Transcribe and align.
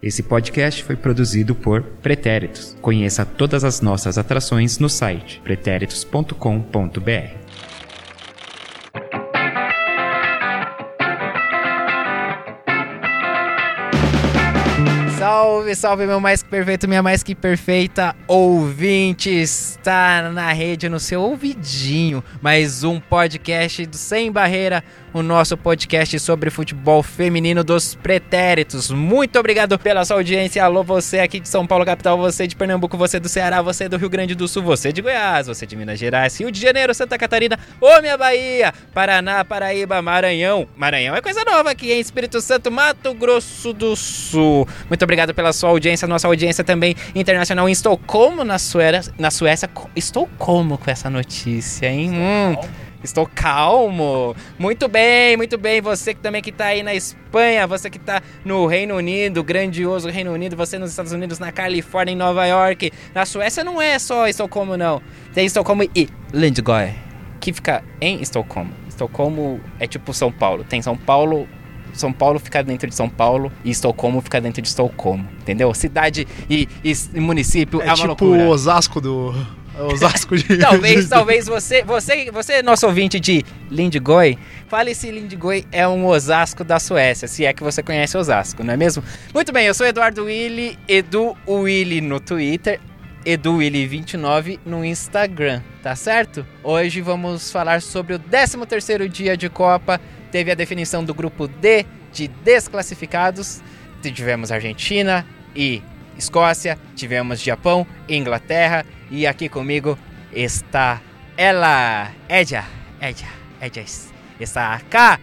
Esse 0.00 0.22
podcast 0.22 0.84
foi 0.84 0.94
produzido 0.94 1.56
por 1.56 1.82
Pretéritos. 1.82 2.76
Conheça 2.80 3.26
todas 3.26 3.64
as 3.64 3.80
nossas 3.80 4.16
atrações 4.16 4.78
no 4.78 4.88
site 4.88 5.40
pretéritos.com.br. 5.42 7.47
Salve, 15.68 15.74
salve, 15.74 16.06
meu 16.06 16.20
mais 16.20 16.42
que 16.42 16.48
perfeito, 16.48 16.88
minha 16.88 17.02
mais 17.02 17.22
que 17.22 17.34
perfeita 17.34 18.14
ouvinte. 18.26 19.30
Está 19.30 20.30
na 20.30 20.52
rede, 20.52 20.88
no 20.88 21.00
seu 21.00 21.20
ouvidinho. 21.20 22.22
Mais 22.40 22.84
um 22.84 23.00
podcast 23.00 23.84
do 23.84 23.96
Sem 23.96 24.30
Barreira, 24.30 24.82
o 25.12 25.22
nosso 25.22 25.56
podcast 25.56 26.18
sobre 26.20 26.48
futebol 26.48 27.02
feminino 27.02 27.62
dos 27.64 27.94
pretéritos. 27.94 28.90
Muito 28.90 29.38
obrigado 29.38 29.78
pela 29.78 30.04
sua 30.04 30.16
audiência. 30.16 30.64
Alô, 30.64 30.82
você 30.82 31.18
aqui 31.18 31.40
de 31.40 31.48
São 31.48 31.66
Paulo, 31.66 31.84
capital, 31.84 32.16
você 32.16 32.46
de 32.46 32.56
Pernambuco, 32.56 32.96
você 32.96 33.18
do 33.20 33.28
Ceará, 33.28 33.60
você 33.60 33.88
do 33.88 33.96
Rio 33.96 34.08
Grande 34.08 34.34
do 34.34 34.48
Sul, 34.48 34.62
você 34.62 34.92
de 34.92 35.02
Goiás, 35.02 35.48
você 35.48 35.66
de 35.66 35.76
Minas 35.76 35.98
Gerais, 35.98 36.38
Rio 36.38 36.50
de 36.50 36.60
Janeiro, 36.60 36.94
Santa 36.94 37.18
Catarina, 37.18 37.58
ô 37.80 38.00
minha 38.00 38.16
Bahia, 38.16 38.72
Paraná, 38.94 39.44
Paraíba, 39.44 40.00
Maranhão. 40.00 40.66
Maranhão 40.76 41.14
é 41.14 41.20
coisa 41.20 41.44
nova 41.44 41.70
aqui, 41.70 41.92
em 41.92 42.00
Espírito 42.00 42.40
Santo, 42.40 42.70
Mato 42.70 43.12
Grosso 43.12 43.72
do 43.72 43.94
Sul. 43.96 44.66
Muito 44.88 45.02
obrigado 45.02 45.34
pela 45.34 45.52
sua 45.52 45.57
audiência, 45.66 46.06
nossa 46.06 46.26
audiência 46.26 46.62
também 46.62 46.94
internacional 47.14 47.68
em 47.68 47.72
Estocolmo, 47.72 48.44
na 48.44 48.58
Suécia. 48.58 49.12
Na 49.18 49.30
Suécia. 49.30 49.68
Estou 49.96 50.28
como 50.38 50.78
com 50.78 50.90
essa 50.90 51.08
notícia, 51.10 51.86
hein? 51.86 52.10
Hum. 52.12 52.56
Estou 53.02 53.28
calmo. 53.32 54.34
Muito 54.58 54.88
bem, 54.88 55.36
muito 55.36 55.56
bem. 55.56 55.80
Você 55.80 56.14
que 56.14 56.20
também 56.20 56.42
que 56.42 56.50
tá 56.50 56.66
aí 56.66 56.82
na 56.82 56.94
Espanha, 56.94 57.66
você 57.66 57.88
que 57.88 57.98
tá 57.98 58.20
no 58.44 58.66
Reino 58.66 58.96
Unido, 58.96 59.44
grandioso 59.44 60.08
Reino 60.08 60.32
Unido, 60.32 60.56
você 60.56 60.78
nos 60.78 60.90
Estados 60.90 61.12
Unidos, 61.12 61.38
na 61.38 61.52
Califórnia, 61.52 62.12
em 62.12 62.16
Nova 62.16 62.44
York. 62.46 62.90
Na 63.14 63.24
Suécia 63.24 63.62
não 63.62 63.80
é 63.80 63.98
só 63.98 64.26
Estocolmo, 64.26 64.76
não. 64.76 65.00
Tem 65.32 65.46
Estocolmo 65.46 65.84
e 65.94 66.08
Lindgård, 66.32 66.92
que 67.40 67.52
fica 67.52 67.84
em 68.00 68.20
Estocolmo. 68.20 68.72
Estocolmo 68.88 69.60
é 69.78 69.86
tipo 69.86 70.12
São 70.12 70.32
Paulo. 70.32 70.64
Tem 70.64 70.82
São 70.82 70.96
Paulo, 70.96 71.48
são 72.00 72.12
Paulo 72.12 72.38
fica 72.38 72.62
dentro 72.62 72.88
de 72.88 72.94
São 72.94 73.08
Paulo 73.08 73.52
e 73.64 73.70
Estocolmo 73.70 74.20
fica 74.20 74.40
dentro 74.40 74.62
de 74.62 74.68
Estocolmo, 74.68 75.26
entendeu? 75.40 75.72
Cidade 75.74 76.26
e, 76.48 76.68
e 76.84 77.20
município 77.20 77.80
é, 77.80 77.86
É 77.86 77.88
uma 77.88 77.96
tipo 77.96 78.06
loucura. 78.06 78.42
o 78.42 78.48
Osasco 78.48 79.00
do. 79.00 79.34
é 79.76 79.82
Osasco 79.82 80.36
de. 80.36 80.56
Talvez, 80.58 81.08
talvez 81.10 81.46
você, 81.46 81.82
você, 81.82 82.30
você, 82.30 82.62
nosso 82.62 82.86
ouvinte 82.86 83.18
de 83.18 83.44
Lindgoi, 83.70 84.38
fale 84.68 84.94
se 84.94 85.10
Lindgoi 85.10 85.64
é 85.70 85.86
um 85.86 86.06
Osasco 86.06 86.64
da 86.64 86.78
Suécia, 86.78 87.28
se 87.28 87.44
é 87.44 87.52
que 87.52 87.62
você 87.62 87.82
conhece 87.82 88.16
Osasco, 88.16 88.62
não 88.62 88.74
é 88.74 88.76
mesmo? 88.76 89.02
Muito 89.32 89.52
bem, 89.52 89.66
eu 89.66 89.74
sou 89.74 89.86
Eduardo 89.86 90.24
Willi, 90.24 90.78
Edu 90.88 91.36
Willi 91.46 92.00
no 92.00 92.20
Twitter, 92.20 92.80
Edu 93.24 93.56
Willi 93.56 93.86
29 93.86 94.58
no 94.64 94.84
Instagram, 94.84 95.60
tá 95.82 95.94
certo? 95.94 96.46
Hoje 96.62 97.00
vamos 97.00 97.50
falar 97.50 97.82
sobre 97.82 98.14
o 98.14 98.18
13º 98.18 99.06
dia 99.08 99.36
de 99.36 99.48
Copa, 99.48 100.00
teve 100.30 100.50
a 100.50 100.54
definição 100.54 101.04
do 101.04 101.14
grupo 101.14 101.46
D 101.48 101.84
de 102.12 102.28
desclassificados, 102.28 103.60
tivemos 104.02 104.50
Argentina 104.52 105.26
e 105.54 105.82
Escócia, 106.16 106.78
tivemos 106.96 107.40
Japão 107.40 107.86
e 108.08 108.16
Inglaterra, 108.16 108.84
e 109.10 109.26
aqui 109.26 109.48
comigo 109.48 109.98
está 110.32 111.00
ela, 111.36 112.10
Edja, 112.28 112.64
Edja, 113.00 113.26
Edja 113.60 113.84
está. 114.40 115.18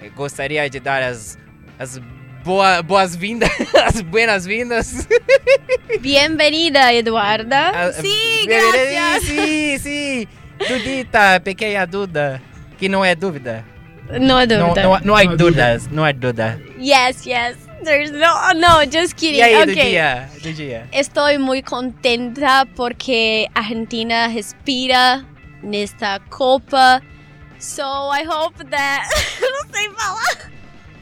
Eu 0.00 0.10
gostaria 0.12 0.68
de 0.70 0.78
dar 0.80 1.02
as, 1.02 1.38
as 1.78 1.98
boa, 2.44 2.82
boas-vindas, 2.82 3.50
as 3.84 4.00
buenas-vindas. 4.00 5.06
Bienvenida, 6.00 6.92
Eduarda. 6.92 7.70
Ah, 7.70 7.92
sí, 7.92 8.46
Bienvenida- 8.46 8.72
gracias. 8.72 9.22
Sim, 9.24 9.78
sim. 9.78 10.26
Dudita, 10.68 11.40
pequena 11.40 11.86
Duda, 11.86 12.42
que 12.78 12.88
não 12.88 13.04
é 13.04 13.14
dúvida. 13.14 13.64
No 14.10 14.18
Não, 14.20 14.40
duda. 14.40 14.58
não, 14.58 15.00
não 15.00 15.16
há 15.16 15.24
Não 15.24 15.36
dúvidas, 15.36 15.86
não 15.88 16.04
há 16.04 16.12
dúvida. 16.12 16.60
Yes, 16.78 17.26
yes. 17.26 17.56
There's 17.84 18.10
no, 18.10 18.54
no, 18.54 18.90
just 18.90 19.14
kidding. 19.14 19.38
E 19.38 19.42
aí, 19.42 19.64
do 19.64 19.70
okay. 19.70 19.90
dia, 19.90 20.28
do 20.42 20.52
dia. 20.52 20.88
Estoy 20.92 21.38
muy 21.38 21.62
contenta 21.62 22.66
porque 22.74 23.46
Argentina 23.54 24.26
respira 24.26 25.24
nesta 25.62 26.20
Copa. 26.28 27.00
So 27.58 27.82
I 27.82 28.24
hope 28.24 28.64
that. 28.70 29.08
não 29.40 29.72
sei 29.72 29.90
falar. 29.90 30.50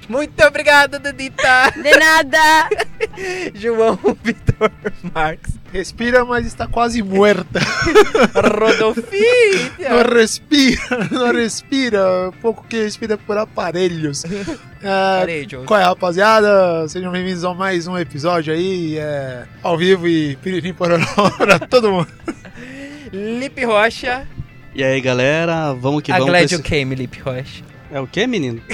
Muito 0.09 0.45
obrigado, 0.45 0.99
Dudita. 0.99 1.73
De 1.83 1.97
nada. 1.97 2.69
João 3.55 3.99
Vitor 4.23 4.71
Marques. 5.15 5.55
Respira, 5.73 6.25
mas 6.25 6.47
está 6.47 6.67
quase 6.67 7.03
muerta. 7.03 7.61
Rodolfinho. 8.35 9.73
Não 9.79 10.03
respira, 10.15 11.09
não 11.11 11.33
respira. 11.33 12.33
Pouco 12.41 12.65
que 12.67 12.83
respira 12.83 13.19
por 13.19 13.37
aparelhos. 13.37 14.25
É, 14.83 15.47
qual 15.67 15.81
é, 15.81 15.85
rapaziada? 15.85 16.89
Sejam 16.89 17.13
bem-vindos 17.13 17.45
a 17.45 17.53
mais 17.53 17.87
um 17.87 17.99
episódio 17.99 18.55
aí. 18.55 18.97
É, 18.99 19.45
ao 19.63 19.77
vivo 19.77 20.09
e 20.09 20.37
piririm 20.37 20.73
pororó 20.73 21.05
pra 21.37 21.59
todo 21.59 21.91
mundo. 21.93 22.09
Lipe 23.13 23.65
Rocha. 23.65 24.27
E 24.75 24.83
aí, 24.85 25.01
galera, 25.01 25.73
vamos 25.75 26.03
que 26.03 26.13
a 26.13 26.17
vamos. 26.19 26.31
Glad 26.31 26.47
pra 26.49 26.57
you 26.57 26.61
esse- 26.61 26.69
came, 26.69 26.95
Lipe 26.95 27.19
Rocha. 27.21 27.65
É 27.91 28.01
o 28.01 28.07
que, 28.07 28.27
menino? 28.27 28.63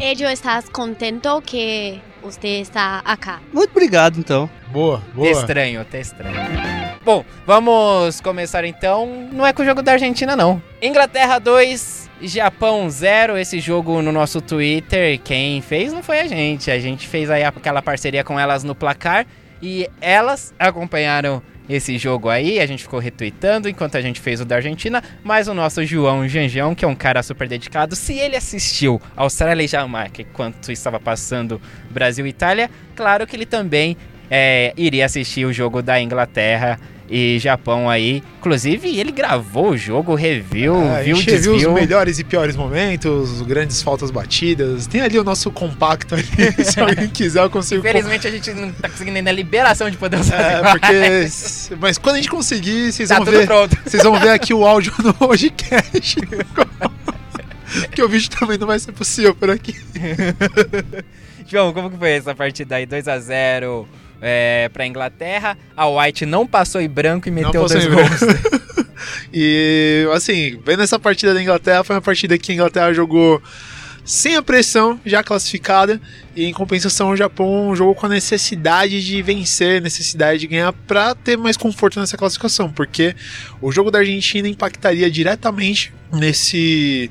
Ello, 0.00 0.30
estás 0.30 0.68
contento 0.68 1.40
que 1.42 2.00
usted 2.22 2.60
está 2.60 3.00
acá. 3.04 3.40
Muito 3.52 3.70
obrigado, 3.70 4.18
então. 4.18 4.48
Boa, 4.70 4.98
Tá 4.98 5.04
boa. 5.14 5.30
estranho, 5.30 5.84
tá 5.84 5.98
estranho. 5.98 6.36
Bom, 7.04 7.24
vamos 7.46 8.20
começar 8.20 8.64
então. 8.64 9.28
Não 9.32 9.46
é 9.46 9.52
com 9.52 9.62
o 9.62 9.64
jogo 9.64 9.82
da 9.82 9.92
Argentina, 9.92 10.36
não. 10.36 10.62
Inglaterra 10.82 11.38
2, 11.38 12.10
Japão 12.22 12.88
0. 12.90 13.38
Esse 13.38 13.60
jogo 13.60 14.02
no 14.02 14.12
nosso 14.12 14.40
Twitter, 14.42 15.18
quem 15.20 15.62
fez 15.62 15.92
não 15.92 16.02
foi 16.02 16.20
a 16.20 16.26
gente. 16.26 16.70
A 16.70 16.78
gente 16.78 17.08
fez 17.08 17.30
aí 17.30 17.44
aquela 17.44 17.80
parceria 17.80 18.22
com 18.22 18.38
elas 18.38 18.62
no 18.62 18.74
placar. 18.74 19.26
E 19.62 19.88
elas 20.00 20.54
acompanharam 20.58 21.42
esse 21.68 21.98
jogo 21.98 22.30
aí, 22.30 22.60
a 22.60 22.66
gente 22.66 22.82
ficou 22.82 22.98
retweetando 22.98 23.68
enquanto 23.68 23.96
a 23.96 24.00
gente 24.00 24.20
fez 24.20 24.40
o 24.40 24.44
da 24.46 24.56
Argentina, 24.56 25.02
mas 25.22 25.48
o 25.48 25.54
nosso 25.54 25.84
João 25.84 26.26
Janjão, 26.26 26.74
que 26.74 26.82
é 26.82 26.88
um 26.88 26.94
cara 26.94 27.22
super 27.22 27.46
dedicado, 27.46 27.94
se 27.94 28.14
ele 28.18 28.36
assistiu 28.36 28.98
Austrália 29.14 29.62
e 29.62 29.68
Jamaica 29.68 30.22
enquanto 30.22 30.72
estava 30.72 30.98
passando 30.98 31.60
Brasil 31.90 32.24
e 32.26 32.30
Itália, 32.30 32.70
claro 32.96 33.26
que 33.26 33.36
ele 33.36 33.44
também 33.44 33.98
é, 34.30 34.72
iria 34.76 35.06
assistir 35.06 35.44
o 35.44 35.52
jogo 35.52 35.82
da 35.82 36.00
Inglaterra 36.00 36.78
e 37.10 37.38
Japão 37.38 37.88
aí. 37.88 38.22
Inclusive, 38.38 38.98
ele 38.98 39.10
gravou 39.10 39.70
o 39.70 39.76
jogo, 39.76 40.14
review, 40.14 40.76
É, 40.76 40.98
a 40.98 41.02
viu 41.02 41.16
o 41.16 41.20
gente 41.20 41.36
viu 41.38 41.54
os 41.54 41.64
melhores 41.66 42.18
e 42.18 42.24
piores 42.24 42.54
momentos, 42.56 43.42
grandes 43.42 43.82
faltas 43.82 44.10
batidas. 44.10 44.86
Tem 44.86 45.00
ali 45.00 45.18
o 45.18 45.24
nosso 45.24 45.50
compacto 45.50 46.14
ali, 46.14 46.26
se 46.64 46.78
alguém 46.80 47.08
quiser 47.08 47.42
eu 47.42 47.50
consigo... 47.50 47.80
Infelizmente, 47.80 48.26
a 48.26 48.30
gente 48.30 48.52
não 48.52 48.70
tá 48.72 48.88
conseguindo 48.88 49.16
ainda 49.16 49.30
a 49.30 49.32
liberação 49.32 49.90
de 49.90 49.96
poder 49.96 50.20
usar 50.20 50.38
É, 50.38 50.62
porque... 50.70 51.76
Mas 51.80 51.98
quando 51.98 52.16
a 52.16 52.18
gente 52.18 52.30
conseguir, 52.30 52.92
vocês 52.92 53.08
Tá 53.08 53.16
vão 53.16 53.24
ver... 53.24 53.46
pronto. 53.46 53.76
Vocês 53.84 54.02
vão 54.02 54.20
ver 54.20 54.30
aqui 54.30 54.52
o 54.52 54.66
áudio 54.66 54.92
no 55.02 55.14
podcast. 55.14 56.16
que 57.94 58.02
o 58.02 58.08
vídeo 58.08 58.30
também 58.30 58.58
não 58.58 58.66
vai 58.66 58.78
ser 58.78 58.92
possível 58.92 59.34
por 59.34 59.50
aqui. 59.50 59.74
João, 61.46 61.72
como 61.72 61.90
que 61.90 61.96
foi 61.96 62.10
essa 62.10 62.34
partida 62.34 62.76
aí? 62.76 62.86
2x0 62.86 63.86
é, 64.20 64.68
pra 64.72 64.86
Inglaterra. 64.86 65.56
A 65.76 65.88
White 65.88 66.26
não 66.26 66.46
passou 66.46 66.80
em 66.80 66.88
branco 66.88 67.28
e 67.28 67.30
meteu 67.30 67.66
dois 67.66 67.86
gols. 67.86 68.20
E, 69.32 70.08
assim, 70.14 70.58
vendo 70.64 70.82
essa 70.82 70.98
partida 70.98 71.34
da 71.34 71.40
Inglaterra, 71.40 71.84
foi 71.84 71.96
uma 71.96 72.02
partida 72.02 72.36
que 72.38 72.50
a 72.50 72.54
Inglaterra 72.54 72.92
jogou 72.92 73.40
sem 74.08 74.36
a 74.36 74.42
pressão, 74.42 74.98
já 75.04 75.22
classificada, 75.22 76.00
e 76.34 76.46
em 76.46 76.52
compensação 76.54 77.10
o 77.10 77.16
Japão 77.16 77.76
jogou 77.76 77.94
com 77.94 78.06
a 78.06 78.08
necessidade 78.08 79.04
de 79.04 79.20
vencer, 79.20 79.82
necessidade 79.82 80.40
de 80.40 80.46
ganhar 80.46 80.72
para 80.72 81.14
ter 81.14 81.36
mais 81.36 81.58
conforto 81.58 82.00
nessa 82.00 82.16
classificação, 82.16 82.72
porque 82.72 83.14
o 83.60 83.70
jogo 83.70 83.90
da 83.90 83.98
Argentina 83.98 84.48
impactaria 84.48 85.10
diretamente 85.10 85.92
nesse 86.10 87.10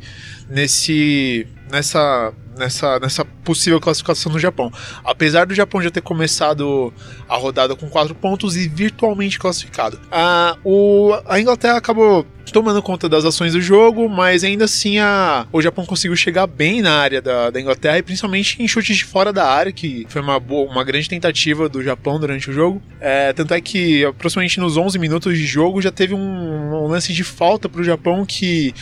nesse 0.50 1.46
nessa 1.72 2.34
nessa 2.58 3.00
nessa 3.00 3.24
possível 3.24 3.80
classificação 3.80 4.32
do 4.32 4.40
Japão. 4.40 4.74
Apesar 5.04 5.46
do 5.46 5.54
Japão 5.54 5.84
já 5.84 5.92
ter 5.92 6.02
começado 6.02 6.92
a 7.30 7.38
rodada 7.38 7.76
com 7.76 7.88
quatro 7.88 8.16
pontos 8.16 8.58
e 8.58 8.68
virtualmente 8.68 9.38
classificado. 9.38 10.00
Ah, 10.12 10.58
o, 10.64 11.14
a 11.28 11.40
Inglaterra 11.40 11.78
acabou 11.78 12.26
tomando 12.58 12.82
conta 12.82 13.08
das 13.08 13.24
ações 13.24 13.54
do 13.54 13.62
jogo, 13.62 14.10
mas 14.10 14.44
ainda 14.44 14.66
assim 14.66 14.98
a, 14.98 15.46
o 15.54 15.62
Japão 15.62 15.86
conseguiu 15.86 16.18
chegar 16.18 16.48
bem 16.48 16.82
na 16.82 16.92
área 16.92 17.22
da, 17.22 17.52
da 17.52 17.62
Inglaterra 17.62 18.00
e 18.00 18.02
principalmente 18.02 18.60
em 18.60 18.68
chutes 18.68 18.98
de 18.98 19.06
fora 19.06 19.32
da 19.32 19.46
área, 19.46 19.72
que 19.72 20.08
foi 20.10 20.24
uma, 20.24 20.40
boa, 20.40 20.68
uma 20.68 20.84
grande 20.84 21.08
tentativa 21.08 21.70
do 21.70 21.84
Japão 21.84 22.20
durante 22.20 22.50
o 22.50 22.54
jogo. 22.54 22.82
É, 23.00 23.32
tanto 23.32 23.54
é 23.54 23.62
que 23.62 24.04
aproximadamente 24.04 24.60
nos 24.60 24.76
11 24.76 24.98
minutos 24.98 25.38
de 25.38 25.46
jogo 25.46 25.80
já 25.84 25.92
teve 25.92 26.16
um, 26.16 26.74
um 26.84 26.88
lance 26.88 27.14
de 27.14 27.24
falta 27.24 27.70
para 27.70 27.80
o 27.80 27.84
Japão 27.84 28.26
que 28.26 28.74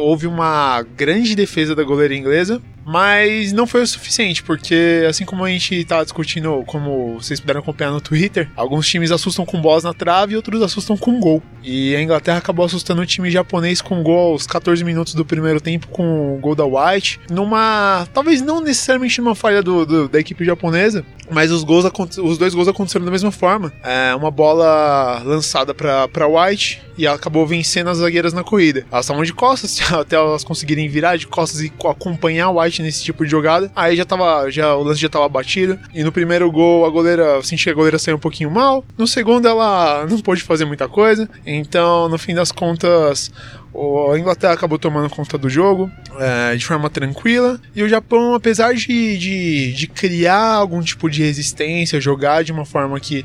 houve 0.00 0.28
uma 0.28 0.84
grande 0.96 1.34
defesa 1.34 1.74
da 1.74 1.82
goleira 1.82 2.14
inglesa, 2.14 2.62
Mas 2.90 3.52
não 3.52 3.68
foi 3.68 3.82
o 3.82 3.86
suficiente, 3.86 4.42
porque 4.42 5.06
assim 5.08 5.24
como 5.24 5.44
a 5.44 5.48
gente 5.48 5.84
tá 5.84 6.02
discutindo, 6.02 6.64
como 6.66 7.14
vocês 7.20 7.38
puderam 7.38 7.60
acompanhar 7.60 7.92
no 7.92 8.00
Twitter, 8.00 8.50
alguns 8.56 8.88
times 8.88 9.12
assustam 9.12 9.46
com 9.46 9.60
bolas 9.60 9.84
na 9.84 9.94
trave 9.94 10.32
e 10.32 10.36
outros 10.36 10.60
assustam 10.60 10.96
com 10.96 11.20
gol. 11.20 11.40
E 11.62 11.94
a 11.94 12.02
Inglaterra 12.02 12.38
acabou 12.38 12.66
assustando 12.66 13.00
o 13.00 13.06
time 13.06 13.30
japonês 13.30 13.80
com 13.80 14.02
gol 14.02 14.32
aos 14.32 14.44
14 14.44 14.82
minutos 14.82 15.14
do 15.14 15.24
primeiro 15.24 15.60
tempo 15.60 15.86
com 15.86 16.34
o 16.34 16.38
gol 16.40 16.56
da 16.56 16.64
White, 16.64 17.20
numa. 17.30 18.08
talvez 18.12 18.42
não 18.42 18.60
necessariamente 18.60 19.20
numa 19.20 19.36
falha 19.36 19.62
do, 19.62 19.86
do 19.86 20.08
da 20.08 20.18
equipe 20.18 20.44
japonesa, 20.44 21.04
mas 21.30 21.52
os, 21.52 21.62
gols, 21.62 21.84
os 22.18 22.38
dois 22.38 22.54
gols 22.54 22.66
aconteceram 22.66 23.04
da 23.04 23.10
mesma 23.10 23.30
forma. 23.30 23.72
É, 23.84 24.14
uma 24.16 24.30
bola 24.30 25.22
lançada 25.24 25.72
para 25.72 26.26
White 26.26 26.82
e 26.98 27.06
ela 27.06 27.16
acabou 27.16 27.46
vencendo 27.46 27.88
as 27.88 27.98
zagueiras 27.98 28.32
na 28.32 28.42
corrida. 28.44 28.84
Elas 28.90 29.06
estavam 29.06 29.22
de 29.22 29.32
costas, 29.32 29.80
até 29.92 30.16
elas 30.16 30.44
conseguirem 30.44 30.88
virar 30.88 31.16
de 31.16 31.26
costas 31.26 31.60
e 31.60 31.72
acompanhar 31.88 32.50
o 32.50 32.60
White 32.60 32.79
nesse 32.82 33.02
tipo 33.02 33.24
de 33.24 33.30
jogada. 33.30 33.70
Aí 33.74 33.96
já 33.96 34.04
tava, 34.04 34.50
já, 34.50 34.74
o 34.74 34.82
lance 34.82 35.00
já 35.00 35.08
tava 35.08 35.28
batido. 35.28 35.78
E 35.94 36.02
no 36.02 36.12
primeiro 36.12 36.50
gol 36.50 36.84
a 36.84 36.90
goleira, 36.90 37.42
senti 37.42 37.64
que 37.64 37.70
a 37.70 37.74
goleira 37.74 37.98
saiu 37.98 38.16
um 38.16 38.20
pouquinho 38.20 38.50
mal. 38.50 38.84
No 38.96 39.06
segundo 39.06 39.46
ela 39.46 40.06
não 40.08 40.18
pôde 40.20 40.42
fazer 40.42 40.64
muita 40.64 40.88
coisa. 40.88 41.28
Então, 41.46 42.08
no 42.08 42.18
fim 42.18 42.34
das 42.34 42.52
contas, 42.52 43.30
a 44.12 44.18
Inglaterra 44.18 44.54
acabou 44.54 44.78
tomando 44.78 45.08
conta 45.08 45.38
do 45.38 45.48
jogo 45.48 45.90
é, 46.18 46.56
de 46.56 46.64
forma 46.64 46.90
tranquila. 46.90 47.60
E 47.74 47.82
o 47.82 47.88
Japão, 47.88 48.34
apesar 48.34 48.74
de, 48.74 49.18
de, 49.18 49.72
de, 49.72 49.86
criar 49.86 50.54
algum 50.54 50.80
tipo 50.80 51.08
de 51.08 51.22
resistência, 51.22 52.00
jogar 52.00 52.42
de 52.42 52.52
uma 52.52 52.64
forma 52.64 52.98
que, 52.98 53.24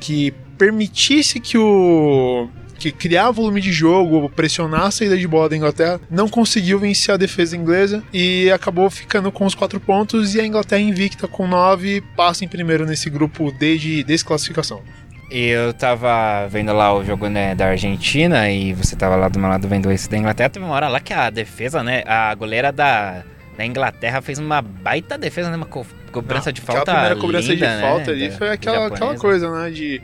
que 0.00 0.32
permitisse 0.56 1.38
que 1.38 1.58
o 1.58 2.48
que 2.78 2.92
criar 2.92 3.30
volume 3.30 3.60
de 3.60 3.72
jogo, 3.72 4.28
pressionar 4.30 4.82
a 4.82 4.90
saída 4.90 5.16
de 5.16 5.26
bola 5.26 5.48
da 5.48 5.56
Inglaterra, 5.56 6.00
não 6.10 6.28
conseguiu 6.28 6.78
vencer 6.78 7.14
a 7.14 7.16
defesa 7.16 7.56
inglesa 7.56 8.02
e 8.12 8.50
acabou 8.50 8.88
ficando 8.90 9.32
com 9.32 9.44
os 9.44 9.54
quatro 9.54 9.80
pontos 9.80 10.34
e 10.34 10.40
a 10.40 10.46
Inglaterra 10.46 10.80
invicta 10.80 11.26
com 11.26 11.46
nove 11.46 12.02
passa 12.16 12.44
em 12.44 12.48
primeiro 12.48 12.86
nesse 12.86 13.10
grupo 13.10 13.50
D 13.52 13.78
de 13.78 14.04
desclassificação. 14.04 14.82
Eu 15.28 15.74
tava 15.74 16.46
vendo 16.48 16.72
lá 16.72 16.94
o 16.94 17.04
jogo 17.04 17.28
né, 17.28 17.54
da 17.54 17.66
Argentina 17.66 18.48
e 18.48 18.72
você 18.72 18.94
tava 18.94 19.16
lá 19.16 19.28
do 19.28 19.40
meu 19.40 19.48
lado 19.48 19.66
vendo 19.66 19.90
esse 19.90 20.08
da 20.08 20.16
Inglaterra. 20.16 20.48
Teve 20.48 20.64
uma 20.64 20.74
hora 20.74 20.88
lá 20.88 21.00
que 21.00 21.12
a 21.12 21.30
defesa, 21.30 21.82
né? 21.82 22.04
A 22.06 22.32
goleira 22.36 22.70
da, 22.70 23.24
da 23.58 23.66
Inglaterra 23.66 24.22
fez 24.22 24.38
uma 24.38 24.62
baita 24.62 25.18
defesa, 25.18 25.50
né? 25.50 25.56
Uma 25.56 25.66
co 25.66 25.84
cobrança 26.12 26.50
Não, 26.50 26.52
de 26.52 26.60
falta. 26.60 26.92
A 26.92 26.94
primeira 26.94 27.16
cobrança 27.16 27.52
linda, 27.52 27.74
de 27.74 27.80
falta 27.80 28.06
né, 28.06 28.12
ali 28.12 28.30
foi 28.30 28.50
aquela, 28.50 28.86
aquela 28.86 29.16
coisa, 29.16 29.50
né? 29.50 29.70
De 29.70 30.00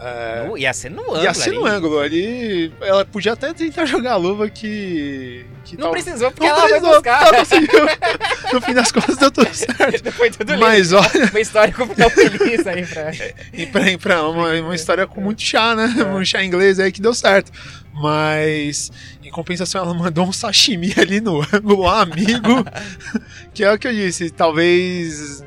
é... 0.00 0.46
No, 0.46 0.56
ia 0.56 0.72
ser 0.72 0.90
no 0.90 1.02
ângulo. 1.02 1.22
Ia 1.22 1.34
ser 1.34 1.50
ali. 1.50 1.58
no 1.58 1.66
ângulo. 1.66 1.98
Ali, 1.98 2.72
ela 2.80 3.04
podia 3.04 3.32
até 3.32 3.52
tentar 3.52 3.84
jogar 3.84 4.12
a 4.12 4.16
luva 4.16 4.48
que. 4.48 5.44
que 5.64 5.76
não 5.76 5.84
tal... 5.84 5.90
precisou, 5.92 6.30
porque 6.30 6.46
não 6.46 6.56
ela 6.56 6.68
precisou, 6.68 7.02
vai 7.02 7.46
buscar. 7.46 8.52
No 8.52 8.60
fim 8.62 8.72
das 8.72 8.90
contas 8.92 9.16
deu 9.16 9.30
tudo 9.30 9.52
certo. 9.52 10.12
Foi 10.12 10.30
tudo 10.30 10.56
Mas 10.58 10.90
lindo. 10.90 11.02
olha. 11.02 11.26
Uma 11.30 11.40
história 11.40 11.74
com 11.74 11.86
final 11.86 12.10
feliz 12.10 12.66
aí 12.66 12.86
pra. 12.86 13.10
e 13.52 13.66
pra, 13.66 13.98
pra 13.98 14.28
uma, 14.28 14.52
uma 14.54 14.74
história 14.74 15.06
com 15.06 15.20
muito 15.20 15.42
chá, 15.42 15.74
né? 15.74 15.94
É. 15.98 16.04
Um 16.04 16.24
chá 16.24 16.42
inglês 16.44 16.78
aí 16.78 16.92
que 16.92 17.02
deu 17.02 17.12
certo. 17.12 17.50
Mas, 17.92 18.92
em 19.22 19.30
compensação, 19.30 19.82
ela 19.82 19.92
mandou 19.92 20.24
um 20.24 20.32
sashimi 20.32 20.94
ali 20.96 21.20
no 21.20 21.42
ângulo, 21.52 21.88
amigo. 21.88 22.64
que 23.52 23.64
é 23.64 23.72
o 23.72 23.78
que 23.78 23.88
eu 23.88 23.92
disse. 23.92 24.30
Talvez 24.30 25.42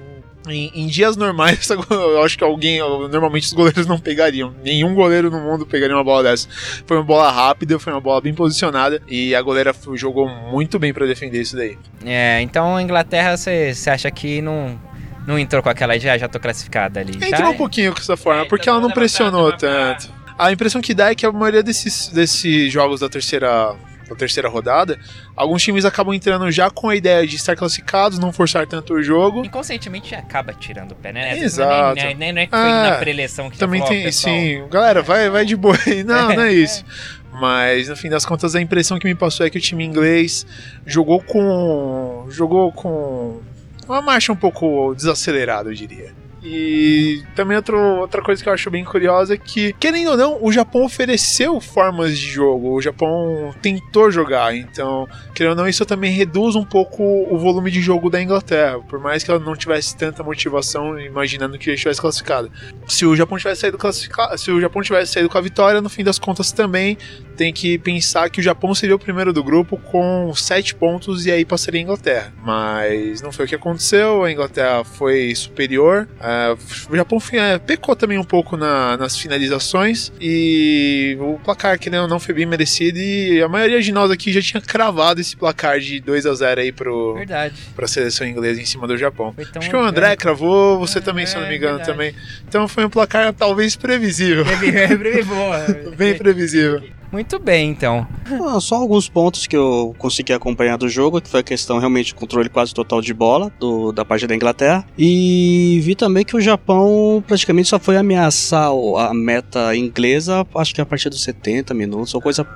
em, 0.48 0.72
em, 0.74 0.88
dias 0.88 1.16
normais, 1.16 1.70
eu 1.90 2.24
acho 2.24 2.38
que 2.38 2.44
alguém. 2.44 2.80
Normalmente 2.80 3.46
os 3.46 3.54
goleiros 3.54 3.86
não 3.86 4.00
pegariam. 4.00 4.54
Nenhum 4.64 4.96
goleiro 4.96 5.30
no 5.30 5.40
mundo 5.40 5.66
pegaria 5.66 5.96
uma 5.96 6.04
bola 6.04 6.24
dessa. 6.24 6.48
Foi 6.86 6.98
uma 6.98 7.04
bola 7.04 7.32
rápida, 7.32 7.78
foi 7.78 7.94
uma 7.94 8.02
bola 8.02 8.22
bem 8.22 8.34
posicionada. 8.34 9.02
E 9.08 9.36
a 9.36 9.42
goleira 9.42 9.74
jogou 9.94 10.28
muito 10.28 10.80
bem 10.80 10.94
para 10.94 11.06
defender 11.06 11.42
isso 11.42 11.56
daí. 11.56 11.78
É, 12.06 12.42
então 12.42 12.76
a 12.76 12.82
Inglaterra, 12.82 13.38
você 13.38 13.90
acha 13.90 14.10
que 14.10 14.42
não. 14.42 14.80
Não 15.28 15.38
entrou 15.38 15.62
com 15.62 15.70
aquela 15.70 16.00
já, 16.00 16.18
já 16.18 16.28
tô 16.28 16.40
classificada 16.40 17.00
ali. 17.00 17.16
Entrou 17.16 17.30
tá? 17.32 17.50
um 17.52 17.58
pouquinho 17.58 17.94
com 17.94 18.00
essa 18.00 18.18
forma, 18.18 18.42
é, 18.42 18.46
porque 18.46 18.68
ela 18.68 18.80
não 18.80 18.90
pressionou 18.90 19.56
tanto. 19.56 20.12
A 20.36 20.52
impressão 20.52 20.82
que 20.82 20.96
dá 20.96 21.12
é 21.12 21.16
que 21.16 21.24
a 21.24 21.32
maioria 21.32 21.62
desses, 21.62 22.08
desses 22.08 22.74
jogos 22.74 23.02
da 23.02 23.08
terceira 23.08 23.76
na 24.12 24.16
terceira 24.18 24.50
rodada, 24.50 25.00
alguns 25.36 25.64
times 25.64 25.86
acabam 25.86 26.14
entrando 26.14 26.52
já 26.52 26.70
com 26.70 26.90
a 26.90 26.96
ideia 26.96 27.26
de 27.26 27.36
estar 27.36 27.56
classificados, 27.56 28.20
não 28.20 28.32
forçar 28.32 28.68
tanto 28.68 28.94
o 28.94 29.02
jogo. 29.02 29.44
Inconscientemente 29.46 30.14
acaba 30.14 30.54
tirando 30.54 30.92
o 30.92 30.96
pé, 30.96 31.14
né? 31.14 31.40
Exato. 31.40 31.96
Nem, 31.96 32.16
nem, 32.16 32.34
nem 32.34 32.44
é 32.44 32.46
que 32.46 32.52
foi 32.52 32.60
é, 32.60 32.90
na 32.90 32.98
preleção 32.98 33.50
que 33.50 33.58
Também 33.58 33.80
falou, 33.80 33.96
tem, 33.96 34.04
pessoal, 34.04 34.36
sim. 34.36 34.68
Galera, 34.70 35.02
vai, 35.02 35.30
vai 35.30 35.46
de 35.46 35.56
boa 35.56 35.78
aí. 35.88 36.04
Não, 36.04 36.34
não 36.34 36.44
é 36.44 36.54
isso. 36.54 36.84
Mas 37.32 37.88
no 37.88 37.96
fim 37.96 38.10
das 38.10 38.26
contas 38.26 38.54
a 38.56 38.62
impressão 38.62 39.00
que 39.00 39.08
me 39.08 39.16
passou 39.16 39.46
é 39.46 39.50
que 39.50 39.58
o 39.58 39.62
time 39.62 39.86
inglês 39.86 40.46
jogou 40.86 41.22
com 41.22 42.28
jogou 42.30 42.72
com 42.74 43.40
uma 43.88 44.02
marcha 44.02 44.32
um 44.32 44.36
pouco 44.36 44.94
desacelerada, 44.94 45.70
eu 45.70 45.74
diria. 45.74 46.21
E 46.44 47.24
também 47.36 47.56
outro, 47.56 47.78
outra 47.78 48.22
coisa 48.22 48.42
que 48.42 48.50
eu 48.50 48.54
acho 48.54 48.72
bem 48.72 48.84
curiosa 48.84 49.36
é 49.36 49.38
que, 49.38 49.74
querendo 49.74 50.12
ou 50.12 50.18
não, 50.18 50.44
o 50.44 50.52
Japão 50.52 50.84
ofereceu 50.84 51.60
formas 51.62 52.18
de 52.18 52.28
jogo, 52.28 52.76
o 52.76 52.82
Japão 52.82 53.54
tentou 53.62 54.10
jogar, 54.10 54.56
então, 54.56 55.08
querendo 55.36 55.52
ou 55.52 55.58
não, 55.58 55.68
isso 55.68 55.86
também 55.86 56.12
reduz 56.12 56.56
um 56.56 56.66
pouco 56.66 57.04
o 57.04 57.38
volume 57.38 57.70
de 57.70 57.80
jogo 57.80 58.10
da 58.10 58.22
Inglaterra, 58.22 58.80
por 58.80 59.00
mais 59.00 59.24
que 59.24 59.30
ela 59.30 59.40
não 59.40 59.56
tivesse 59.56 59.96
tanta 59.96 60.24
motivação, 60.24 61.00
imaginando 61.00 61.60
que 61.60 61.72
estivesse 61.72 62.02
classificado. 62.02 62.52
Se 62.88 63.06
o 63.06 63.16
Japão 63.16 63.38
tivesse 63.38 63.62
saído 63.62 63.78
classificado, 63.78 64.38
se 64.38 64.50
o 64.52 64.60
Japão 64.60 64.82
tivesse 64.82 65.14
saído 65.14 65.30
com 65.30 65.38
a 65.38 65.42
vitória, 65.42 65.80
no 65.80 65.90
fim 65.90 66.04
das 66.04 66.18
contas 66.18 66.52
também 66.52 66.98
tem 67.42 67.52
que 67.52 67.80
pensar 67.80 68.30
que 68.30 68.40
o 68.40 68.44
Japão 68.44 68.76
seria 68.76 68.96
o 68.96 69.00
primeiro 69.00 69.34
do 69.34 69.44
grupo 69.44 69.76
com 69.76 70.32
sete 70.36 70.76
pontos 70.76 71.26
e 71.26 71.32
aí 71.32 71.44
passaria 71.44 71.80
a 71.80 71.84
Inglaterra. 71.84 72.32
Mas 72.46 73.20
não 73.20 73.32
foi 73.32 73.46
o 73.46 73.48
que 73.48 73.56
aconteceu, 73.56 74.24
a 74.24 74.32
Inglaterra 74.32 74.84
foi 74.84 75.34
superior. 75.34 76.08
É, 76.22 76.56
o 76.88 76.96
Japão 76.96 77.20
é, 77.32 77.58
pecou 77.58 77.96
também 77.96 78.20
um 78.20 78.24
pouco 78.24 78.56
na, 78.56 78.96
nas 78.96 79.18
finalizações 79.18 80.12
e 80.22 81.18
o 81.20 81.40
placar 81.44 81.80
que 81.80 81.90
não, 81.90 82.08
não 82.08 82.20
foi 82.20 82.36
bem 82.36 82.46
merecido 82.46 83.00
e 83.00 83.42
a 83.42 83.50
maioria 83.50 83.82
de 83.82 83.92
nós 83.92 84.12
aqui 84.12 84.32
já 84.32 84.40
tinha 84.40 84.62
cravado 84.62 85.20
esse 85.20 85.36
placar 85.36 85.80
de 85.80 86.00
2 86.00 86.28
a 86.28 86.36
0 86.36 86.62
aí 86.62 86.72
pro, 86.72 87.16
verdade. 87.16 87.56
pra 87.76 87.88
seleção 87.88 88.28
inglesa 88.28 88.62
em 88.62 88.66
cima 88.68 88.86
do 88.86 88.96
Japão. 88.96 89.34
Acho 89.56 89.68
que 89.68 89.76
o 89.76 89.82
André 89.82 90.16
cravou, 90.16 90.78
você 90.78 91.00
é, 91.00 91.02
também, 91.02 91.26
se 91.26 91.36
eu 91.36 91.42
não 91.42 91.50
me 91.50 91.58
engano, 91.58 91.78
verdade. 91.78 91.92
também. 91.92 92.16
Então 92.48 92.68
foi 92.68 92.86
um 92.86 92.90
placar 92.90 93.34
talvez 93.34 93.76
previsível. 93.76 94.46
É, 94.46 94.92
é, 94.92 95.90
bem 95.98 96.16
previsível. 96.16 97.01
Muito 97.12 97.38
bem, 97.40 97.70
então. 97.70 98.08
Ah, 98.48 98.60
só 98.62 98.76
alguns 98.76 99.10
pontos 99.10 99.46
que 99.46 99.56
eu 99.56 99.94
consegui 99.98 100.32
acompanhar 100.32 100.78
do 100.78 100.88
jogo, 100.88 101.20
que 101.20 101.30
foi 101.30 101.42
a 101.42 101.44
questão 101.44 101.78
realmente 101.78 102.08
de 102.08 102.16
controle 102.16 102.48
quase 102.48 102.74
total 102.74 103.02
de 103.02 103.14
bola 103.14 103.52
do, 103.60 103.92
da 103.92 104.06
parte 104.06 104.26
da 104.26 104.34
Inglaterra. 104.34 104.86
E 104.98 105.80
vi 105.84 105.94
também 105.94 106.24
que 106.24 106.36
o 106.36 106.42
Japão 106.42 107.22
praticamente 107.28 107.68
só 107.68 107.78
foi 107.78 107.98
ameaçar 107.98 108.70
a 108.98 109.14
meta 109.14 109.76
inglesa, 109.76 110.48
acho 110.56 110.74
que 110.74 110.80
a 110.80 110.86
partir 110.86 111.10
dos 111.10 111.22
70 111.24 111.74
minutos, 111.74 112.14
ou 112.14 112.22
coisa. 112.22 112.48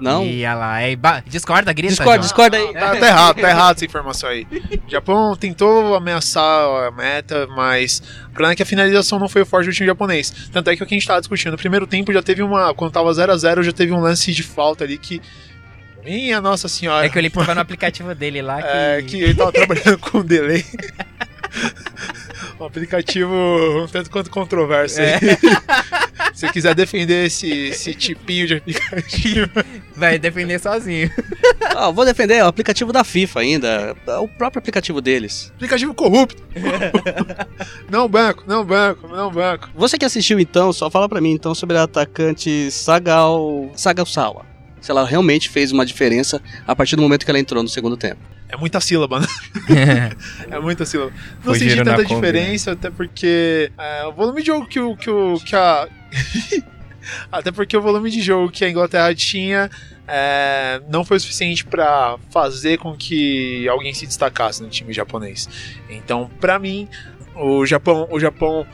Não. 0.00 0.24
E 0.24 0.42
lá, 0.44 0.80
é, 0.80 0.96
discorda, 1.26 1.72
grita. 1.72 1.94
Discorda, 1.94 2.18
discorda 2.20 2.56
aí. 2.56 2.72
Tá, 2.72 2.96
tá 2.96 3.06
errado, 3.06 3.40
tá 3.40 3.50
errado 3.50 3.76
essa 3.76 3.84
informação 3.84 4.28
aí. 4.28 4.46
O 4.86 4.90
Japão 4.90 5.34
tentou 5.36 5.94
ameaçar 5.94 6.86
a 6.86 6.90
meta, 6.92 7.48
mas 7.48 8.02
o 8.34 8.36
problema 8.36 8.52
é 8.52 8.56
que 8.56 8.64
a 8.64 8.66
finalização 8.66 9.20
não 9.20 9.28
foi 9.28 9.42
o 9.42 9.46
forte 9.46 9.66
do 9.66 9.72
time 9.72 9.86
japonês. 9.86 10.48
Tanto 10.52 10.68
é 10.68 10.74
que 10.74 10.82
o 10.82 10.86
que 10.86 10.92
a 10.92 10.98
gente 10.98 11.06
tava 11.06 11.20
discutindo, 11.20 11.52
no 11.52 11.56
primeiro 11.56 11.86
tempo 11.86 12.12
já 12.12 12.20
teve 12.20 12.42
uma. 12.42 12.74
Quando 12.74 12.90
tava 12.90 13.14
0 13.14 13.30
a 13.30 13.36
0 13.36 13.62
já 13.62 13.70
teve 13.70 13.92
um 13.92 14.00
lance 14.00 14.32
de 14.32 14.42
falta 14.42 14.82
ali 14.82 14.98
que. 14.98 15.22
Minha 16.04 16.40
Nossa 16.40 16.66
Senhora. 16.66 17.06
É 17.06 17.08
que 17.08 17.16
ele 17.16 17.30
tava 17.30 17.54
no 17.54 17.60
aplicativo 17.60 18.12
dele 18.12 18.42
lá 18.42 18.60
que. 18.60 18.68
É, 18.68 19.02
que 19.02 19.22
ele 19.22 19.34
tava 19.34 19.52
trabalhando 19.52 19.98
com 20.02 20.20
delay. 20.20 20.64
um 22.64 22.66
aplicativo 22.66 23.32
um 23.82 23.86
tanto 23.86 24.10
quanto 24.10 24.30
controverso 24.30 25.00
é. 25.00 25.18
Se 26.32 26.50
quiser 26.50 26.74
defender 26.74 27.26
esse, 27.26 27.48
esse 27.48 27.94
tipinho 27.94 28.46
de 28.46 28.54
aplicativo. 28.54 29.50
Vai 29.94 30.18
defender 30.18 30.58
sozinho. 30.58 31.10
Ah, 31.76 31.90
vou 31.90 32.04
defender 32.04 32.42
o 32.42 32.46
aplicativo 32.46 32.92
da 32.92 33.02
FIFA 33.02 33.40
ainda. 33.40 33.96
O 34.20 34.28
próprio 34.28 34.60
aplicativo 34.60 35.00
deles. 35.00 35.50
Aplicativo 35.56 35.92
corrupto. 35.92 36.40
não 37.90 38.08
banco, 38.08 38.44
não 38.46 38.64
banco, 38.64 39.08
não 39.08 39.30
banco. 39.30 39.68
Você 39.74 39.98
que 39.98 40.04
assistiu 40.04 40.38
então, 40.38 40.72
só 40.72 40.88
fala 40.88 41.08
pra 41.08 41.20
mim 41.20 41.32
então 41.32 41.52
sobre 41.52 41.76
a 41.76 41.82
atacante 41.82 42.70
Sagal. 42.70 43.72
Sagal 43.74 44.06
Se 44.80 44.90
ela 44.90 45.04
realmente 45.04 45.48
fez 45.48 45.72
uma 45.72 45.84
diferença 45.84 46.40
a 46.64 46.76
partir 46.76 46.94
do 46.94 47.02
momento 47.02 47.24
que 47.24 47.30
ela 47.30 47.40
entrou 47.40 47.60
no 47.60 47.68
segundo 47.68 47.96
tempo. 47.96 48.20
É 48.48 48.56
muita 48.56 48.80
sílaba, 48.80 49.20
né? 49.20 49.26
é 50.50 50.58
muita 50.60 50.84
sílaba. 50.84 51.12
Não 51.36 51.52
Foi 51.52 51.58
senti 51.58 51.76
tanta 51.76 52.04
diferença, 52.04 52.70
né? 52.70 52.76
até 52.78 52.90
porque 52.90 53.72
é, 53.76 54.06
o 54.06 54.12
volume 54.12 54.42
de 54.42 54.48
jogo 54.48 54.66
que, 54.66 54.78
o, 54.78 54.96
que, 54.96 55.10
o, 55.10 55.38
que 55.40 55.56
a. 55.56 55.88
até 57.32 57.50
porque 57.50 57.76
o 57.76 57.82
volume 57.82 58.10
de 58.10 58.20
jogo 58.20 58.50
que 58.50 58.64
a 58.64 58.70
Inglaterra 58.70 59.14
tinha 59.14 59.70
é, 60.06 60.80
não 60.88 61.04
foi 61.04 61.18
suficiente 61.18 61.64
para 61.64 62.16
fazer 62.30 62.78
com 62.78 62.94
que 62.94 63.66
alguém 63.68 63.94
se 63.94 64.06
destacasse 64.06 64.62
no 64.62 64.68
time 64.68 64.92
japonês. 64.92 65.48
Então, 65.88 66.30
para 66.40 66.58
mim, 66.58 66.88
o 67.34 67.64
Japão, 67.66 68.06
o 68.10 68.20
Japão 68.20 68.66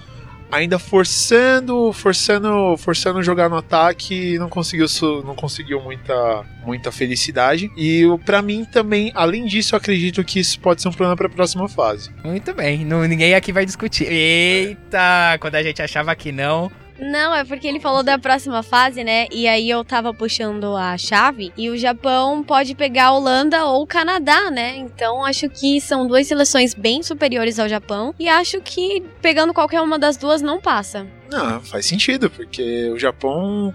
ainda 0.50 0.78
forçando, 0.78 1.92
forçando, 1.92 2.76
forçando 2.76 3.22
jogar 3.22 3.48
no 3.48 3.56
ataque, 3.56 4.38
não 4.38 4.48
conseguiu, 4.48 4.86
não 5.24 5.34
conseguiu 5.34 5.80
muita, 5.80 6.44
muita 6.64 6.92
felicidade. 6.92 7.70
E 7.76 8.02
para 8.24 8.42
mim 8.42 8.64
também, 8.64 9.12
além 9.14 9.46
disso, 9.46 9.74
eu 9.74 9.78
acredito 9.78 10.24
que 10.24 10.40
isso 10.40 10.58
pode 10.60 10.82
ser 10.82 10.88
um 10.88 10.92
problema 10.92 11.16
para 11.16 11.26
a 11.26 11.30
próxima 11.30 11.68
fase. 11.68 12.10
Muito 12.24 12.52
bem, 12.54 12.84
não, 12.84 13.02
ninguém 13.04 13.34
aqui 13.34 13.52
vai 13.52 13.64
discutir. 13.64 14.06
Eita, 14.10 15.38
quando 15.40 15.54
a 15.54 15.62
gente 15.62 15.80
achava 15.80 16.14
que 16.14 16.32
não, 16.32 16.70
não, 17.00 17.34
é 17.34 17.44
porque 17.44 17.66
ele 17.66 17.80
falou 17.80 18.02
da 18.02 18.18
próxima 18.18 18.62
fase, 18.62 19.02
né? 19.02 19.26
E 19.32 19.48
aí 19.48 19.68
eu 19.68 19.84
tava 19.84 20.12
puxando 20.12 20.76
a 20.76 20.96
chave 20.98 21.52
e 21.56 21.70
o 21.70 21.76
Japão 21.76 22.42
pode 22.42 22.74
pegar 22.74 23.06
a 23.06 23.12
Holanda 23.12 23.64
ou 23.64 23.82
o 23.82 23.86
Canadá, 23.86 24.50
né? 24.50 24.76
Então 24.76 25.24
acho 25.24 25.48
que 25.48 25.80
são 25.80 26.06
duas 26.06 26.26
seleções 26.26 26.74
bem 26.74 27.02
superiores 27.02 27.58
ao 27.58 27.68
Japão 27.68 28.14
e 28.18 28.28
acho 28.28 28.60
que 28.60 29.02
pegando 29.20 29.54
qualquer 29.54 29.80
uma 29.80 29.98
das 29.98 30.16
duas 30.16 30.42
não 30.42 30.60
passa. 30.60 31.06
Não, 31.30 31.60
faz 31.60 31.86
sentido, 31.86 32.28
porque 32.30 32.90
o 32.90 32.98
Japão 32.98 33.72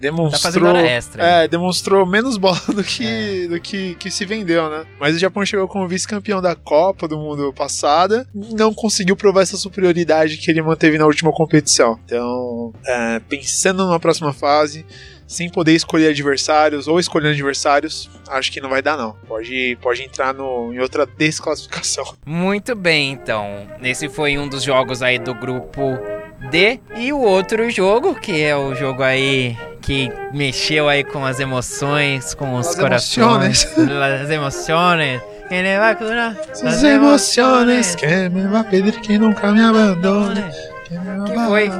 demonstrou 0.00 0.72
tá 0.72 0.82
extra, 0.82 1.24
é, 1.24 1.48
demonstrou 1.48 2.06
menos 2.06 2.36
bola 2.36 2.60
do 2.68 2.84
que 2.84 3.44
é. 3.44 3.48
do 3.48 3.60
que, 3.60 3.94
que 3.96 4.10
se 4.10 4.24
vendeu, 4.24 4.68
né? 4.70 4.84
Mas 4.98 5.16
o 5.16 5.18
Japão 5.18 5.44
chegou 5.44 5.66
como 5.68 5.88
vice-campeão 5.88 6.40
da 6.40 6.54
Copa 6.54 7.08
do 7.08 7.16
Mundo 7.16 7.52
passada, 7.52 8.26
não 8.34 8.72
conseguiu 8.72 9.16
provar 9.16 9.42
essa 9.42 9.56
superioridade 9.56 10.36
que 10.36 10.50
ele 10.50 10.62
manteve 10.62 10.98
na 10.98 11.06
última 11.06 11.32
competição. 11.32 11.98
Então, 12.04 12.72
é, 12.84 13.20
pensando 13.20 13.84
numa 13.84 14.00
próxima 14.00 14.32
fase, 14.32 14.84
sem 15.26 15.50
poder 15.50 15.72
escolher 15.72 16.08
adversários 16.08 16.86
ou 16.86 17.00
escolhendo 17.00 17.32
adversários, 17.32 18.08
acho 18.28 18.52
que 18.52 18.60
não 18.60 18.70
vai 18.70 18.80
dar 18.80 18.96
não. 18.96 19.16
Pode, 19.26 19.76
pode 19.80 20.02
entrar 20.02 20.32
no, 20.32 20.72
em 20.72 20.78
outra 20.78 21.06
desclassificação. 21.06 22.14
Muito 22.24 22.74
bem, 22.74 23.12
então. 23.12 23.66
Esse 23.82 24.08
foi 24.08 24.38
um 24.38 24.48
dos 24.48 24.62
jogos 24.62 25.02
aí 25.02 25.18
do 25.18 25.34
grupo 25.34 25.98
D. 26.50 26.80
E 26.96 27.12
o 27.12 27.20
outro 27.20 27.68
jogo, 27.70 28.14
que 28.14 28.42
é 28.42 28.56
o 28.56 28.74
jogo 28.74 29.02
aí 29.02 29.56
que 29.86 30.12
mexeu 30.32 30.88
aí 30.88 31.04
com 31.04 31.24
as 31.24 31.38
emoções, 31.38 32.34
com 32.34 32.56
os 32.56 32.66
as 32.66 32.74
corações. 32.74 33.64
Emociones. 33.64 34.22
As 34.22 34.30
emoções. 34.30 35.22
Que 35.48 35.62
me 35.62 35.78
va 35.78 35.90
a 35.90 35.94
curar 35.94 36.36
as 36.64 36.82
emoções. 36.82 37.94
Que 37.94 38.28
me 38.28 38.64
pedir 38.64 39.00
que 39.00 39.16
nunca 39.16 39.52
me 39.52 39.62
abandone. 39.62 40.42
Que 40.88 41.34
foi 41.46 41.70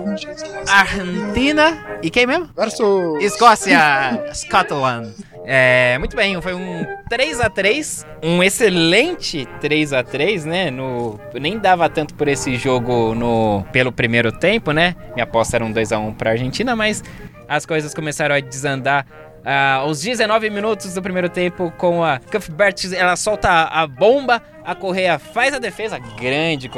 Argentina 0.69 1.99
e 2.01 2.09
quem 2.09 2.27
mesmo? 2.27 2.49
Versus 2.57 3.23
Escócia, 3.25 4.23
Scotland. 4.33 5.13
É, 5.45 5.97
muito 5.99 6.17
bem, 6.17 6.41
foi 6.41 6.55
um 6.55 6.85
3 7.09 7.41
a 7.41 7.49
3 7.49 8.05
um 8.21 8.43
excelente 8.43 9.47
3 9.61 9.93
a 9.93 10.03
3 10.03 10.45
né? 10.45 10.71
No, 10.73 11.21
nem 11.35 11.57
dava 11.57 11.89
tanto 11.89 12.15
por 12.15 12.27
esse 12.27 12.57
jogo 12.57 13.15
no 13.15 13.65
pelo 13.73 13.93
primeiro 13.93 14.33
tempo, 14.33 14.73
né? 14.73 14.97
Minha 15.15 15.23
aposta 15.25 15.57
era 15.57 15.65
um 15.65 15.71
2 15.71 15.93
a 15.93 15.99
1 15.99 16.15
para 16.15 16.31
Argentina, 16.33 16.75
mas 16.75 17.03
as 17.49 17.67
coisas 17.67 17.95
começaram 17.95 18.35
a 18.35 18.41
desandar 18.41 19.07
Uh, 19.47 19.79
aos 19.83 20.01
19 20.01 20.51
minutos 20.51 20.93
do 20.93 21.01
primeiro 21.01 21.29
tempo, 21.29 21.73
com 21.79 22.03
a 22.03 22.19
Cuthbert, 22.19 22.75
ela 22.93 23.15
solta 23.15 23.49
a 23.49 23.87
bomba, 23.87 24.43
a 24.65 24.75
Correia 24.75 25.21
faz 25.21 25.55
a 25.55 25.61
defesa, 25.61 26.01
grande 26.01 26.69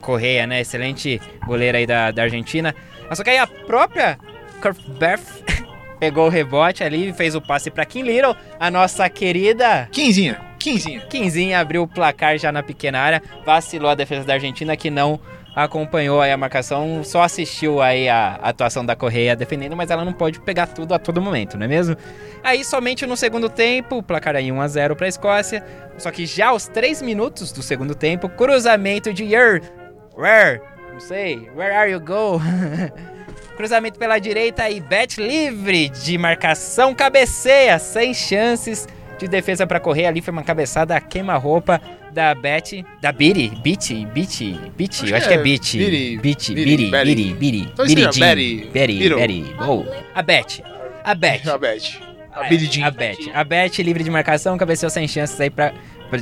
Correia, 0.00 0.46
né? 0.46 0.62
Excelente 0.62 1.20
goleira 1.46 1.76
aí 1.76 1.86
da, 1.86 2.10
da 2.10 2.22
Argentina. 2.22 2.74
Mas 3.10 3.18
só 3.18 3.24
que 3.24 3.28
aí 3.28 3.36
a 3.36 3.46
própria 3.46 4.18
Cuthbert 4.62 5.20
pegou 6.00 6.24
o 6.24 6.30
rebote 6.30 6.82
ali, 6.82 7.12
fez 7.12 7.34
o 7.34 7.42
passe 7.42 7.70
para 7.70 7.84
Kim 7.84 8.04
Little, 8.04 8.34
a 8.58 8.70
nossa 8.70 9.06
querida... 9.10 9.86
Quinzinha, 9.92 10.40
Quinzinha. 10.58 11.00
Quinzinha 11.02 11.60
abriu 11.60 11.82
o 11.82 11.86
placar 11.86 12.38
já 12.38 12.50
na 12.50 12.62
pequena 12.62 13.00
área, 13.00 13.22
vacilou 13.44 13.90
a 13.90 13.94
defesa 13.94 14.24
da 14.24 14.32
Argentina 14.32 14.74
que 14.78 14.88
não 14.88 15.20
acompanhou 15.54 16.20
aí 16.20 16.32
a 16.32 16.36
marcação, 16.36 17.02
só 17.04 17.22
assistiu 17.22 17.80
aí 17.80 18.08
a 18.08 18.34
atuação 18.42 18.84
da 18.84 18.96
Correia 18.96 19.36
defendendo, 19.36 19.76
mas 19.76 19.90
ela 19.90 20.04
não 20.04 20.12
pode 20.12 20.40
pegar 20.40 20.66
tudo 20.66 20.94
a 20.94 20.98
todo 20.98 21.20
momento, 21.20 21.56
não 21.56 21.64
é 21.64 21.68
mesmo? 21.68 21.96
Aí 22.42 22.64
somente 22.64 23.06
no 23.06 23.16
segundo 23.16 23.48
tempo, 23.48 24.02
placar 24.02 24.34
aí 24.34 24.50
1 24.50 24.60
a 24.60 24.68
0 24.68 24.96
para 24.96 25.06
a 25.06 25.08
Escócia, 25.08 25.64
só 25.96 26.10
que 26.10 26.26
já 26.26 26.48
aos 26.48 26.66
3 26.66 27.02
minutos 27.02 27.52
do 27.52 27.62
segundo 27.62 27.94
tempo, 27.94 28.28
cruzamento 28.28 29.12
de 29.12 29.24
Yer, 29.24 29.62
where, 30.16 30.60
não 30.92 31.00
sei, 31.00 31.48
where 31.54 31.74
are 31.74 31.90
you 31.90 32.00
go? 32.00 32.40
cruzamento 33.56 33.98
pela 33.98 34.18
direita 34.18 34.68
e 34.68 34.80
bet 34.80 35.20
livre 35.20 35.88
de 35.88 36.18
marcação, 36.18 36.92
cabeceia, 36.92 37.78
sem 37.78 38.12
chances 38.12 38.88
de 39.18 39.28
defesa 39.28 39.66
para 39.66 39.80
correr 39.80 40.06
ali, 40.06 40.20
foi 40.20 40.32
uma 40.32 40.42
cabeçada 40.42 41.00
queima-roupa 41.00 41.80
da 42.12 42.34
Beth, 42.34 42.84
da 43.00 43.12
Biri, 43.12 43.48
Biti, 43.62 44.06
Biti, 44.06 44.58
Biti, 44.76 45.10
eu 45.10 45.16
acho 45.16 45.28
que 45.28 45.34
é 45.34 45.38
Biti, 45.38 45.78
Biri, 45.78 46.18
Biti, 46.18 46.54
Biri, 46.54 46.76
Biri, 46.76 46.90
Biri, 46.90 47.34
Biri, 47.34 47.68
Biri, 47.76 48.70
Biri, 48.72 49.04
Biri, 49.16 49.54
a 50.14 50.22
Beth, 50.22 50.62
a 51.04 51.14
Beth, 51.14 51.46
a 51.48 51.58
Beth, 51.58 52.00
a 52.32 52.42
Biri 52.48 52.82
A 52.82 52.90
Beth, 52.90 53.16
a 53.34 53.44
Beth 53.44 53.78
livre 53.78 54.04
de 54.04 54.10
marcação, 54.10 54.56
cabeceou 54.58 54.90
sem 54.90 55.06
chances 55.08 55.40
aí 55.40 55.50
para 55.50 55.72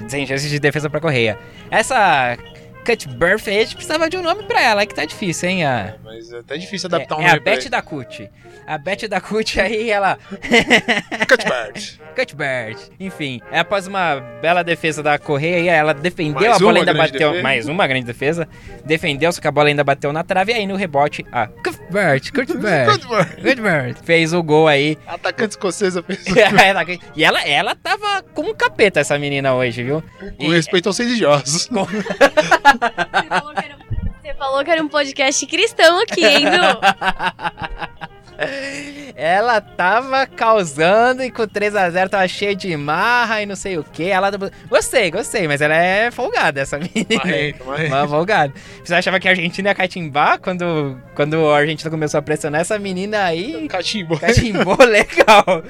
sem 0.08 0.26
chances 0.26 0.48
de 0.48 0.58
defesa 0.58 0.88
para 0.88 1.00
correia. 1.00 1.38
Essa 1.70 2.36
Cut 2.84 3.08
Birth, 3.08 3.48
a 3.48 3.52
gente 3.52 3.74
precisava 3.74 4.10
de 4.10 4.16
um 4.16 4.22
nome 4.22 4.42
pra 4.44 4.60
ela, 4.60 4.82
é 4.82 4.86
que 4.86 4.94
tá 4.94 5.04
difícil, 5.04 5.48
hein? 5.48 5.64
A... 5.64 5.78
É, 5.78 5.94
mas 6.02 6.32
é 6.32 6.42
tá 6.42 6.56
difícil 6.56 6.88
adaptar 6.88 7.14
é, 7.14 7.18
um 7.18 7.22
nome. 7.22 7.30
É 7.30 7.36
a 7.36 7.40
Beth 7.40 7.68
da 7.70 7.82
Cut. 7.82 8.30
A 8.66 8.78
Beth 8.78 9.08
da 9.08 9.20
Cut 9.20 9.60
aí, 9.60 9.90
ela. 9.90 10.18
Cuthbert. 11.28 11.98
Cuthbert. 12.14 12.78
Enfim, 13.00 13.40
após 13.50 13.86
uma 13.86 14.20
bela 14.40 14.62
defesa 14.62 15.02
da 15.02 15.18
Correia, 15.18 15.70
ela 15.72 15.94
defendeu, 15.94 16.42
mais 16.42 16.56
a 16.56 16.58
bola 16.58 16.78
ainda 16.78 16.94
bateu. 16.94 17.28
Defesa. 17.30 17.42
Mais 17.42 17.68
uma 17.68 17.86
grande 17.86 18.06
defesa. 18.06 18.48
Defendeu, 18.84 19.32
só 19.32 19.40
que 19.40 19.48
a 19.48 19.52
bola 19.52 19.68
ainda 19.68 19.82
bateu 19.82 20.12
na 20.12 20.22
trave. 20.22 20.52
E 20.52 20.56
aí 20.56 20.66
no 20.66 20.76
rebote, 20.76 21.24
a 21.32 21.46
Cuthbert, 21.46 22.32
Cuthbert. 22.32 22.98
Cuthbert. 23.42 23.96
Fez 24.04 24.32
o 24.32 24.42
gol 24.42 24.68
aí. 24.68 24.98
Atacante 25.06 25.50
escocesa 25.50 26.02
fez 26.06 26.24
E 27.16 27.24
ela, 27.24 27.42
ela 27.42 27.74
tava 27.74 28.22
com 28.34 28.42
um 28.42 28.54
capeta, 28.54 29.00
essa 29.00 29.18
menina 29.18 29.54
hoje, 29.54 29.82
viu? 29.82 30.02
Com 30.38 30.44
e... 30.44 30.54
respeito 30.54 30.88
aos 30.88 30.98
religiosos. 30.98 31.66
Com... 31.66 31.86
Você 34.22 34.34
falou 34.34 34.64
que 34.64 34.70
era 34.70 34.82
um 34.82 34.88
podcast 34.88 35.46
cristão 35.46 36.00
aqui, 36.00 36.24
hein, 36.24 36.44
Ela 39.14 39.60
tava 39.60 40.26
causando 40.26 41.22
e 41.22 41.30
com 41.30 41.42
3x0 41.42 42.08
tava 42.08 42.26
cheio 42.26 42.56
de 42.56 42.74
marra 42.76 43.42
e 43.42 43.46
não 43.46 43.54
sei 43.54 43.78
o 43.78 43.84
que. 43.84 44.04
Ela. 44.04 44.30
Gostei, 44.68 45.10
gostei, 45.10 45.46
mas 45.46 45.60
ela 45.60 45.76
é 45.76 46.10
folgada, 46.10 46.60
essa 46.60 46.78
menina. 46.78 47.22
Marrento. 47.22 47.64
Uma 47.64 48.08
folgada. 48.08 48.52
Você 48.82 48.94
achava 48.94 49.20
que 49.20 49.28
a 49.28 49.32
Argentina 49.32 49.68
ia 49.68 49.74
catimbar 49.74 50.40
quando, 50.40 50.98
quando 51.14 51.50
a 51.50 51.58
Argentina 51.58 51.90
começou 51.90 52.18
a 52.18 52.22
pressionar 52.22 52.62
essa 52.62 52.78
menina 52.78 53.24
aí? 53.24 53.68
Catimbou. 53.68 54.18
Catimbou 54.18 54.78
legal. 54.84 55.62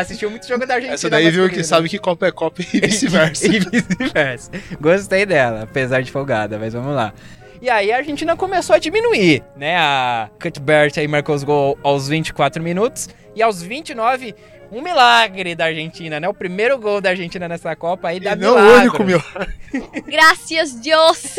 Assistiu 0.00 0.30
muito 0.30 0.46
jogo 0.46 0.66
da 0.66 0.74
Argentina. 0.74 0.94
Essa 0.94 1.08
daí 1.10 1.30
viu 1.30 1.48
que 1.48 1.64
sabe 1.64 1.88
que 1.88 1.98
Copa 1.98 2.26
é 2.26 2.30
Copa 2.32 2.62
e 2.62 2.80
vice-versa. 2.80 3.46
e 3.46 3.60
vice-versa. 3.60 4.50
Gostei 4.80 5.24
dela, 5.24 5.62
apesar 5.62 6.02
de 6.02 6.10
folgada, 6.12 6.58
mas 6.58 6.74
vamos 6.74 6.94
lá. 6.94 7.12
E 7.60 7.68
aí 7.68 7.90
a 7.92 7.96
Argentina 7.96 8.36
começou 8.36 8.76
a 8.76 8.78
diminuir, 8.78 9.42
né? 9.56 9.76
A 9.76 10.30
Cuthbert 10.40 10.92
aí 10.96 11.08
marcou 11.08 11.34
os 11.34 11.42
gols 11.42 11.76
aos 11.82 12.08
24 12.08 12.62
minutos 12.62 13.08
e 13.34 13.42
aos 13.42 13.62
29 13.62 14.34
um 14.70 14.82
milagre 14.82 15.54
da 15.54 15.64
Argentina, 15.66 16.20
né? 16.20 16.28
O 16.28 16.34
primeiro 16.34 16.78
gol 16.78 17.00
da 17.00 17.10
Argentina 17.10 17.48
nessa 17.48 17.74
Copa 17.74 18.08
aí 18.08 18.20
dá 18.20 18.36
não 18.36 18.54
milagre. 18.54 18.62
Não 18.62 18.74
o 18.74 18.80
único 18.80 19.04
milagre. 19.04 19.54
Graças 20.06 20.74
Deus. 20.74 21.36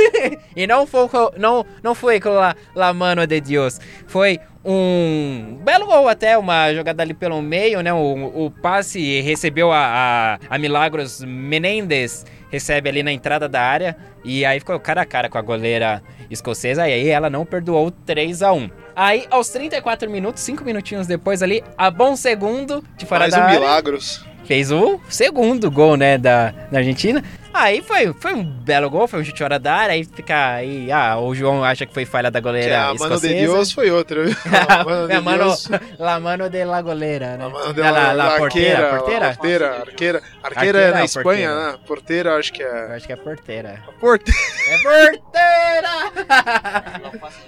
e 0.56 0.68
não 0.68 0.86
foi, 0.86 1.08
não, 1.38 1.66
não 1.82 1.96
foi 1.96 2.20
com 2.20 2.30
la, 2.30 2.56
la 2.76 2.94
mano 2.94 3.26
de 3.26 3.40
Deus. 3.40 3.80
Foi 4.08 4.40
um 4.66 5.58
belo 5.64 5.86
gol 5.86 6.08
até, 6.08 6.38
uma 6.38 6.74
jogada 6.74 7.02
ali 7.02 7.14
pelo 7.14 7.42
meio, 7.42 7.82
né? 7.82 7.94
O, 7.94 8.46
o 8.46 8.52
passe 8.52 9.22
recebeu 9.22 9.72
a, 9.72 10.38
a, 10.50 10.56
a 10.56 10.58
Milagros 10.58 11.24
Menendez 11.24 12.26
recebe 12.50 12.90
ali 12.90 13.04
na 13.04 13.12
entrada 13.12 13.48
da 13.48 13.62
área 13.62 13.96
e 14.24 14.46
aí 14.46 14.60
ficou 14.60 14.80
cara 14.80 15.02
a 15.02 15.06
cara 15.06 15.30
com 15.30 15.38
a 15.38 15.42
goleira 15.42 16.02
escocesa 16.30 16.88
e 16.88 16.94
aí 16.94 17.08
ela 17.08 17.30
não 17.30 17.46
perdoou 17.46 17.92
3 17.92 18.42
a 18.44 18.52
1 18.52 18.70
Aí, 19.00 19.26
aos 19.32 19.48
34 19.48 20.10
minutos, 20.10 20.44
5 20.44 20.62
minutinhos 20.66 21.08
depois 21.08 21.42
ali, 21.42 21.64
a 21.78 21.90
bom 21.90 22.18
segundo 22.18 22.84
de 22.98 23.06
fora 23.06 23.22
Mais 23.22 23.34
da 23.34 23.40
um 23.40 23.44
área. 23.44 23.58
milagros. 23.58 24.26
Fez 24.44 24.74
o 24.74 25.00
segundo 25.08 25.72
gol, 25.72 25.96
né, 25.96 26.18
da, 26.18 26.52
da 26.70 26.80
Argentina. 26.80 27.24
Aí 27.54 27.82
foi, 27.82 28.12
foi 28.14 28.34
um 28.34 28.44
belo 28.44 28.90
gol, 28.90 29.08
foi 29.08 29.22
um 29.22 29.24
chute 29.24 29.40
fora 29.40 29.58
da 29.58 29.74
área, 29.74 29.94
aí 29.94 30.04
fica 30.04 30.56
aí, 30.56 30.92
ah, 30.92 31.18
o 31.18 31.34
João 31.34 31.64
acha 31.64 31.86
que 31.86 31.94
foi 31.94 32.04
falha 32.04 32.30
da 32.30 32.42
goleira 32.42 32.68
que 32.68 32.74
a 32.74 32.94
escocesa. 32.94 33.28
Mano 33.28 33.40
de 33.40 33.54
Deus 33.54 33.72
foi 33.72 33.90
outra, 33.90 34.26
viu? 34.26 34.36
La 34.68 34.84
mano 34.84 35.08
de, 35.08 35.20
mano, 35.22 35.58
la 35.98 36.20
mano 36.20 36.50
de 36.50 36.66
la 36.66 36.82
goleira, 36.82 37.38
né? 37.38 37.44
La 37.46 37.50
mano 37.50 37.74
de 37.74 37.82
la, 37.82 37.92
la, 37.92 38.12
la, 38.12 38.38
porteira, 38.38 38.90
porteira? 38.90 39.28
Porteira, 39.34 39.76
arqueira. 39.80 40.22
Arqueira 40.44 40.80
é 40.80 40.92
na 40.92 41.06
Espanha, 41.06 41.50
porteira. 41.50 41.72
né? 41.72 41.78
Porteira, 41.88 42.36
acho 42.36 42.52
que 42.52 42.62
é... 42.62 42.88
Eu 42.90 42.92
acho 42.96 43.08
que 43.08 43.14
é 43.14 43.16
porteira. 43.16 43.82
Porteira. 43.98 44.38
É 44.68 44.78
porteira! 44.82 45.90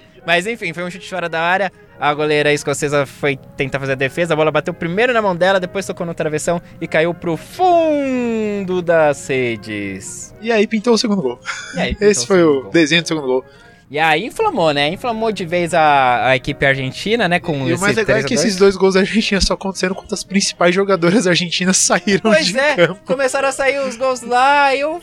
Mas 0.26 0.46
enfim, 0.46 0.72
foi 0.72 0.84
um 0.84 0.90
chute 0.90 1.08
fora 1.08 1.28
da 1.28 1.40
área. 1.40 1.72
A 1.98 2.12
goleira 2.14 2.52
escocesa 2.52 3.06
foi 3.06 3.36
tentar 3.56 3.78
fazer 3.80 3.92
a 3.92 3.96
defesa. 3.96 4.34
A 4.34 4.36
bola 4.36 4.50
bateu 4.50 4.72
primeiro 4.74 5.12
na 5.12 5.22
mão 5.22 5.34
dela, 5.36 5.58
depois 5.60 5.86
tocou 5.86 6.04
no 6.06 6.14
travessão 6.14 6.60
e 6.80 6.86
caiu 6.88 7.12
pro 7.14 7.36
fundo 7.36 8.82
das 8.82 9.26
redes. 9.28 10.34
E 10.40 10.50
aí 10.50 10.66
pintou 10.66 10.94
o 10.94 10.98
segundo 10.98 11.22
gol. 11.22 11.38
Aí, 11.76 11.96
Esse 12.00 12.24
o 12.24 12.26
foi 12.26 12.42
o 12.42 12.62
gol. 12.62 12.70
desenho 12.70 13.02
do 13.02 13.08
segundo 13.08 13.26
gol. 13.26 13.44
E 13.90 13.98
aí 13.98 14.24
inflamou, 14.24 14.72
né? 14.72 14.88
Inflamou 14.88 15.30
de 15.30 15.44
vez 15.44 15.74
a, 15.74 16.28
a 16.28 16.36
equipe 16.36 16.64
argentina, 16.64 17.28
né? 17.28 17.38
Com 17.38 17.68
E 17.68 17.74
o 17.74 17.78
mais 17.78 17.94
legal 17.94 18.16
é 18.16 18.22
3 18.22 18.24
a 18.24 18.28
que 18.28 18.34
2. 18.36 18.46
esses 18.46 18.58
dois 18.58 18.74
gols 18.74 18.94
da 18.94 19.00
Argentina 19.00 19.38
só 19.40 19.52
aconteceram 19.52 19.94
quando 19.94 20.12
as 20.14 20.24
principais 20.24 20.74
jogadoras 20.74 21.26
argentinas 21.26 21.76
saíram 21.76 22.22
Pois 22.32 22.46
de 22.46 22.58
é, 22.58 22.74
campo. 22.74 23.00
começaram 23.04 23.48
a 23.48 23.52
sair 23.52 23.80
os 23.86 23.96
gols 23.96 24.22
lá 24.22 24.74
e 24.74 24.80
eu. 24.80 25.00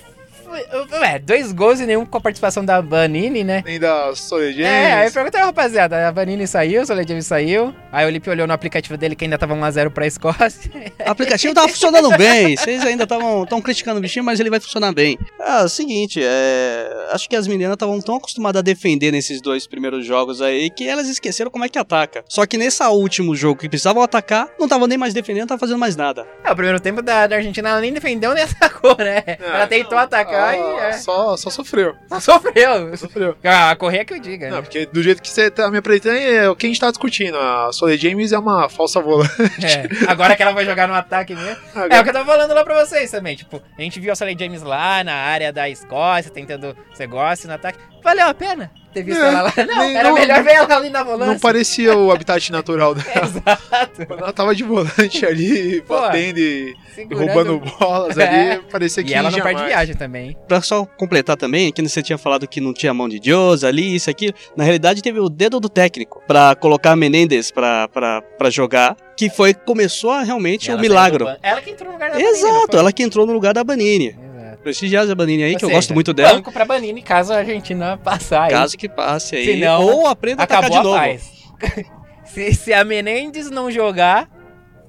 Eu- 0.71 1.03
É, 1.03 1.19
dois 1.19 1.51
gols 1.51 1.79
e 1.79 1.85
nenhum 1.85 2.05
com 2.05 2.17
a 2.17 2.21
participação 2.21 2.63
da 2.65 2.81
Vanini, 2.81 3.43
né? 3.43 3.63
Nem 3.65 3.79
da 3.79 4.13
Soledad. 4.15 4.61
É, 4.63 4.93
aí 4.93 5.11
perguntei, 5.11 5.39
rapaziada, 5.41 6.07
a 6.07 6.11
Vanini 6.11 6.47
saiu, 6.47 6.85
Soledade 6.85 7.21
saiu. 7.23 7.73
Aí 7.91 8.05
o 8.05 8.09
Lipe 8.09 8.29
olhou 8.29 8.45
no 8.47 8.53
aplicativo 8.53 8.97
dele 8.97 9.15
que 9.15 9.23
ainda 9.25 9.37
tava 9.37 9.53
1x0 9.55 9.89
pra 9.91 10.05
Escócia. 10.07 10.71
O 11.05 11.09
aplicativo 11.09 11.53
tava 11.53 11.67
funcionando 11.67 12.09
bem. 12.17 12.55
Vocês 12.55 12.85
ainda 12.85 13.03
estavam 13.03 13.45
criticando 13.61 13.99
o 13.99 14.01
bichinho, 14.01 14.23
mas 14.25 14.39
ele 14.39 14.49
vai 14.49 14.59
funcionar 14.59 14.91
bem. 14.93 15.17
Ah, 15.39 15.61
é 15.61 15.65
o 15.65 15.69
seguinte, 15.69 16.21
é... 16.23 17.07
acho 17.11 17.27
que 17.29 17.35
as 17.35 17.47
meninas 17.47 17.73
estavam 17.73 17.99
tão 18.01 18.15
acostumadas 18.15 18.59
a 18.59 18.63
defender 18.63 19.11
nesses 19.11 19.41
dois 19.41 19.67
primeiros 19.67 20.05
jogos 20.05 20.41
aí 20.41 20.69
que 20.69 20.87
elas 20.87 21.07
esqueceram 21.07 21.49
como 21.51 21.65
é 21.65 21.69
que 21.69 21.77
ataca. 21.79 22.23
Só 22.27 22.45
que 22.45 22.57
nesse 22.57 22.83
último 22.83 23.35
jogo 23.35 23.59
que 23.59 23.67
precisavam 23.69 24.01
atacar, 24.01 24.47
não 24.57 24.65
estavam 24.65 24.87
nem 24.87 24.97
mais 24.97 25.13
defendendo, 25.13 25.39
não 25.41 25.45
estavam 25.45 25.59
fazendo 25.59 25.79
mais 25.79 25.95
nada. 25.95 26.25
É, 26.43 26.51
o 26.51 26.55
primeiro 26.55 26.79
tempo 26.79 27.01
da, 27.01 27.27
da 27.27 27.35
Argentina 27.35 27.69
ela 27.69 27.81
nem 27.81 27.91
defendeu 27.93 28.33
nem 28.33 28.43
atacou, 28.43 28.95
né? 28.97 29.23
ela 29.39 29.67
tentou 29.67 29.97
atacar 29.97 30.38
Ah, 30.39 30.55
é, 30.87 30.93
só, 30.93 31.35
só 31.37 31.49
sofreu. 31.49 31.95
sofreu. 32.19 32.97
Sofreu. 32.97 33.37
A 33.43 33.75
correr 33.77 33.99
é 33.99 34.05
que 34.05 34.13
eu 34.13 34.19
diga, 34.19 34.49
Não, 34.49 34.57
né? 34.57 34.61
porque 34.61 34.85
do 34.85 35.01
jeito 35.03 35.21
que 35.21 35.29
você 35.29 35.49
tá 35.51 35.69
me 35.69 35.77
apresentando 35.77 36.17
é 36.17 36.49
o 36.49 36.55
que 36.55 36.65
a 36.65 36.69
gente 36.69 36.79
tá 36.79 36.89
discutindo. 36.89 37.37
A 37.37 37.71
Soledad 37.71 38.01
James 38.01 38.31
é 38.31 38.39
uma 38.39 38.69
falsa 38.69 38.99
volante. 39.01 39.31
É, 39.63 39.87
agora 40.09 40.35
que 40.35 40.41
ela 40.41 40.51
vai 40.51 40.65
jogar 40.65 40.87
no 40.87 40.93
ataque 40.93 41.35
mesmo. 41.35 41.49
É 41.75 41.79
o 41.79 41.83
Agora- 41.83 42.03
que 42.03 42.09
eu 42.09 42.13
tava 42.13 42.25
falando 42.25 42.53
lá 42.53 42.63
pra 42.63 42.85
vocês 42.85 43.11
também. 43.11 43.35
Tipo, 43.35 43.61
a 43.77 43.81
gente 43.81 43.99
viu 43.99 44.11
a 44.11 44.15
Sally 44.15 44.35
James 44.39 44.61
lá 44.61 45.03
na 45.03 45.13
área 45.13 45.51
da 45.51 45.69
Escócia, 45.69 46.31
tentando 46.31 46.75
ser 46.93 47.07
goste 47.07 47.47
no 47.47 47.53
ataque. 47.53 47.79
Valeu 48.03 48.27
a 48.27 48.33
pena 48.33 48.71
ter 48.93 49.03
visto 49.03 49.21
É, 49.21 49.27
ela 49.27 49.41
lá. 49.43 49.53
Não, 49.57 49.79
nem- 49.79 49.95
era 49.95 50.09
não- 50.09 50.15
melhor 50.15 50.43
ver 50.43 50.51
ela 50.53 50.75
ali 50.75 50.89
na 50.89 51.03
volância. 51.03 51.33
Não 51.33 51.39
parecia 51.39 51.97
o 51.97 52.11
habitat 52.11 52.51
natural 52.51 52.93
dela. 52.95 53.09
Exato. 53.23 54.05
Quando 54.07 54.19
ela 54.23 54.33
tava 54.33 54.55
de 54.55 54.63
volante 54.63 55.25
ali, 55.25 55.81
Pô, 55.87 55.99
batendo 55.99 56.39
e, 56.39 56.75
roubando 57.13 57.59
bolas 57.79 58.17
É. 58.17 58.51
ali, 58.53 58.61
parecia 58.71 59.03
que 59.03 59.11
E 59.11 59.13
ela 59.13 59.29
não 59.29 59.37
jamais. 59.37 59.55
perde 59.57 59.69
viagem 59.69 59.95
também. 59.95 60.35
Pra 60.47 60.61
só 60.61 60.85
completar 60.85 61.37
também, 61.37 61.71
que 61.71 61.81
você 61.81 62.01
tinha 62.01 62.17
falado 62.17 62.47
que 62.47 62.59
não 62.61 62.73
tinha 62.73 62.93
mão 62.93 63.07
de 63.09 63.19
Deus 63.19 63.63
ali, 63.63 63.95
isso 63.95 64.09
aqui. 64.09 64.33
Na 64.55 64.63
realidade, 64.63 65.01
teve 65.01 65.19
o 65.19 65.29
dedo 65.29 65.59
do 65.59 65.69
técnico 65.69 66.21
pra 66.27 66.55
colocar 66.55 66.91
a 66.91 66.95
Menendez 66.95 67.51
pra, 67.51 67.87
pra, 67.87 68.21
pra 68.21 68.49
jogar, 68.49 68.95
que 69.15 69.29
foi 69.29 69.53
começou 69.53 70.11
a 70.11 70.23
realmente 70.23 70.69
o 70.69 70.73
ela 70.73 70.81
milagre. 70.81 71.25
Ela 71.41 71.61
que 71.61 71.71
entrou 71.71 71.87
no 71.89 71.93
lugar 71.93 72.09
da 72.11 72.15
Banini, 72.17 72.37
Exato, 72.37 72.67
foi? 72.71 72.79
ela 72.79 72.91
que 72.93 73.03
entrou 73.03 73.25
no 73.25 73.33
lugar 73.33 73.53
da 73.53 73.63
Banini. 73.63 74.15
Prestigiar 74.63 75.09
a 75.09 75.15
Banini 75.15 75.43
aí, 75.43 75.53
Ou 75.53 75.57
que 75.57 75.65
eu 75.65 75.69
seja, 75.69 75.77
gosto 75.77 75.93
muito 75.93 76.13
dela. 76.13 76.33
Banco 76.33 76.51
pra 76.51 76.65
Banini, 76.65 77.01
caso 77.01 77.31
a 77.33 77.37
Argentina 77.37 77.97
passar 77.97 78.43
aí. 78.43 78.51
Caso 78.51 78.77
que 78.77 78.89
passe 78.89 79.35
aí. 79.35 79.45
Se 79.45 79.55
não, 79.55 79.83
ou 79.83 80.07
aprenda 80.07 80.41
a 80.41 80.45
atacar 80.45 80.65
Acabou 80.65 80.97
de 80.97 81.07
novo. 81.07 81.93
se, 82.25 82.53
se 82.53 82.73
a 82.73 82.83
Menendez 82.83 83.49
não 83.49 83.71
jogar, 83.71 84.29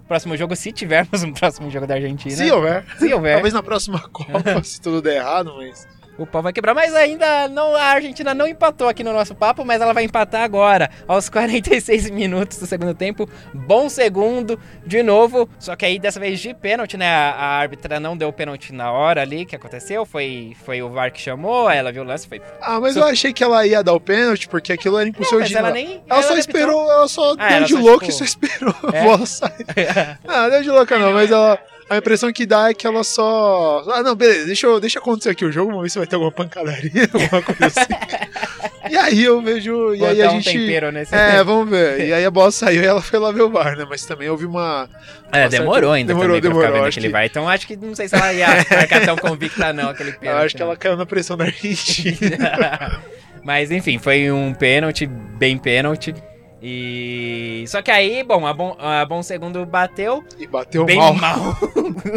próximo 0.08 0.36
jogo, 0.36 0.56
se 0.56 0.72
tivermos 0.72 1.22
um 1.22 1.32
próximo 1.32 1.70
jogo 1.70 1.86
da 1.86 1.94
Argentina. 1.94 2.34
Se 2.34 2.50
houver. 2.50 2.84
se 2.98 3.14
houver. 3.14 3.34
Talvez 3.34 3.54
na 3.54 3.62
próxima 3.62 4.00
Copa, 4.10 4.62
se 4.64 4.80
tudo 4.80 5.00
der 5.00 5.18
errado, 5.18 5.54
mas. 5.56 5.86
O 6.20 6.26
pau 6.26 6.42
vai 6.42 6.52
quebrar, 6.52 6.74
mas 6.74 6.94
ainda 6.94 7.48
não 7.48 7.74
a 7.74 7.82
Argentina 7.82 8.34
não 8.34 8.46
empatou 8.46 8.88
aqui 8.88 9.02
no 9.02 9.10
nosso 9.10 9.34
papo, 9.34 9.64
mas 9.64 9.80
ela 9.80 9.94
vai 9.94 10.04
empatar 10.04 10.42
agora, 10.42 10.90
aos 11.08 11.28
46 11.30 12.10
minutos 12.10 12.58
do 12.58 12.66
segundo 12.66 12.94
tempo. 12.94 13.26
Bom 13.54 13.88
segundo, 13.88 14.60
de 14.84 15.02
novo, 15.02 15.48
só 15.58 15.74
que 15.74 15.86
aí 15.86 15.98
dessa 15.98 16.20
vez 16.20 16.38
de 16.38 16.52
pênalti, 16.52 16.98
né? 16.98 17.08
A, 17.08 17.30
a 17.30 17.46
árbitra 17.58 17.98
não 17.98 18.16
deu 18.16 18.30
pênalti 18.32 18.70
na 18.72 18.92
hora 18.92 19.22
ali 19.22 19.46
que 19.46 19.56
aconteceu, 19.56 20.04
foi, 20.04 20.54
foi 20.62 20.82
o 20.82 20.90
VAR 20.90 21.10
que 21.10 21.20
chamou, 21.20 21.66
aí 21.68 21.78
ela 21.78 21.90
viu 21.90 22.02
o 22.02 22.06
lance, 22.06 22.28
foi. 22.28 22.42
Ah, 22.60 22.78
mas 22.78 22.96
eu 22.96 23.04
achei 23.04 23.32
que 23.32 23.42
ela 23.42 23.66
ia 23.66 23.82
dar 23.82 23.94
o 23.94 24.00
pênalti, 24.00 24.46
porque 24.46 24.74
aquilo 24.74 24.98
era 24.98 25.08
impossível 25.08 25.40
de. 25.40 25.56
ela 25.56 25.68
Ela, 25.68 25.74
nem. 25.74 26.02
ela 26.06 26.22
só 26.22 26.30
não 26.32 26.38
esperou, 26.38 26.90
ela 26.92 27.08
só 27.08 27.32
Ah, 27.38 27.48
deu 27.48 27.56
ela 27.56 27.66
de 27.66 27.72
só, 27.72 27.78
louca 27.80 28.06
tipo, 28.06 28.10
e 28.10 28.18
só 28.18 28.24
esperou 28.24 28.74
É. 28.92 29.00
a 29.00 29.02
bola 29.04 29.24
sair. 29.26 29.66
Ah, 30.28 30.48
deu 30.50 30.62
de 30.62 30.70
louca 30.70 30.98
não, 30.98 31.12
mas 31.14 31.30
ela. 31.30 31.58
A 31.90 31.96
impressão 31.96 32.32
que 32.32 32.46
dá 32.46 32.70
é 32.70 32.74
que 32.74 32.86
ela 32.86 33.02
só. 33.02 33.84
Ah, 33.92 34.00
não, 34.02 34.14
beleza, 34.14 34.46
deixa, 34.46 34.64
eu, 34.66 34.78
deixa 34.78 35.00
acontecer 35.00 35.30
aqui 35.30 35.44
o 35.44 35.50
jogo, 35.50 35.70
vamos 35.70 35.82
ver 35.82 35.90
se 35.90 35.98
vai 35.98 36.06
ter 36.06 36.14
alguma 36.14 36.30
pancadaria, 36.30 36.90
alguma 37.12 37.42
coisa 37.42 37.66
assim. 37.66 38.90
e 38.92 38.96
aí 38.96 39.24
eu 39.24 39.42
vejo. 39.42 39.92
E 39.96 40.06
aí 40.06 40.22
a 40.22 40.28
um 40.30 40.40
gente. 40.40 40.52
tempero 40.56 40.92
nesse. 40.92 41.12
É, 41.12 41.42
vamos 41.42 41.68
ver. 41.68 42.06
E 42.06 42.12
aí 42.12 42.24
a 42.24 42.30
bola 42.30 42.52
saiu 42.52 42.80
e 42.82 42.86
ela 42.86 43.02
foi 43.02 43.18
lá 43.18 43.32
ver 43.32 43.42
o 43.42 43.50
VAR, 43.50 43.76
né? 43.76 43.84
Mas 43.90 44.04
também 44.06 44.28
houve 44.30 44.46
uma. 44.46 44.88
É, 45.32 45.40
Uma 45.42 45.48
demorou 45.48 45.74
certa- 45.74 45.92
ainda 45.94 46.14
demorou, 46.14 46.40
demorou, 46.40 46.66
ficar 46.72 46.86
acho 46.86 47.00
que- 47.00 47.08
VAR. 47.08 47.24
Então 47.26 47.48
acho 47.48 47.66
que 47.66 47.76
não 47.76 47.94
sei 47.96 48.08
se 48.08 48.14
ela 48.14 48.32
ia 48.32 48.46
marcar 48.70 49.04
tão 49.04 49.16
convicta 49.16 49.72
não, 49.72 49.88
aquele 49.90 50.10
Eu 50.10 50.14
pênalti. 50.20 50.44
acho 50.46 50.56
que 50.56 50.62
ela 50.62 50.76
caiu 50.76 50.96
na 50.96 51.04
pressão 51.06 51.36
da 51.36 51.46
Argentina. 51.46 53.00
Mas 53.42 53.70
enfim, 53.72 53.98
foi 53.98 54.30
um 54.30 54.54
pênalti, 54.54 55.06
bem 55.06 55.58
pênalti. 55.58 56.14
E. 56.62 57.64
Só 57.68 57.80
que 57.82 57.90
aí, 57.90 58.22
bom, 58.22 58.46
a 58.46 58.52
Bom, 58.52 58.76
a 58.78 59.04
bom 59.04 59.22
Segundo 59.22 59.64
bateu 59.64 60.22
e 60.38 60.46
bateu 60.46 60.84
bem 60.84 60.96
mal. 60.98 61.14
mal. 61.14 61.56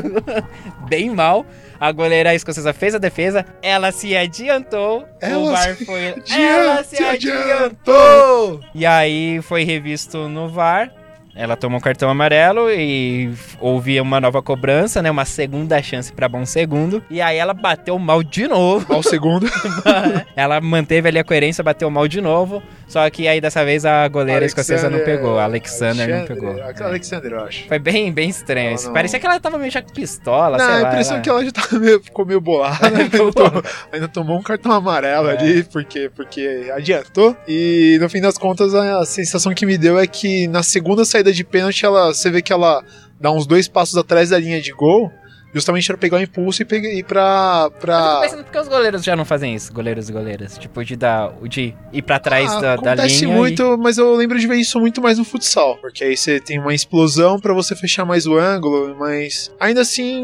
bem 0.87 1.09
mal. 1.09 1.45
A 1.79 1.91
goleira 1.91 2.33
escocesa 2.33 2.73
fez 2.73 2.95
a 2.95 2.97
defesa, 2.97 3.45
ela 3.61 3.91
se 3.91 4.15
adiantou. 4.15 5.01
o 5.01 5.05
Ela 5.19 5.51
VAR 5.51 5.75
se 5.75 5.85
foi. 5.85 6.07
adianta- 6.09 6.33
ela 6.35 6.83
se 6.83 6.95
se 6.95 7.03
adiantou! 7.03 8.59
E 8.73 8.85
aí 8.85 9.41
foi 9.41 9.63
revisto 9.63 10.29
no 10.29 10.47
VAR. 10.49 10.91
Ela 11.35 11.55
tomou 11.55 11.79
um 11.79 11.81
cartão 11.81 12.09
amarelo 12.09 12.69
e 12.69 13.33
houve 13.59 13.99
uma 13.99 14.21
nova 14.21 14.41
cobrança, 14.41 15.01
né? 15.01 15.09
Uma 15.09 15.25
segunda 15.25 15.81
chance 15.81 16.13
pra 16.13 16.29
bom 16.29 16.45
segundo. 16.45 17.03
E 17.09 17.19
aí 17.21 17.37
ela 17.37 17.53
bateu 17.55 17.97
mal 17.97 18.21
de 18.21 18.47
novo. 18.47 18.93
Ao 18.93 19.01
segundo. 19.01 19.47
ela 20.35 20.61
manteve 20.61 21.07
ali 21.09 21.17
a 21.17 21.23
coerência, 21.23 21.63
bateu 21.63 21.89
mal 21.89 22.07
de 22.07 22.21
novo. 22.21 22.61
Só 22.87 23.09
que 23.09 23.27
aí 23.27 23.41
dessa 23.41 23.65
vez 23.65 23.83
a 23.85 24.07
goleira 24.07 24.45
escocesa 24.45 24.89
não 24.89 24.99
pegou. 24.99 25.39
A 25.39 25.45
Alexander 25.45 26.19
não 26.19 26.25
pegou. 26.27 26.55
Alexander, 26.81 27.31
eu 27.31 27.43
acho. 27.45 27.67
Foi 27.67 27.79
bem, 27.79 28.11
bem 28.11 28.29
estranho. 28.29 28.75
Não- 28.83 28.93
Parecia 28.93 29.19
que 29.19 29.25
ela 29.25 29.39
tava 29.39 29.57
meio 29.57 29.71
já 29.71 29.81
com 29.81 29.91
pistola, 29.91 30.57
Não, 30.57 30.65
sei 30.65 30.75
a 30.75 30.79
lá. 30.81 30.89
impressão 30.89 31.13
ela- 31.13 31.19
é 31.19 31.23
que 31.23 31.29
ela 31.29 31.45
já 31.45 31.51
tava 31.51 31.79
meio, 31.79 32.03
ficou 32.03 32.25
meio 32.25 32.39
bolada, 32.39 32.89
né? 32.91 33.03
ainda, 33.03 33.17
tomou, 33.31 33.63
ainda 33.91 34.07
tomou 34.07 34.37
um 34.37 34.43
cartão 34.43 34.71
amarelo 34.71 35.29
É. 35.29 35.37
ali, 35.37 35.63
porque, 35.63 36.11
porque 36.15 36.71
adiantou. 36.75 37.35
E 37.47 37.97
no 37.99 38.07
fim 38.07 38.21
das 38.21 38.37
contas, 38.37 38.75
a, 38.75 38.99
a 38.99 39.05
sensação 39.05 39.51
que 39.53 39.65
me 39.65 39.77
deu 39.79 39.97
é 39.97 40.05
que 40.05 40.47
na 40.47 40.61
segunda 40.61 41.03
saída 41.03 41.22
de 41.31 41.43
pênalti, 41.43 41.85
ela, 41.85 42.13
você 42.13 42.29
vê 42.29 42.41
que 42.41 42.51
ela 42.51 42.83
dá 43.19 43.31
uns 43.31 43.45
dois 43.45 43.67
passos 43.67 43.97
atrás 43.97 44.29
da 44.29 44.39
linha 44.39 44.61
de 44.61 44.71
gol, 44.71 45.11
justamente 45.53 45.87
pra 45.87 45.97
pegar 45.97 46.17
o 46.17 46.21
impulso 46.21 46.61
e, 46.61 46.65
pegar, 46.65 46.89
ir 46.89 47.03
pra. 47.03 47.63
Eu 47.65 47.69
fico 47.71 47.81
pra... 47.81 48.19
pensando 48.21 48.43
porque 48.43 48.57
os 48.59 48.67
goleiros 48.67 49.03
já 49.03 49.15
não 49.15 49.23
fazem 49.25 49.53
isso, 49.55 49.71
goleiros 49.73 50.09
e 50.09 50.11
goleiras. 50.13 50.57
Tipo, 50.57 50.83
de, 50.83 50.95
dar, 50.95 51.31
de 51.43 51.73
ir 51.91 52.01
pra 52.01 52.19
trás 52.19 52.51
Ah, 52.51 52.59
da, 52.59 52.75
da 52.75 52.91
acontece 52.93 53.25
linha. 53.25 53.35
muito, 53.37 53.77
mas 53.77 53.97
eu 53.97 54.13
lembro 54.15 54.39
de 54.39 54.47
ver 54.47 54.55
isso 54.55 54.79
muito 54.79 55.01
mais 55.01 55.17
no 55.17 55.23
futsal, 55.25 55.77
porque 55.77 56.03
aí 56.03 56.17
você 56.17 56.39
tem 56.39 56.59
uma 56.59 56.73
explosão 56.73 57.39
pra 57.39 57.53
você 57.53 57.75
fechar 57.75 58.05
mais 58.05 58.25
o 58.25 58.37
ângulo, 58.37 58.95
mas 58.97 59.51
ainda 59.59 59.81
assim, 59.81 60.23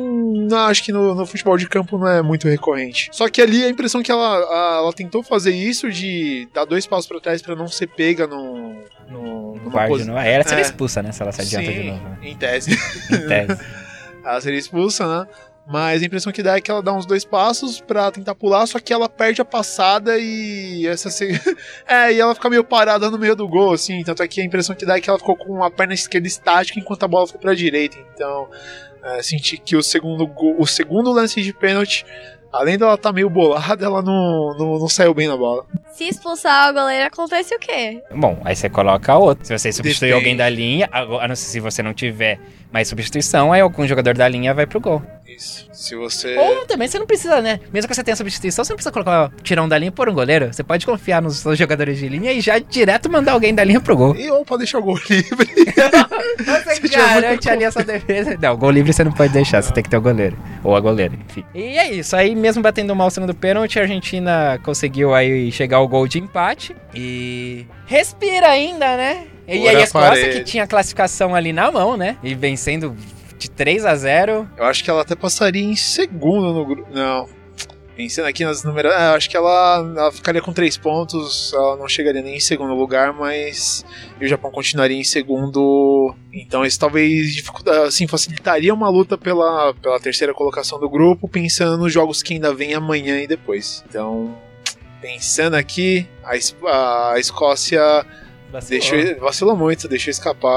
não, 0.50 0.58
acho 0.65 0.84
que 0.84 0.92
no, 0.92 1.13
no 1.13 1.26
futebol 1.26 1.58
de 1.58 1.68
campo 1.68 1.98
não 1.98 2.08
é 2.08 2.22
muito 2.22 2.48
recorrente. 2.48 3.10
Só 3.12 3.28
que 3.30 3.42
ali 3.42 3.63
a 3.63 3.70
impressão 3.70 4.02
que 4.02 4.12
ela, 4.12 4.38
a- 4.38 4.78
ela 4.82 4.94
tentou 4.94 5.22
fazer 5.24 5.52
isso 5.52 5.89
de 5.92 6.48
dar 6.54 6.65
dois 6.65 6.86
passos 6.88 7.08
pra 7.08 7.20
trás 7.20 7.42
pra 7.42 7.56
não 7.56 7.68
ser 7.68 7.88
pega 7.88 8.26
no, 8.28 8.74
no, 9.10 9.56
E 9.58 9.60
de 9.70 9.88
posi- 9.88 10.06
novo. 10.06 10.18
Aí 10.18 10.32
ela 10.32 10.44
seria 10.44 10.62
É. 10.63 10.65
expulsa, 10.65 11.02
né? 11.04 11.12
Se 11.12 11.22
ela 11.22 11.32
se 11.32 11.42
adianta 11.42 11.72
de 11.72 11.78
Sim, 11.80 11.88
novo. 11.92 12.18
Em 12.24 12.36
tese. 12.36 12.72
Em 13.12 13.28
tese. 13.28 13.60
Ela 14.32 14.42
seria 14.42 14.60
expulsa, 14.60 15.08
né? 15.08 15.28
Mas 15.72 16.02
a 16.02 16.06
impressão 16.06 16.34
que 16.34 16.42
dá 16.42 16.58
é 16.58 16.62
que 16.62 16.72
ela 16.72 16.82
dá 16.82 16.92
uns 16.92 17.06
dois 17.06 17.24
passos 17.24 17.80
pra 17.80 18.10
tentar 18.12 18.34
pular, 18.34 18.65
só 18.65 18.80
que 18.80 18.92
ela 18.92 19.08
perde 19.08 19.39
a 19.39 19.46
passada 19.46 20.18
e 20.18 20.88
essa 20.88 21.10
é, 21.88 22.12
e 22.12 22.20
ela 22.20 22.34
fica 22.34 22.50
meio 22.50 22.63
parada 22.63 23.12
no 23.12 23.20
meio 23.20 23.36
do 23.36 23.48
gol, 23.48 23.74
assim, 23.74 24.04
tanto 24.04 24.24
é 24.24 24.28
que 24.28 24.42
a 24.42 24.44
impressão 24.44 24.76
que 24.76 24.84
dá 24.84 24.98
é 24.98 25.02
que 25.02 25.08
ela 25.08 25.20
ficou 25.20 25.36
com 25.38 25.63
a 25.63 25.70
perna 25.70 25.94
esquerda 25.94 26.28
estática 26.28 26.80
enquanto 26.80 27.04
a 27.04 27.08
bola 27.08 27.28
foi 27.28 27.39
pra 27.39 27.54
direita. 27.54 27.98
Então, 28.15 28.50
é, 29.04 29.22
senti 29.22 29.58
que 29.58 29.76
o 29.76 29.84
segundo 29.84 30.26
gol, 30.26 30.56
o 30.58 30.65
segundo 30.65 31.12
lance 31.12 31.39
de 31.39 31.54
pênalti, 31.54 32.04
além 32.51 32.77
dela 32.77 32.95
estar 32.95 33.12
meio 33.12 33.29
bolada, 33.29 33.83
ela 33.83 34.01
não, 34.01 34.55
não, 34.57 34.79
não 34.79 34.88
saiu 34.88 35.13
bem 35.13 35.27
na 35.27 35.38
bola. 35.38 35.65
Se 35.91 36.05
expulsar 36.05 36.67
a 36.67 36.71
goleira, 36.71 37.07
acontece 37.07 37.53
o 37.55 37.59
quê? 37.59 38.01
Bom, 38.15 38.39
aí 38.45 38.55
você 38.55 38.69
coloca 38.69 39.15
outro. 39.17 39.45
Se 39.45 39.57
você 39.57 39.71
substituir 39.71 40.09
Depende. 40.09 40.13
alguém 40.13 40.38
da 40.38 40.49
linha, 40.49 40.89
a 40.91 40.99
a 41.01 41.27
não 41.27 41.35
ser 41.35 41.45
se 41.49 41.59
você 41.59 41.83
não 41.83 41.93
tiver 41.93 42.39
mais 42.71 42.88
substituição, 42.88 43.51
aí 43.51 43.62
algum 43.62 43.85
jogador 43.85 44.15
da 44.15 44.27
linha 44.27 44.53
vai 44.53 44.65
pro 44.65 44.79
gol. 44.79 45.01
Isso. 45.36 45.68
Se 45.72 45.96
você. 45.96 46.36
Ou 46.36 46.65
também 46.65 46.88
você 46.88 46.98
não 46.98 47.06
precisa, 47.06 47.42
né? 47.42 47.60
Mesmo 47.72 47.88
que 47.88 47.96
você 47.96 48.04
tenha 48.04 48.15
substituição, 48.15 48.65
você 48.65 48.74
não 48.74 48.78
precisa 48.78 48.92
colocar 48.92 49.32
tirar 49.44 49.63
um 49.63 49.70
da 49.70 49.78
linha 49.78 49.89
e 49.89 49.92
pôr 49.92 50.10
um 50.10 50.13
goleiro. 50.13 50.52
Você 50.52 50.63
pode 50.63 50.86
confiar 50.86 51.22
nos 51.22 51.38
seus 51.38 51.58
jogadores 51.58 52.00
de 52.00 52.10
linha 52.10 52.32
e 52.32 52.42
já 52.42 52.58
direto 52.58 53.10
mandar 53.10 53.34
alguém 53.34 53.54
da 53.54 53.63
linha 53.63 53.80
pro 53.80 53.96
gol. 53.96 54.15
E 54.15 54.30
ou 54.32 54.44
pode 54.44 54.60
deixar 54.60 54.80
o 54.80 54.82
gol 54.82 55.00
livre. 55.10 55.50
Você 56.39 56.88
garante 56.88 57.50
ali 57.50 57.65
a 57.65 57.72
sua 57.72 57.84
defesa. 57.84 58.38
Não, 58.42 58.56
gol 58.58 58.72
livre 58.72 58.94
você 58.94 59.04
não 59.04 59.12
pode 59.12 59.34
deixar, 59.34 59.62
você 59.62 59.74
tem 59.74 59.84
que 59.84 59.89
ter 59.89 59.98
o 59.98 60.02
goleiro. 60.02 60.38
Ou 60.63 60.76
a 60.76 60.80
goleira, 60.80 61.13
enfim. 61.30 61.44
E 61.54 61.78
é 61.78 61.92
isso, 61.92 62.15
aí 62.15 62.34
mesmo 62.34 62.63
batendo 62.63 62.96
mal 62.96 63.08
o 63.08 63.12
segundo 63.12 63.34
pênalti, 63.36 63.78
a 63.78 63.82
Argentina 63.82 64.60
conseguiu 64.63 65.13
aí 65.13 65.52
chegar 65.52 65.78
ao 65.78 65.88
gol 65.88 66.08
de 66.08 66.20
empate. 66.20 66.76
E 66.94 67.65
respira 67.86 68.48
ainda, 68.48 68.96
né? 68.96 69.28
E 69.48 69.68
aí 69.68 69.76
a 69.76 69.82
Escócia 69.82 70.30
que 70.30 70.44
tinha 70.44 70.63
a 70.63 70.68
classificação 70.68 71.36
ali 71.36 71.52
na 71.52 71.72
mão, 71.72 71.98
né? 71.98 72.18
E 72.24 72.34
vencendo 72.36 72.96
de 73.39 73.49
3 73.49 73.86
a 73.86 73.95
0 73.95 74.47
Eu 74.58 74.65
acho 74.65 74.84
que 74.84 74.89
ela 74.89 75.02
até 75.02 75.15
passaria 75.15 75.63
em 75.63 75.75
segundo 75.75 76.54
no 76.54 76.65
grupo. 76.65 76.89
Não. 76.93 77.28
Pensando 77.95 78.28
aqui 78.28 78.45
nas 78.45 78.63
números, 78.63 78.93
é, 78.93 79.08
acho 79.08 79.30
que 79.30 79.36
ela, 79.36 79.93
ela 79.97 80.12
ficaria 80.12 80.41
com 80.41 80.54
três 80.54 80.78
pontos, 80.78 81.52
ela 81.54 81.75
não 81.75 81.86
chegaria 81.86 82.21
nem 82.21 82.38
em 82.38 82.39
segundo 82.39 82.73
lugar, 82.73 83.12
mas 83.12 83.84
e 84.21 84.23
o 84.23 84.28
Japão 84.28 84.52
continuaria 84.52 84.97
em 84.97 85.04
segundo. 85.04 86.15
Então 86.32 86.65
isso 86.65 86.80
talvez 86.80 87.43
assim, 87.86 88.08
facilitaria 88.08 88.73
uma 88.73 88.89
luta 88.89 89.17
pela, 89.17 89.73
pela 89.73 89.99
terceira 89.99 90.34
colocação 90.34 90.80
do 90.80 90.89
grupo, 90.89 91.28
pensando 91.28 91.78
nos 91.78 91.91
jogos 91.91 92.23
que 92.23 92.36
ainda 92.36 92.54
vem 92.54 92.73
amanhã 92.73 93.21
e 93.21 93.28
depois. 93.28 93.84
Então, 93.89 94.34
pensando 95.02 95.56
aqui, 95.56 96.08
a, 96.23 97.12
a 97.13 97.19
Escócia 97.19 98.06
Vacilou. 98.51 98.79
deixou, 98.81 99.19
vacilou 99.21 99.55
muito, 99.55 99.88
deixou 99.88 100.09
escapar 100.12 100.49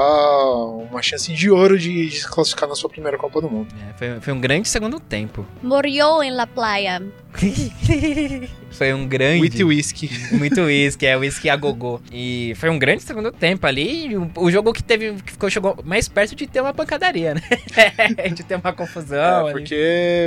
uma 0.91 1.01
chance 1.01 1.31
de 1.31 1.49
ouro 1.51 1.77
de, 1.77 2.09
de 2.09 2.19
se 2.21 2.27
classificar 2.27 2.67
na 2.67 2.75
sua 2.75 2.89
primeira 2.89 3.17
Copa 3.17 3.39
do 3.41 3.49
Mundo. 3.49 3.73
É, 3.89 3.93
foi, 3.97 4.19
foi 4.21 4.33
um 4.33 4.41
grande 4.41 4.67
segundo 4.67 4.99
tempo. 4.99 5.45
Morió 5.61 6.21
em 6.23 6.31
La 6.31 6.47
Playa. 6.47 7.01
foi 8.71 8.93
um 8.93 9.07
grande. 9.07 9.41
Wheat 9.41 9.63
Whisky. 9.63 10.09
Muito 10.33 10.61
uísque, 10.61 11.05
é 11.05 11.17
uísque 11.17 11.49
a 11.49 11.55
gogô. 11.55 11.99
E 12.11 12.53
foi 12.57 12.69
um 12.69 12.77
grande 12.77 13.03
segundo 13.03 13.31
tempo 13.31 13.65
ali. 13.65 14.15
o, 14.15 14.29
o 14.37 14.51
jogo 14.51 14.73
que 14.73 14.83
teve. 14.83 15.13
que 15.21 15.31
ficou, 15.31 15.49
chegou 15.49 15.77
mais 15.83 16.07
perto 16.07 16.35
de 16.35 16.47
ter 16.47 16.61
uma 16.61 16.73
pancadaria, 16.73 17.33
né? 17.35 17.41
de 18.33 18.43
ter 18.43 18.55
uma 18.55 18.73
confusão. 18.73 19.47
É, 19.47 19.51
ali. 19.51 19.51
porque. 19.53 20.25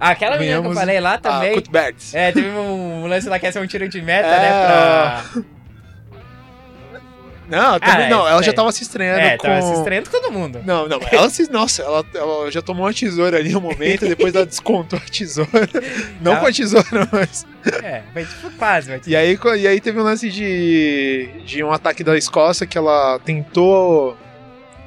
Ah, 0.00 0.10
Aquela 0.10 0.38
menina 0.38 0.60
que 0.62 0.68
eu 0.68 0.72
falei 0.72 1.00
lá 1.00 1.18
também. 1.18 1.62
É, 2.12 2.32
teve 2.32 2.48
um 2.48 3.06
lance 3.06 3.28
lá 3.28 3.38
que 3.38 3.46
ia 3.46 3.52
ser 3.52 3.60
um 3.60 3.66
tiro 3.66 3.88
de 3.88 4.00
meta, 4.02 4.28
É. 4.28 4.38
né? 4.40 4.48
Pra. 4.66 5.55
Não, 7.48 7.78
também 7.78 8.06
Ah, 8.06 8.08
não, 8.10 8.26
é, 8.26 8.32
ela 8.32 8.42
já 8.42 8.52
tava 8.52 8.72
se 8.72 8.82
estranhando 8.82 9.20
É, 9.20 9.36
com. 9.36 9.46
tava 9.46 9.62
se 9.62 9.72
estranhando 9.74 10.10
com 10.10 10.20
todo 10.20 10.32
mundo. 10.32 10.60
Não, 10.64 10.88
não, 10.88 11.00
ela 11.10 11.30
se. 11.30 11.50
Nossa, 11.50 11.82
ela, 11.82 12.04
ela 12.14 12.50
já 12.50 12.60
tomou 12.60 12.84
uma 12.86 12.92
tesoura 12.92 13.38
ali 13.38 13.50
no 13.50 13.60
momento, 13.60 14.06
depois 14.08 14.34
ela 14.34 14.46
descontou 14.46 14.98
a 14.98 15.10
tesoura. 15.10 15.50
Não 16.20 16.36
com 16.36 16.46
a 16.46 16.52
tesoura, 16.52 17.08
mas. 17.12 17.46
É, 17.82 18.02
foi 18.12 18.24
tipo 18.24 18.50
quase, 18.52 18.88
vai 18.88 19.00
E 19.06 19.16
aí, 19.16 19.38
e 19.58 19.66
aí 19.66 19.80
teve 19.80 19.98
um 20.00 20.02
lance 20.02 20.30
de, 20.30 21.28
de 21.44 21.62
um 21.62 21.72
ataque 21.72 22.02
da 22.04 22.16
Escócia 22.16 22.66
que 22.66 22.76
ela 22.78 23.18
tentou. 23.24 24.16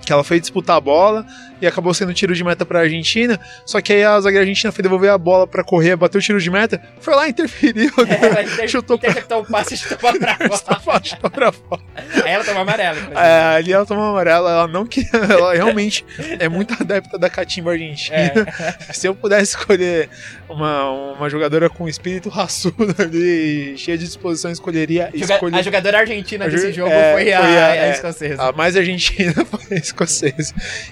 Que 0.10 0.13
ela 0.13 0.24
foi 0.24 0.39
disputar 0.39 0.76
a 0.76 0.82
bola 0.82 1.24
e 1.62 1.67
acabou 1.67 1.93
sendo 1.93 2.12
tiro 2.15 2.34
de 2.34 2.43
meta 2.43 2.65
pra 2.65 2.80
Argentina. 2.80 3.39
Só 3.63 3.80
que 3.80 3.93
aí 3.93 4.04
a 4.04 4.19
zagueira 4.19 4.41
argentina 4.43 4.72
foi 4.72 4.82
devolver 4.82 5.12
a 5.12 5.19
bola 5.19 5.45
pra 5.45 5.63
correr, 5.63 5.95
bateu 5.95 6.17
o 6.17 6.22
tiro 6.22 6.39
de 6.41 6.50
meta, 6.50 6.82
foi 7.00 7.13
lá, 7.13 7.30
interferiu, 7.30 7.91
É, 8.36 8.41
inter- 8.43 8.67
chutou 8.67 8.98
pra 8.98 9.38
o 9.38 9.45
passe 9.45 9.76
e 9.76 9.78
chutou 9.78 9.98
pra 10.00 10.80
fora. 10.80 11.04
chutou 11.04 11.30
pra 11.30 11.52
fora. 11.52 11.82
Aí 12.26 12.32
ela 12.32 12.43
tomou 12.43 12.63
amarelo, 12.63 12.98
inclusive. 12.98 13.22
É, 13.22 13.56
ali 13.58 13.72
ela 13.72 13.86
tomou 13.86 14.04
amarelo, 14.06 14.48
ela 14.48 14.67
não 14.67 14.84
queria. 14.88 15.10
Ela 15.30 15.54
realmente 15.54 16.04
é 16.39 16.50
muito 16.50 16.74
adepta 16.74 17.19
da 17.19 17.30
catimba 17.30 17.72
argentina. 17.74 18.15
É. 18.17 18.91
Se 18.93 19.06
eu 19.08 19.13
pudesse 19.13 19.56
escolher 19.56 20.10
uma, 20.50 20.89
uma 21.13 21.30
jogadora 21.30 21.69
com 21.69 21.88
espírito 21.88 22.30
raçudo 22.30 22.95
ali, 22.98 23.78
cheia 23.78 23.95
de 23.95 24.06
disposição, 24.06 24.50
escolheria. 24.50 25.12
Joga- 25.13 25.34
escolher- 25.36 25.58
A 25.58 25.62
jogadora 25.62 26.00
argentina 26.00 26.45
A 26.45 26.48
desse 26.48 26.67
jo- 26.72 26.74
jogo 26.74 26.91
é, 26.91 27.13
foi 27.13 27.32
a, 27.34 27.41
foi 27.41 27.58
a- 27.58 27.65
a 27.67 27.76
é. 27.76 27.91
escocesa. 27.91 28.41
A 28.41 28.52
mais 28.54 28.76
argentina 28.76 29.34
foi 29.45 29.78
a 29.78 29.80
escocesa. 29.80 29.98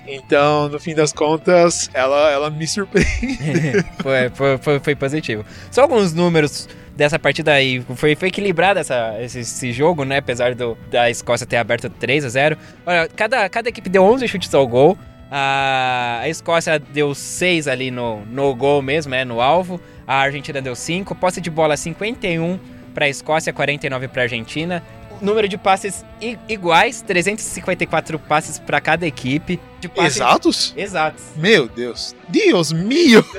Então, 0.08 0.70
no 0.70 0.80
fim 0.80 0.96
das 0.96 1.12
contas, 1.14 1.90
ela, 1.94 2.32
ela 2.32 2.50
me 2.50 2.68
surpreende. 2.68 3.84
foi, 4.02 4.30
foi, 4.34 4.58
foi, 4.58 4.80
foi 4.80 4.96
positivo. 4.96 5.46
Só 5.72 5.82
alguns 5.84 6.14
números 6.14 6.68
dessa 6.98 7.20
partida 7.20 7.54
aí. 7.54 7.82
Foi, 7.96 8.16
foi 8.16 8.28
equilibrado 8.28 8.80
essa, 8.80 9.16
esse, 9.22 9.40
esse 9.40 9.72
jogo, 9.72 10.04
né? 10.04 10.18
Apesar 10.18 10.56
do, 10.56 10.78
da 10.90 11.10
Escócia 11.10 11.46
ter 11.46 11.58
aberto 11.58 11.90
3 11.90 12.26
a 12.26 12.30
0 12.30 12.58
Olha, 12.86 13.08
cada, 13.16 13.48
cada 13.48 13.70
equipe 13.70 13.90
deu 13.90 14.04
11 14.04 14.28
chutes 14.28 14.54
ao 14.54 14.68
gol. 14.68 14.98
A, 15.30 16.20
a 16.22 16.30
Escócia 16.30 16.80
deu 16.80 17.14
6 17.14 17.68
ali 17.68 17.92
no, 17.92 18.26
no 18.26 18.54
gol 18.56 18.82
mesmo, 18.82 19.14
é, 19.14 19.24
no 19.24 19.40
alvo. 19.40 19.80
A 20.06 20.16
Argentina 20.16 20.62
deu 20.62 20.76
5. 20.76 21.14
Posse 21.16 21.40
de 21.40 21.50
bola 21.50 21.78
51 21.78 22.60
para 22.94 23.06
a 23.06 23.10
Escócia, 23.10 23.54
49 23.54 24.08
para 24.08 24.24
a 24.24 24.26
Argentina. 24.26 24.84
Número 25.22 25.48
de 25.48 25.58
passes 25.58 26.04
iguais, 26.48 27.02
354 27.02 28.20
passes 28.20 28.60
para 28.60 28.80
cada 28.82 29.06
equipe. 29.08 29.60
De 29.80 29.88
passes- 29.90 30.16
Exatos? 30.18 30.74
Exatos. 30.78 31.24
Meu 31.36 31.68
Deus. 31.68 32.16
Deus 32.28 32.72
mio! 32.72 33.24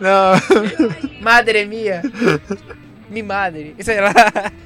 Não. 0.00 1.20
Madre 1.20 1.64
mia. 1.66 2.02
Mi 3.10 3.22
madre. 3.22 3.74
Sei 3.80 4.00
lá. 4.00 4.12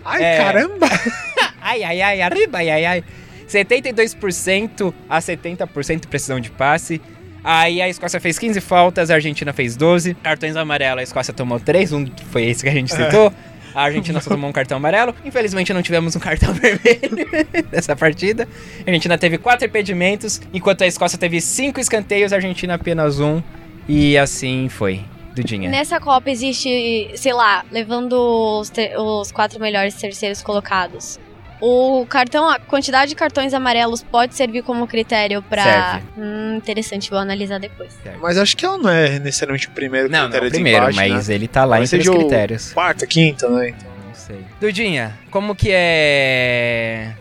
Ai, 0.05 0.23
É. 0.25 0.39
caramba! 0.39 0.89
Ai, 1.65 1.85
ai, 1.85 2.03
ai, 2.03 2.21
arriba, 2.21 2.59
ai, 2.59 2.71
ai, 2.71 2.85
ai. 2.85 3.05
72% 3.49 4.93
a 5.09 5.19
70% 5.21 6.01
de 6.01 6.07
precisão 6.09 6.41
de 6.41 6.51
passe. 6.51 7.01
Aí 7.45 7.81
a 7.81 7.89
Escócia 7.89 8.21
fez 8.21 8.37
15 8.37 8.61
faltas, 8.61 9.11
a 9.11 9.15
Argentina 9.15 9.53
fez 9.53 9.77
12. 9.77 10.15
Cartões 10.15 10.57
amarelos, 10.57 10.99
a 11.01 11.03
Escócia 11.05 11.33
tomou 11.33 11.61
3, 11.61 11.93
um 11.93 12.07
foi 12.33 12.47
esse 12.47 12.65
que 12.65 12.69
a 12.69 12.73
gente 12.73 12.91
citou. 12.95 13.33
A 13.75 13.83
Argentina 13.83 14.21
só 14.21 14.31
tomou 14.31 14.49
um 14.49 14.53
cartão 14.53 14.77
amarelo. 14.77 15.15
Infelizmente 15.25 15.73
não 15.73 15.83
tivemos 15.83 16.15
um 16.17 16.21
cartão 16.21 16.53
vermelho 16.55 17.27
nessa 17.71 17.97
partida. 17.97 18.49
A 18.87 18.91
Argentina 18.91 19.17
teve 19.19 19.39
4 19.39 19.67
impedimentos, 19.67 20.41
enquanto 20.53 20.83
a 20.83 20.87
Escócia 20.87 21.19
teve 21.19 21.41
5 21.41 21.81
escanteios, 21.81 22.33
a 22.33 22.37
Argentina 22.37 22.75
apenas 22.75 23.21
um. 23.21 23.43
E 23.89 24.17
assim 24.17 24.69
foi. 24.69 25.05
Dudinha. 25.35 25.71
Nessa 25.71 25.99
Copa 25.99 26.31
existe, 26.31 27.11
sei 27.15 27.33
lá, 27.33 27.65
levando 27.73 28.13
os, 28.13 28.71
os 28.99 29.33
quatro 29.33 29.59
melhores 29.59 29.95
terceiros 29.95 30.43
colocados. 30.43 31.19
O 31.65 32.05
cartão, 32.07 32.49
a 32.49 32.59
quantidade 32.59 33.11
de 33.11 33.15
cartões 33.15 33.55
amarelos 33.55 34.03
pode 34.03 34.35
servir 34.35 34.65
como 34.65 34.85
critério 34.89 35.41
pra. 35.43 35.63
Serve. 35.63 36.07
Hum, 36.19 36.57
interessante, 36.57 37.09
vou 37.09 37.21
analisar 37.21 37.61
depois. 37.61 37.97
Mas 38.21 38.37
acho 38.37 38.57
que 38.57 38.67
ela 38.67 38.77
não 38.77 38.91
é 38.91 39.21
necessariamente 39.21 39.69
o 39.69 39.71
primeiro 39.71 40.09
Não, 40.11 40.23
não, 40.23 40.25
critério 40.25 40.49
o 40.49 40.51
de 40.51 40.55
primeiro, 40.57 40.83
empate, 40.91 40.97
mas 40.97 41.29
né? 41.29 41.35
ele 41.37 41.47
tá 41.47 41.65
lá 41.65 41.81
entre 41.81 42.01
os 42.01 42.09
critérios. 42.09 42.73
Quarta, 42.73 43.07
quinta, 43.07 43.49
né? 43.49 43.69
Então, 43.69 43.89
Não 44.09 44.13
sei. 44.13 44.45
Dudinha, 44.61 45.17
como 45.31 45.55
que 45.55 45.69
é. 45.71 47.13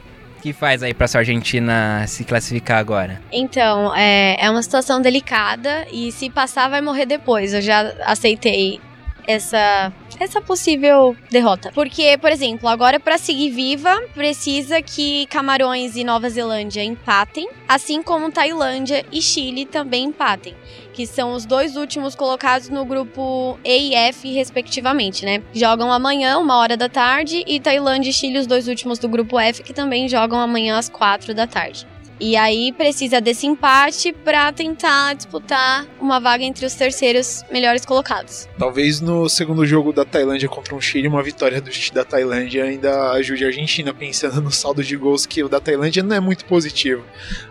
que 0.41 0.51
faz 0.53 0.81
aí 0.81 0.91
pra 0.95 1.07
sua 1.07 1.19
Argentina 1.19 2.03
se 2.07 2.23
classificar 2.23 2.79
agora? 2.79 3.21
Então, 3.31 3.95
é, 3.95 4.43
é 4.43 4.49
uma 4.49 4.63
situação 4.63 4.99
delicada 4.99 5.85
e 5.91 6.11
se 6.11 6.31
passar 6.31 6.67
vai 6.67 6.81
morrer 6.81 7.05
depois. 7.05 7.53
Eu 7.53 7.61
já 7.61 7.93
aceitei 8.05 8.81
essa 9.27 9.91
essa 10.19 10.39
possível 10.39 11.15
derrota. 11.31 11.71
Porque, 11.73 12.15
por 12.19 12.31
exemplo, 12.31 12.69
agora 12.69 12.99
pra 12.99 13.17
seguir 13.17 13.49
viva, 13.49 13.99
precisa 14.13 14.79
que 14.81 15.25
Camarões 15.27 15.95
e 15.95 16.03
Nova 16.03 16.29
Zelândia 16.29 16.83
empatem, 16.83 17.49
assim 17.67 18.03
como 18.03 18.31
Tailândia 18.31 19.03
e 19.11 19.19
Chile 19.19 19.65
também 19.65 20.05
empatem, 20.05 20.53
que 20.93 21.07
são 21.07 21.33
os 21.33 21.43
dois 21.43 21.75
últimos 21.75 22.13
colocados 22.13 22.69
no 22.69 22.85
grupo 22.85 23.57
E 23.63 23.89
e 23.89 23.95
F, 23.95 24.31
respectivamente, 24.31 25.25
né? 25.25 25.41
Jogam 25.53 25.91
amanhã, 25.91 26.37
uma 26.37 26.57
hora 26.57 26.77
da 26.77 26.87
tarde, 26.87 27.43
e 27.47 27.59
Tailândia 27.59 28.11
e 28.11 28.13
Chile, 28.13 28.37
os 28.37 28.45
dois 28.45 28.67
últimos 28.67 28.99
do 28.99 29.09
grupo 29.09 29.39
F, 29.39 29.63
que 29.63 29.73
também 29.73 30.07
jogam 30.07 30.39
amanhã 30.39 30.77
às 30.77 30.87
quatro 30.87 31.33
da 31.33 31.47
tarde. 31.47 31.87
E 32.23 32.37
aí 32.37 32.71
precisa 32.71 33.19
desse 33.19 33.47
empate 33.47 34.13
pra 34.13 34.53
tentar 34.53 35.15
disputar 35.15 35.87
uma 35.99 36.19
vaga 36.19 36.43
entre 36.43 36.67
os 36.67 36.75
terceiros 36.75 37.43
melhores 37.51 37.83
colocados. 37.83 38.47
talvez 38.59 39.01
no 39.01 39.27
segundo 39.27 39.65
jogo 39.65 39.91
da 39.91 40.05
Tailândia 40.05 40.47
contra 40.47 40.75
o 40.75 40.79
Chile, 40.79 41.07
uma 41.07 41.23
vitória 41.23 41.59
do, 41.59 41.71
da 41.91 42.05
Tailândia 42.05 42.63
ainda 42.63 43.09
ajude 43.13 43.43
a 43.43 43.47
Argentina, 43.47 43.91
pensando 43.91 44.39
no 44.39 44.51
saldo 44.51 44.83
de 44.83 44.95
gols 44.95 45.25
que 45.25 45.43
o 45.43 45.49
da 45.49 45.59
Tailândia 45.59 46.03
não 46.03 46.15
é 46.15 46.19
muito 46.19 46.45
positivo. 46.45 47.03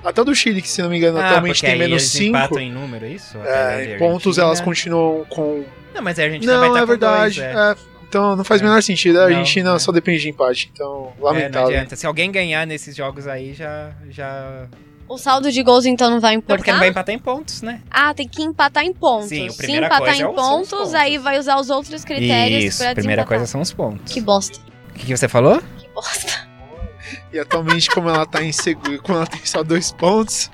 Até 0.04 0.22
o 0.22 0.24
do 0.24 0.35
Chile, 0.37 0.62
que 0.62 0.68
se 0.68 0.80
não 0.80 0.88
me 0.88 0.98
engano, 0.98 1.18
atualmente 1.18 1.54
porque 1.56 1.66
tem 1.66 1.72
aí 1.72 1.78
menos 1.80 2.02
eles 2.02 2.12
5. 2.12 2.28
empatam 2.37 2.61
em 2.61 2.70
número, 2.70 3.04
é 3.06 3.09
isso? 3.09 3.38
É, 3.44 3.96
em 3.96 3.98
pontos 3.98 4.38
elas 4.38 4.61
continuam 4.61 5.24
com. 5.28 5.64
Não, 5.92 6.00
mas 6.00 6.16
a 6.20 6.22
Argentina 6.22 6.59
vai 6.59 6.68
Não, 6.68 6.74
estar 6.76 6.83
é 6.83 6.87
verdade. 6.87 7.40
Dois, 7.40 7.56
é. 7.56 7.89
É. 8.11 8.18
Então 8.18 8.37
não 8.37 8.44
faz 8.44 8.61
o 8.61 8.64
É. 8.64 8.66
menor 8.68 8.83
sentido. 8.83 9.16
A 9.18 9.29
Não, 9.31 9.38
Argentina 9.38 9.75
é. 9.75 9.79
só 9.79 9.92
depende 9.92 10.20
de 10.20 10.29
empate. 10.29 10.70
Então, 10.75 11.12
É, 11.16 11.18
não 11.20 11.25
lamentável. 11.27 11.68
adianta. 11.68 11.94
Se 11.96 12.07
alguém 12.07 12.31
ganhar 12.31 12.66
nesses 12.66 12.94
jogos 12.96 13.27
aí, 13.27 13.55
já. 13.55 13.92
já... 14.11 14.66
O 15.09 15.18
saldo 15.18 15.51
de 15.51 15.61
gols 15.64 15.87
então 15.87 16.09
não 16.09 16.20
vai 16.20 16.35
Não, 16.37 16.42
porque 16.42 16.55
importar? 16.55 16.73
não 16.73 16.79
vai 16.79 16.88
empatar 16.88 17.12
em 17.14 17.18
pontos, 17.18 17.62
né? 17.62 17.81
Ah, 17.90 18.14
tem 18.14 18.29
que 18.29 18.42
empatar 18.42 18.85
em 18.85 18.92
pontos. 18.92 19.29
Sim, 19.29 19.49
a 19.49 19.51
Se 19.51 19.57
primeira 19.59 19.87
empatar 19.87 20.05
coisa 20.07 20.20
em 20.20 20.25
é 20.25 20.29
o- 20.29 20.35
são 20.37 20.44
os 20.44 20.51
pontos, 20.68 20.70
pontos. 20.70 20.94
aí 20.94 21.18
vai 21.18 21.37
usar 21.38 21.57
os 21.57 21.68
outros 21.70 22.05
critérios 22.05 22.62
Isso, 22.64 22.79
pra 22.79 22.92
a 22.92 22.94
primeira 22.94 23.25
coisa 23.25 23.44
são 23.46 23.61
os 23.61 23.73
pontos. 23.73 24.12
Que 24.12 24.20
bosta. 24.20 24.59
O 24.90 24.92
que, 24.94 25.07
que 25.07 25.16
você 25.16 25.27
falou? 25.27 25.61
Que 25.79 25.88
bosta. 25.94 26.49
E 27.33 27.38
atualmente, 27.40 27.90
como 27.90 28.09
ela 28.09 28.25
tá 28.25 28.40
insegura, 28.42 28.99
como 28.99 29.18
ela 29.18 29.27
tem 29.27 29.44
só 29.44 29.64
dois 29.64 29.90
pontos. 29.90 30.49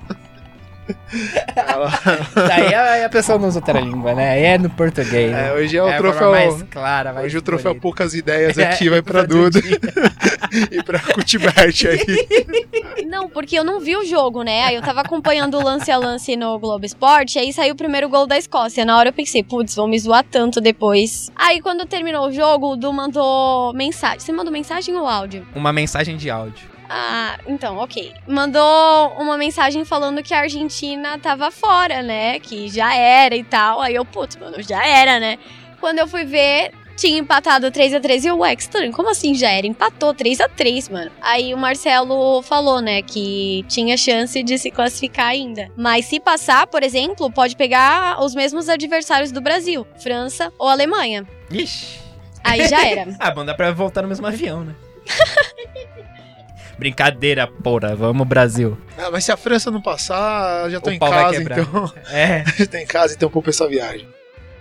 Ela- 1.55 1.90
Daí 2.49 2.75
a, 2.75 3.07
a 3.07 3.09
pessoa 3.09 3.38
não 3.38 3.49
usa 3.49 3.59
outra 3.59 3.81
língua, 3.81 4.14
né? 4.14 4.31
Aí 4.31 4.42
é 4.44 4.59
no 4.59 4.70
português. 4.70 5.31
é, 5.31 5.35
né? 5.35 5.53
hoje 5.53 5.77
é 5.77 5.83
o 5.83 5.87
forma 5.87 5.99
troféu. 5.99 6.31
mais 6.31 6.62
clara, 6.64 7.12
mais 7.12 7.27
Hoje 7.27 7.38
o 7.38 7.42
troféu 7.42 7.70
bonita. 7.72 7.83
poucas 7.83 8.14
ideias 8.14 8.57
É, 8.59 8.64
aqui 8.70 8.88
vai 8.88 9.03
pra 9.03 9.22
Duda 9.25 9.61
e 10.70 10.83
pra 10.83 10.99
Cutibert 11.01 11.75
aí. 11.87 13.05
Não, 13.07 13.29
porque 13.29 13.59
eu 13.59 13.64
não 13.64 13.81
vi 13.81 13.96
o 13.96 14.05
jogo, 14.05 14.42
né? 14.42 14.64
Aí 14.64 14.75
eu 14.77 14.83
tava 14.83 15.01
acompanhando 15.01 15.59
o 15.59 15.62
lance 15.62 15.90
a 15.90 15.96
lance 15.99 16.37
no 16.37 16.59
Globo 16.59 16.85
Esporte, 16.85 17.38
aí 17.38 17.53
saiu 17.53 17.75
o 17.75 17.77
primeiro 17.77 18.09
gol 18.09 18.27
da 18.27 18.37
Escócia. 18.37 18.85
Na 18.85 18.96
hora 18.99 19.09
eu 19.11 19.12
pensei, 19.12 19.42
putz, 19.42 19.75
vão 19.75 19.87
me 19.88 19.99
zoar 19.99 20.25
tanto 20.31 20.61
depois. 20.61 21.31
Aí 21.37 21.61
quando 21.61 21.87
terminou 21.87 22.29
o 22.29 22.33
jogo, 22.33 22.72
o 22.72 22.77
Du 22.77 22.92
mandou 22.92 23.72
mensagem. 23.75 24.20
Você 24.20 24.33
mandou 24.33 24.53
mensagem 24.53 24.94
ou 24.96 25.07
áudio? 25.07 25.46
Uma 25.55 25.72
mensagem 25.72 26.16
de 26.16 26.31
áudio. 26.31 26.76
Ah, 26.88 27.38
então, 27.46 27.77
ok. 27.79 28.14
Mandou 28.27 29.12
uma 29.18 29.37
mensagem 29.37 29.85
falando 29.85 30.22
que 30.22 30.35
a 30.35 30.40
Argentina 30.40 31.18
tava 31.18 31.51
fora, 31.51 32.03
né? 32.03 32.38
Que 32.38 32.68
já 32.68 32.94
era 32.94 33.35
e 33.37 33.44
tal. 33.44 33.81
Aí 33.81 33.94
eu, 33.94 34.05
putz, 34.05 34.37
mano, 34.37 34.62
já 34.62 34.85
era, 34.87 35.18
né? 35.18 35.38
Quando 35.81 35.99
eu 35.99 36.09
fui 36.09 36.25
ver, 36.25 36.72
tinha 36.96 37.18
empatado 37.18 37.70
3 37.70 37.94
a 37.94 38.01
3 38.01 38.25
e 38.25 38.29
eu, 38.29 38.38
ué, 38.38 38.57
que 38.57 38.62
estranho, 38.62 38.90
como 38.92 39.11
assim 39.11 39.35
já 39.35 39.51
era? 39.51 39.66
Empatou 39.66 40.14
3 40.14 40.40
a 40.40 40.49
3 40.49 40.88
mano. 40.88 41.11
Aí 41.20 41.53
o 41.53 41.59
Marcelo 41.59 42.40
falou, 42.42 42.81
né, 42.81 43.03
que 43.03 43.64
tinha 43.68 43.96
chance 43.96 44.42
de 44.42 44.59
se 44.59 44.70
classificar 44.70 45.29
ainda. 45.29 45.70
Mas 45.77 46.07
se 46.07 46.18
passar, 46.18 46.66
por 46.66 46.83
exemplo, 46.83 47.31
pode 47.31 47.55
pegar 47.55 48.22
os 48.22 48.35
mesmos 48.35 48.68
adversários 48.68 49.31
do 49.31 49.40
Brasil, 49.40 49.87
França 50.03 50.53
ou 50.59 50.68
Alemanha. 50.68 51.27
Ixi. 51.51 52.01
Aí 52.42 52.66
já 52.68 52.85
era. 52.87 53.14
Ah, 53.20 53.31
bom, 53.31 53.44
dá 53.44 53.55
pra 53.55 53.72
voltar 53.72 54.03
no 54.03 54.09
mesmo 54.09 54.27
avião, 54.27 54.64
né? 54.64 54.75
Brincadeira, 56.79 57.47
porra. 57.47 57.95
Vamos, 57.97 58.27
Brasil. 58.27 58.77
Ah, 58.99 59.11
mas 59.11 59.25
se 59.25 59.33
a 59.33 59.37
França 59.37 59.71
não 59.71 59.81
passar, 59.81 60.69
já 60.71 60.81
tô 60.81 60.91
O 60.91 60.93
em 60.93 60.99
casa, 60.99 61.43
então. 61.43 61.93
É. 62.11 62.45
já 62.57 62.67
tô 62.67 62.77
em 62.77 62.87
casa, 62.87 63.15
então 63.15 63.29
compensa 63.31 63.65
a 63.65 63.69
viagem. 63.69 64.07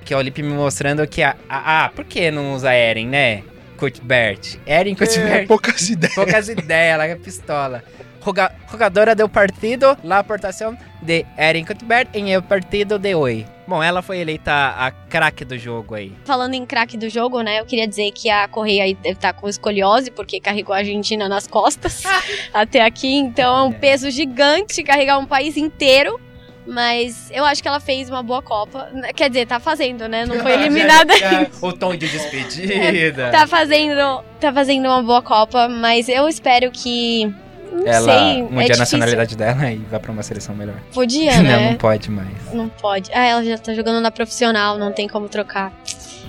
Que 0.03 0.13
é 0.13 0.17
o 0.17 0.21
Lipe 0.21 0.41
me 0.43 0.53
mostrando 0.53 1.05
que 1.07 1.21
a. 1.23 1.35
Ah, 1.49 1.91
por 1.95 2.05
que 2.05 2.29
não 2.31 2.53
usa 2.53 2.71
Eren, 2.71 3.07
né? 3.07 3.43
Cuthbert. 3.77 4.57
Eren 4.65 4.93
É, 4.93 4.95
Cuthbert. 4.95 5.47
poucas 5.47 5.81
ideias. 5.89 6.15
Poucas 6.15 6.47
ideias, 6.49 6.93
ela 6.93 7.05
é 7.05 7.15
pistola. 7.15 7.83
Joga- 8.25 8.51
Jogadora 8.71 9.13
do 9.15 9.29
partido, 9.29 9.95
la 10.03 10.19
aportação 10.19 10.75
de 11.01 11.25
Eren 11.37 11.63
Cuthbert 11.63 12.09
em 12.13 12.33
el 12.33 12.41
partido 12.41 12.97
de 12.97 13.13
hoje. 13.13 13.45
Bom, 13.67 13.81
ela 13.81 14.01
foi 14.01 14.17
eleita 14.19 14.51
a 14.77 14.91
craque 14.91 15.45
do 15.45 15.57
jogo 15.57 15.95
aí. 15.95 16.11
Falando 16.25 16.53
em 16.55 16.65
craque 16.65 16.97
do 16.97 17.07
jogo, 17.09 17.41
né? 17.41 17.59
Eu 17.59 17.65
queria 17.65 17.87
dizer 17.87 18.11
que 18.11 18.29
a 18.29 18.47
Correia 18.47 18.83
aí 18.83 18.93
deve 18.95 19.15
estar 19.15 19.33
com 19.33 19.47
escoliose, 19.47 20.11
porque 20.11 20.39
carregou 20.39 20.73
a 20.73 20.79
Argentina 20.79 21.29
nas 21.29 21.45
costas 21.47 22.03
até 22.53 22.83
aqui. 22.83 23.13
Então 23.15 23.57
é 23.57 23.61
um 23.63 23.71
peso 23.71 24.09
gigante 24.09 24.83
carregar 24.83 25.17
um 25.19 25.25
país 25.25 25.55
inteiro. 25.57 26.19
Mas 26.67 27.29
eu 27.31 27.45
acho 27.45 27.61
que 27.61 27.67
ela 27.67 27.79
fez 27.79 28.09
uma 28.09 28.23
boa 28.23 28.41
Copa. 28.41 28.89
Quer 29.15 29.29
dizer, 29.29 29.45
tá 29.45 29.59
fazendo, 29.59 30.07
né? 30.09 30.25
Não 30.25 30.39
foi 30.39 30.53
eliminada 30.57 31.13
ainda. 31.13 31.51
o 31.61 31.71
tom 31.71 31.95
de 31.95 32.07
despedida. 32.07 33.29
Tá 33.29 33.45
fazendo, 33.45 34.23
tá 34.39 34.51
fazendo 34.51 34.85
uma 34.87 35.03
boa 35.03 35.21
Copa, 35.21 35.67
mas 35.69 36.09
eu 36.09 36.27
espero 36.27 36.71
que. 36.71 37.31
Não 37.75 37.87
ela 37.87 38.19
sei. 38.33 38.41
mude 38.43 38.55
é 38.55 38.57
a 38.57 38.61
difícil. 38.61 38.77
nacionalidade 38.79 39.35
dela 39.35 39.71
e 39.71 39.77
vá 39.77 39.99
pra 39.99 40.11
uma 40.11 40.23
seleção 40.23 40.55
melhor. 40.55 40.75
Podia, 40.93 41.35
não, 41.37 41.43
né? 41.43 41.69
não 41.71 41.77
pode 41.77 42.09
mais. 42.09 42.53
Não 42.53 42.69
pode. 42.69 43.11
Ah, 43.13 43.25
ela 43.25 43.43
já 43.43 43.57
tá 43.57 43.73
jogando 43.73 44.01
na 44.01 44.11
profissional, 44.11 44.77
não 44.77 44.91
tem 44.91 45.07
como 45.07 45.27
trocar. 45.29 45.71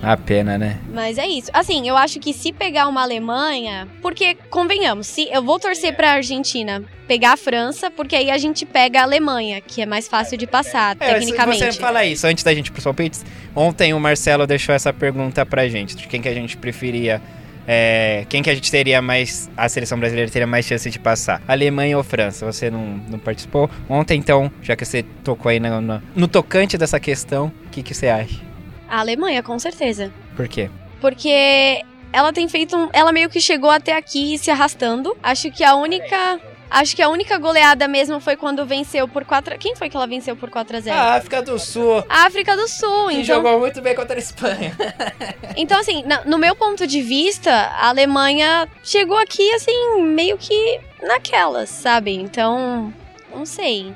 A 0.01 0.15
pena, 0.15 0.59
né? 0.59 0.77
Mas 0.93 1.17
é 1.17 1.25
isso. 1.27 1.49
Assim, 1.51 1.87
eu 1.87 1.97
acho 1.97 2.19
que 2.19 2.31
se 2.31 2.53
pegar 2.53 2.87
uma 2.87 3.01
Alemanha, 3.01 3.87
porque 3.99 4.37
convenhamos, 4.49 5.07
se 5.07 5.27
eu 5.31 5.41
vou 5.41 5.59
torcer 5.59 5.95
pra 5.95 6.11
Argentina 6.11 6.83
pegar 7.07 7.33
a 7.33 7.37
França, 7.37 7.89
porque 7.89 8.15
aí 8.15 8.29
a 8.29 8.37
gente 8.37 8.63
pega 8.63 8.99
a 8.99 9.03
Alemanha, 9.03 9.59
que 9.59 9.81
é 9.81 9.87
mais 9.87 10.07
fácil 10.07 10.37
de 10.37 10.45
passar, 10.45 10.95
É, 10.99 11.13
tecnicamente. 11.13 11.73
Você 11.73 11.79
fala 11.79 12.05
isso 12.05 12.27
antes 12.27 12.43
da 12.43 12.53
gente 12.53 12.67
ir 12.67 12.71
pros 12.71 12.83
palpites. 12.83 13.25
Ontem 13.55 13.91
o 13.93 13.99
Marcelo 13.99 14.45
deixou 14.45 14.75
essa 14.75 14.93
pergunta 14.93 15.43
pra 15.45 15.67
gente, 15.67 15.95
de 15.95 16.07
quem 16.07 16.21
que 16.21 16.29
a 16.29 16.33
gente 16.33 16.55
preferia. 16.57 17.19
É, 17.67 18.25
quem 18.29 18.41
que 18.41 18.49
a 18.49 18.55
gente 18.55 18.71
teria 18.71 19.01
mais. 19.01 19.49
A 19.57 19.67
seleção 19.67 19.99
brasileira 19.99 20.31
teria 20.31 20.47
mais 20.47 20.65
chance 20.65 20.89
de 20.89 20.97
passar? 20.97 21.41
Alemanha 21.45 21.97
ou 21.97 22.03
França? 22.03 22.45
Você 22.45 22.71
não, 22.71 23.01
não 23.09 23.19
participou? 23.19 23.69
Ontem, 23.89 24.17
então, 24.17 24.49
já 24.61 24.73
que 24.75 24.85
você 24.85 25.03
tocou 25.23 25.49
aí 25.49 25.59
no, 25.59 25.81
no, 25.81 26.01
no 26.15 26.27
tocante 26.29 26.77
dessa 26.77 26.97
questão, 26.97 27.51
o 27.65 27.69
que, 27.69 27.83
que 27.83 27.93
você 27.93 28.07
acha? 28.07 28.39
A 28.87 29.01
Alemanha, 29.01 29.43
com 29.43 29.59
certeza. 29.59 30.13
Por 30.35 30.47
quê? 30.47 30.69
Porque 31.01 31.83
ela 32.13 32.31
tem 32.31 32.47
feito 32.47 32.77
um, 32.77 32.89
ela 32.93 33.11
meio 33.11 33.29
que 33.29 33.41
chegou 33.41 33.69
até 33.69 33.97
aqui 33.97 34.37
se 34.37 34.49
arrastando. 34.49 35.15
Acho 35.21 35.51
que 35.51 35.63
a 35.63 35.75
única 35.75 36.39
Acho 36.69 36.95
que 36.95 37.01
a 37.01 37.09
única 37.09 37.37
goleada 37.37 37.87
mesmo 37.87 38.19
foi 38.19 38.35
quando 38.35 38.65
venceu 38.65 39.07
por 39.07 39.23
4 39.23 39.57
Quem 39.57 39.75
foi 39.75 39.89
que 39.89 39.95
ela 39.95 40.05
venceu 40.05 40.35
por 40.35 40.49
4 40.49 40.77
a 40.77 40.79
0? 40.81 40.95
A 40.97 41.13
África 41.15 41.41
do 41.41 41.57
Sul. 41.57 42.03
A 42.09 42.25
África 42.25 42.55
do 42.57 42.67
Sul, 42.67 43.07
Que 43.07 43.13
então. 43.21 43.23
jogou 43.23 43.59
muito 43.59 43.81
bem 43.81 43.95
contra 43.95 44.15
a 44.15 44.19
Espanha. 44.19 44.75
Então, 45.59 45.79
assim, 45.79 46.03
no 46.25 46.37
meu 46.37 46.55
ponto 46.55 46.85
de 46.85 47.01
vista, 47.01 47.51
a 47.51 47.87
Alemanha 47.89 48.67
chegou 48.83 49.17
aqui, 49.17 49.51
assim, 49.55 50.03
meio 50.03 50.37
que 50.37 50.79
naquelas, 51.01 51.67
sabe? 51.69 52.13
Então, 52.13 52.93
não 53.33 53.43
sei. 53.43 53.91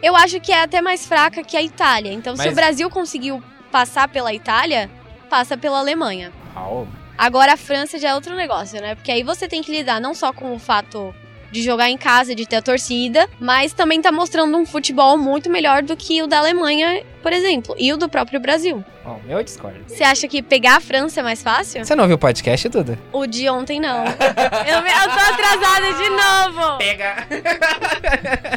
Eu 0.00 0.14
acho 0.14 0.40
que 0.40 0.52
é 0.52 0.62
até 0.62 0.80
mais 0.80 1.04
fraca 1.04 1.42
que 1.42 1.56
a 1.56 1.62
Itália. 1.62 2.12
Então, 2.12 2.36
se 2.36 2.42
Mas- 2.44 2.52
o 2.52 2.54
Brasil 2.54 2.88
conseguiu 2.88 3.42
passar 3.72 4.06
pela 4.08 4.32
Itália, 4.32 4.88
passa 5.28 5.56
pela 5.56 5.80
Alemanha. 5.80 6.32
Au. 6.54 6.86
Agora, 7.18 7.54
a 7.54 7.56
França 7.56 7.98
já 7.98 8.10
é 8.10 8.14
outro 8.14 8.36
negócio, 8.36 8.80
né? 8.80 8.94
Porque 8.94 9.10
aí 9.10 9.24
você 9.24 9.48
tem 9.48 9.62
que 9.62 9.72
lidar 9.72 10.00
não 10.00 10.14
só 10.14 10.32
com 10.32 10.54
o 10.54 10.58
fato 10.60 11.12
de 11.50 11.62
jogar 11.62 11.90
em 11.90 11.96
casa, 11.96 12.34
de 12.34 12.46
ter 12.46 12.56
a 12.56 12.62
torcida, 12.62 13.28
mas 13.40 13.72
também 13.72 14.00
tá 14.00 14.12
mostrando 14.12 14.56
um 14.56 14.66
futebol 14.66 15.16
muito 15.18 15.50
melhor 15.50 15.82
do 15.82 15.96
que 15.96 16.22
o 16.22 16.26
da 16.26 16.38
Alemanha, 16.38 17.04
por 17.22 17.32
exemplo, 17.32 17.74
e 17.78 17.92
o 17.92 17.96
do 17.96 18.08
próprio 18.08 18.40
Brasil. 18.40 18.84
Bom, 19.04 19.20
eu 19.28 19.42
discordo. 19.42 19.78
Você 19.86 20.02
acha 20.04 20.28
que 20.28 20.42
pegar 20.42 20.76
a 20.76 20.80
França 20.80 21.20
é 21.20 21.22
mais 21.22 21.42
fácil? 21.42 21.84
Você 21.84 21.94
não 21.94 22.04
ouviu 22.04 22.16
o 22.16 22.18
podcast, 22.18 22.68
Duda? 22.68 22.98
O 23.12 23.26
de 23.26 23.48
ontem 23.48 23.80
não. 23.80 24.04
eu, 24.04 24.82
me- 24.82 24.90
eu 24.90 25.08
tô 25.08 25.32
atrasada 25.32 25.92
de 25.94 26.10
novo. 26.10 26.78
Pega. 26.78 27.26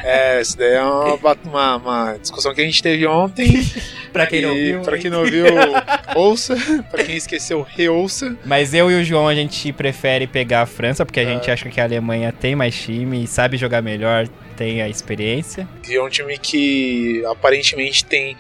É, 0.04 0.42
isso 0.42 0.58
daí 0.58 0.74
é 0.74 0.82
uma, 0.84 1.38
uma, 1.46 1.76
uma 1.78 2.18
discussão 2.20 2.54
que 2.54 2.62
a 2.62 2.66
gente 2.66 2.82
teve 2.84 3.06
ontem. 3.08 3.54
pra 4.12 4.28
quem 4.28 4.42
não 4.42 4.50
ouviu. 4.50 4.82
pra 4.82 4.98
quem 4.98 5.10
não 5.10 5.20
ouviu, 5.22 5.46
ouça. 6.16 6.56
Pra 6.92 7.04
quem 7.04 7.16
esqueceu, 7.16 7.62
reouça. 7.68 8.36
Mas 8.46 8.74
eu 8.74 8.92
e 8.92 9.02
o 9.02 9.04
João, 9.04 9.28
a 9.28 9.36
gente 9.36 9.72
prefere 9.72 10.28
pegar 10.28 10.62
a 10.62 10.66
França, 10.66 11.06
porque 11.06 11.20
a 11.20 11.24
Ah. 11.24 11.26
gente 11.26 11.50
acha 11.50 11.70
que 11.70 11.80
a 11.80 11.84
Alemanha 11.86 12.32
tem 12.34 12.56
mais 12.56 12.76
time, 12.76 13.26
sabe 13.28 13.58
jogar 13.58 13.82
melhor, 13.82 14.28
tem 14.58 14.82
a 14.82 14.90
experiência. 14.90 15.68
E 15.88 15.96
é 15.96 16.02
um 16.04 16.10
time 16.10 16.38
que 16.38 17.24
aparentemente 17.26 18.04
tem 18.06 18.36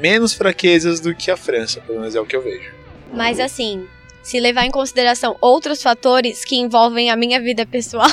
menos 0.00 0.32
fraquezas 0.34 1.00
do 1.00 1.14
que 1.14 1.30
a 1.30 1.36
França, 1.36 1.80
pelo 1.80 2.00
menos 2.00 2.14
é 2.14 2.20
o 2.20 2.26
que 2.26 2.36
eu 2.36 2.42
vejo. 2.42 2.70
Mas 3.12 3.40
assim, 3.40 3.86
se 4.22 4.38
levar 4.40 4.64
em 4.64 4.70
consideração 4.70 5.36
outros 5.40 5.82
fatores 5.82 6.44
que 6.44 6.56
envolvem 6.56 7.10
a 7.10 7.16
minha 7.16 7.40
vida 7.40 7.64
pessoal, 7.66 8.08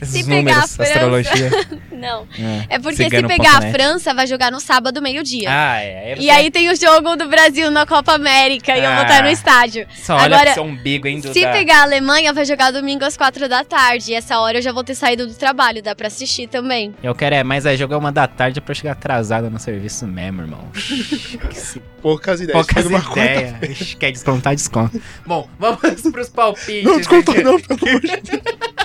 Esses 0.00 0.24
pegar 0.26 0.34
a 0.34 0.36
números, 0.36 0.76
França- 0.76 0.92
astrologia. 0.92 1.50
não. 2.02 2.26
É. 2.38 2.74
É 2.76 2.78
porque 2.78 3.04
se 3.04 3.22
pegar 3.26 3.58
a. 3.58 3.72
França, 3.72 4.12
vai 4.12 4.26
jogar 4.26 4.50
no 4.52 4.60
sábado, 4.60 5.00
meio-dia. 5.00 5.48
Ah, 5.48 5.80
é. 5.80 6.14
E 6.18 6.28
aí 6.28 6.50
tem 6.50 6.68
o 6.70 6.76
jogo 6.76 7.16
do 7.16 7.28
Brasil 7.28 7.70
na 7.70 7.86
Copa 7.86 8.12
América 8.12 8.76
e 8.76 8.84
eu 8.84 8.92
vou 8.92 9.02
estar 9.02 9.22
no 9.22 9.28
Ah. 9.28 9.32
estádio. 9.32 9.86
Só 9.94 10.16
olha 10.16 10.36
agora, 10.36 10.52
seu 10.54 10.62
umbigo, 10.64 11.06
hein, 11.06 11.20
Duda? 11.20 11.32
Se 11.32 11.40
pegar 11.46 11.78
a 11.78 11.82
Alemanha, 11.82 12.32
vai 12.32 12.44
jogar 12.44 12.70
domingo 12.72 13.04
às 13.04 13.16
quatro 13.16 13.48
da 13.48 13.64
tarde. 13.64 14.10
E 14.10 14.14
essa 14.14 14.38
hora 14.38 14.58
eu 14.58 14.62
já 14.62 14.72
vou 14.72 14.82
ter 14.84 14.94
saído 14.94 15.26
do 15.26 15.34
trabalho, 15.34 15.82
dá 15.82 15.94
pra 15.94 16.08
assistir 16.08 16.48
também. 16.48 16.94
Eu 17.02 17.14
quero 17.14 17.34
é, 17.34 17.42
mas 17.44 17.64
é 17.66 17.76
jogar 17.76 17.96
uma 17.98 18.10
da 18.12 18.26
tarde 18.26 18.60
pra 18.60 18.72
eu 18.72 18.76
chegar 18.76 18.92
atrasado 18.92 19.48
no 19.48 19.58
serviço 19.58 20.06
mesmo, 20.06 20.42
irmão. 20.42 20.68
Poucas 22.02 22.40
ideias. 22.40 22.66
Poucas 22.66 22.84
ideias. 22.86 23.62
Ixi, 23.70 23.96
Quer 23.96 24.10
descontar, 24.12 24.54
desconta. 24.54 25.00
Bom, 25.24 25.48
vamos 25.58 26.02
pros 26.12 26.28
palpites. 26.28 26.82
Não 26.84 26.96
descontou 26.98 27.34
gente. 27.34 27.44
não, 27.44 27.60
pelo 27.60 27.88
amor 27.88 28.00
de 28.00 28.16
Deus. 28.20 28.42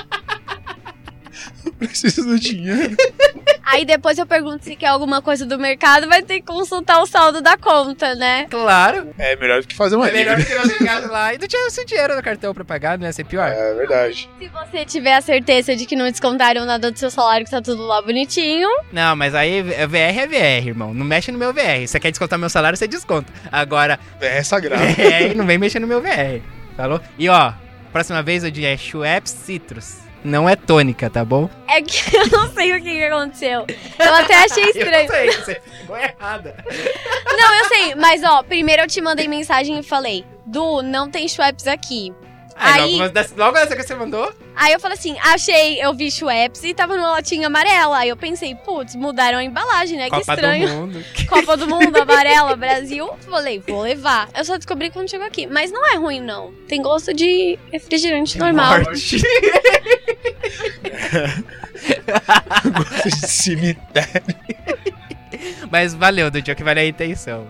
Preciso 1.80 2.23
do 2.25 2.39
dinheiro. 2.39 2.95
Aí 3.63 3.84
depois 3.84 4.17
eu 4.17 4.25
pergunto 4.25 4.63
se 4.63 4.75
quer 4.75 4.88
alguma 4.88 5.21
coisa 5.21 5.45
do 5.45 5.60
mercado, 5.60 6.08
vai 6.08 6.21
ter 6.21 6.36
que 6.36 6.45
consultar 6.45 7.01
o 7.01 7.06
saldo 7.06 7.41
da 7.41 7.58
conta, 7.58 8.15
né? 8.15 8.45
Claro. 8.49 9.10
É 9.17 9.36
melhor 9.36 9.62
do 9.62 9.67
que 9.67 9.75
fazer 9.75 9.95
uma 9.95 10.08
É 10.08 10.13
melhor 10.13 10.38
do 10.38 10.45
que 10.45 10.53
você 10.56 10.77
chegar 10.77 11.01
lá 11.12 11.34
e 11.34 11.38
não 11.38 11.47
tinha 11.47 11.67
o 11.67 11.69
seu 11.69 11.86
dinheiro 11.86 12.15
no 12.15 12.23
cartão 12.23 12.53
pra 12.53 12.63
pagar, 12.63 12.97
não 12.97 13.06
ia 13.06 13.12
ser 13.13 13.25
pior. 13.25 13.49
É 13.49 13.73
verdade. 13.73 14.30
Se 14.39 14.47
você 14.47 14.86
tiver 14.86 15.15
a 15.15 15.21
certeza 15.21 15.75
de 15.75 15.86
que 15.86 15.95
não 15.95 16.06
descontaram 16.06 16.65
nada 16.65 16.89
do 16.91 16.97
seu 16.97 17.12
salário, 17.12 17.45
que 17.45 17.51
tá 17.51 17.62
tudo 17.62 17.86
lá 17.86 18.01
bonitinho. 18.01 18.69
Não, 18.91 19.15
mas 19.15 19.36
aí 19.36 19.60
é 19.73 19.86
VR 19.86 20.19
é 20.19 20.27
VR, 20.27 20.67
irmão. 20.67 20.93
Não 20.93 21.06
mexe 21.06 21.32
no 21.32 21.38
meu 21.38 21.53
VR. 21.53 21.86
Você 21.86 21.99
quer 21.99 22.12
descontar 22.12 22.39
meu 22.39 22.49
salário, 22.49 22.77
você 22.77 22.88
desconta. 22.88 23.32
Agora, 23.51 23.99
É 24.21 24.41
sagrado. 24.43 24.82
VR 24.84 25.36
não 25.36 25.45
vem 25.45 25.58
mexer 25.58 25.80
no 25.80 25.88
meu 25.88 26.01
VR. 26.01 26.41
Falou? 26.77 27.01
E 27.17 27.27
ó, 27.27 27.51
próxima 27.91 28.23
vez 28.23 28.43
o 28.43 28.51
dia 28.51 28.73
é 28.73 28.77
Schweppes 28.77 29.34
Citrus. 29.34 30.07
Não 30.27 30.47
é 30.47 30.57
tônica, 30.57 31.09
tá 31.09 31.23
bom? 31.23 31.49
É 31.69 31.81
que 31.81 32.03
eu 32.15 32.27
não 32.27 32.51
sei 32.51 32.73
o 32.73 32.81
que, 32.81 32.91
que 32.91 33.03
aconteceu. 33.05 33.65
Eu 33.97 34.13
até 34.13 34.43
achei 34.43 34.65
estranho. 34.75 35.05
Eu 35.05 35.07
sei, 35.07 35.31
você 35.31 35.61
ficou 35.79 35.97
errada. 35.97 36.65
Não, 37.25 37.55
eu 37.55 37.65
sei, 37.65 37.95
mas 37.95 38.21
ó, 38.25 38.43
primeiro 38.43 38.81
eu 38.81 38.87
te 38.87 38.99
mandei 38.99 39.25
mensagem 39.25 39.79
e 39.79 39.83
falei: 39.83 40.25
Du, 40.45 40.81
não 40.81 41.09
tem 41.09 41.29
Schweppes 41.29 41.65
aqui. 41.65 42.13
Aí, 42.60 42.82
Aí- 42.82 42.98
logo, 42.98 43.13
logo 43.38 43.58
essa 43.58 43.76
que 43.76 43.84
você 43.84 43.93
mandou, 43.96 44.34
Aí 44.56 44.74
eu 44.74 44.80
falei 44.80 44.98
assim: 44.98 45.15
achei, 45.20 45.80
eu 45.80 45.93
vi 45.93 46.10
Schweppes 46.10 46.63
e 46.63 46.74
tava 46.74 46.98
numa 46.98 47.12
latinha 47.12 47.46
amarela. 47.46 48.00
Aí 48.00 48.10
eu 48.10 48.17
pensei: 48.17 48.56
putz, 48.56 48.96
mudaram 48.96 49.38
a 49.38 49.43
embalagem, 49.43 49.98
né? 49.98 50.06
que 50.06 50.17
Copa 50.17 50.34
estranho. 50.34 50.67
do 50.67 50.74
Mundo. 50.74 51.06
Copa 51.30 51.56
do 51.58 51.67
Mundo, 51.67 51.96
amarela, 51.96 52.56
Brasil. 52.56 53.08
Falei, 53.30 53.62
vou 53.67 53.82
levar. 53.84 54.28
Eu 54.36 54.43
só 54.43 54.58
descobri 54.58 54.89
quando 54.89 55.08
chegou 55.10 55.28
aqui. 55.28 55.46
Mas 55.46 55.72
não 55.72 55.86
é 55.93 55.98
ruim, 55.98 56.20
não. 56.20 56.52
Tem 56.67 56.82
gosto 56.82 57.13
de 57.13 57.60
refrigerante 57.72 58.39
normal. 58.39 58.80
Morte. 58.82 59.22
Gosto 62.74 63.10
de 63.10 63.28
cemitério. 63.28 64.36
Mas 65.70 65.93
valeu, 65.93 66.32
do 66.32 66.41
dia 66.41 66.56
que 66.56 66.63
vale 66.63 66.80
a 66.80 66.86
intenção. 66.86 67.48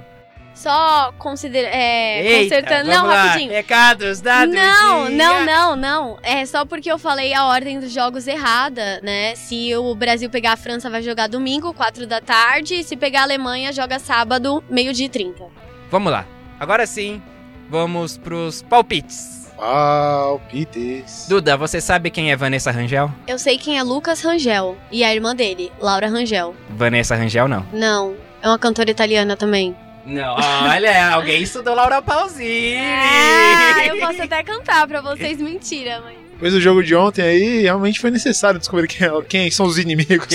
Só 0.57 1.13
considera 1.19 1.67
é, 1.71 2.25
Eita, 2.25 2.55
consertando. 2.55 2.89
vamos 2.89 2.97
Não, 2.97 3.07
lá. 3.07 3.23
rapidinho. 3.27 3.51
Recados 3.51 4.21
dados. 4.21 4.53
Não, 4.55 5.07
dia. 5.07 5.15
não, 5.15 5.45
não, 5.45 5.75
não. 5.75 6.19
É 6.23 6.45
só 6.45 6.65
porque 6.65 6.91
eu 6.91 6.97
falei 6.97 7.33
a 7.33 7.45
ordem 7.45 7.79
dos 7.79 7.91
jogos 7.93 8.27
errada, 8.27 8.99
né? 9.03 9.35
Se 9.35 9.75
o 9.75 9.93
Brasil 9.93 10.29
pegar 10.31 10.53
a 10.53 10.57
França, 10.57 10.89
vai 10.89 11.03
jogar 11.03 11.27
domingo, 11.27 11.73
4 11.73 12.07
da 12.07 12.19
tarde. 12.19 12.83
Se 12.83 12.97
pegar 12.97 13.19
a 13.21 13.23
Alemanha, 13.23 13.71
joga 13.71 13.99
sábado, 13.99 14.63
meio-dia 14.69 15.05
e 15.05 15.09
30. 15.09 15.45
Vamos 15.91 16.11
lá. 16.11 16.25
Agora 16.59 16.87
sim, 16.87 17.21
vamos 17.69 18.17
pros 18.17 18.63
palpites. 18.63 19.47
Palpites. 19.57 21.25
Duda, 21.29 21.55
você 21.55 21.79
sabe 21.79 22.09
quem 22.09 22.31
é 22.31 22.35
Vanessa 22.35 22.71
Rangel? 22.71 23.11
Eu 23.27 23.37
sei 23.39 23.57
quem 23.57 23.77
é 23.77 23.83
Lucas 23.83 24.21
Rangel 24.21 24.77
e 24.91 25.03
a 25.03 25.13
irmã 25.13 25.35
dele, 25.35 25.71
Laura 25.79 26.07
Rangel. 26.07 26.55
Vanessa 26.69 27.15
Rangel, 27.15 27.47
não. 27.47 27.65
Não, 27.71 28.15
é 28.41 28.47
uma 28.47 28.57
cantora 28.59 28.89
italiana 28.91 29.35
também. 29.37 29.75
Não, 30.07 30.35
olha, 30.69 31.09
alguém 31.13 31.41
estudou 31.43 31.75
Laura 31.75 32.01
Pausini. 32.01 32.77
Ah, 32.77 33.85
eu 33.87 33.99
posso 33.99 34.21
até 34.23 34.41
cantar 34.41 34.87
pra 34.87 35.01
vocês, 35.01 35.37
mentira, 35.37 36.01
mas. 36.03 36.15
Depois 36.31 36.53
do 36.53 36.61
jogo 36.61 36.83
de 36.83 36.95
ontem 36.95 37.23
aí, 37.23 37.61
realmente 37.63 37.99
foi 37.99 38.09
necessário 38.11 38.59
descobrir 38.59 38.87
quem, 38.87 39.07
é- 39.07 39.21
quem 39.27 39.51
são 39.51 39.65
os 39.65 39.77
inimigos. 39.79 40.27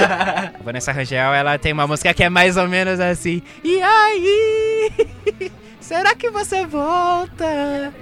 Vanessa 0.62 0.90
Rangel, 0.92 1.32
ela 1.32 1.56
tem 1.56 1.72
uma 1.72 1.86
música 1.86 2.12
que 2.12 2.24
é 2.24 2.28
mais 2.28 2.56
ou 2.56 2.68
menos 2.68 2.98
assim. 3.00 3.40
E 3.64 3.80
aí? 3.80 4.90
Será 5.80 6.14
que 6.16 6.28
você 6.30 6.66
volta? 6.66 7.94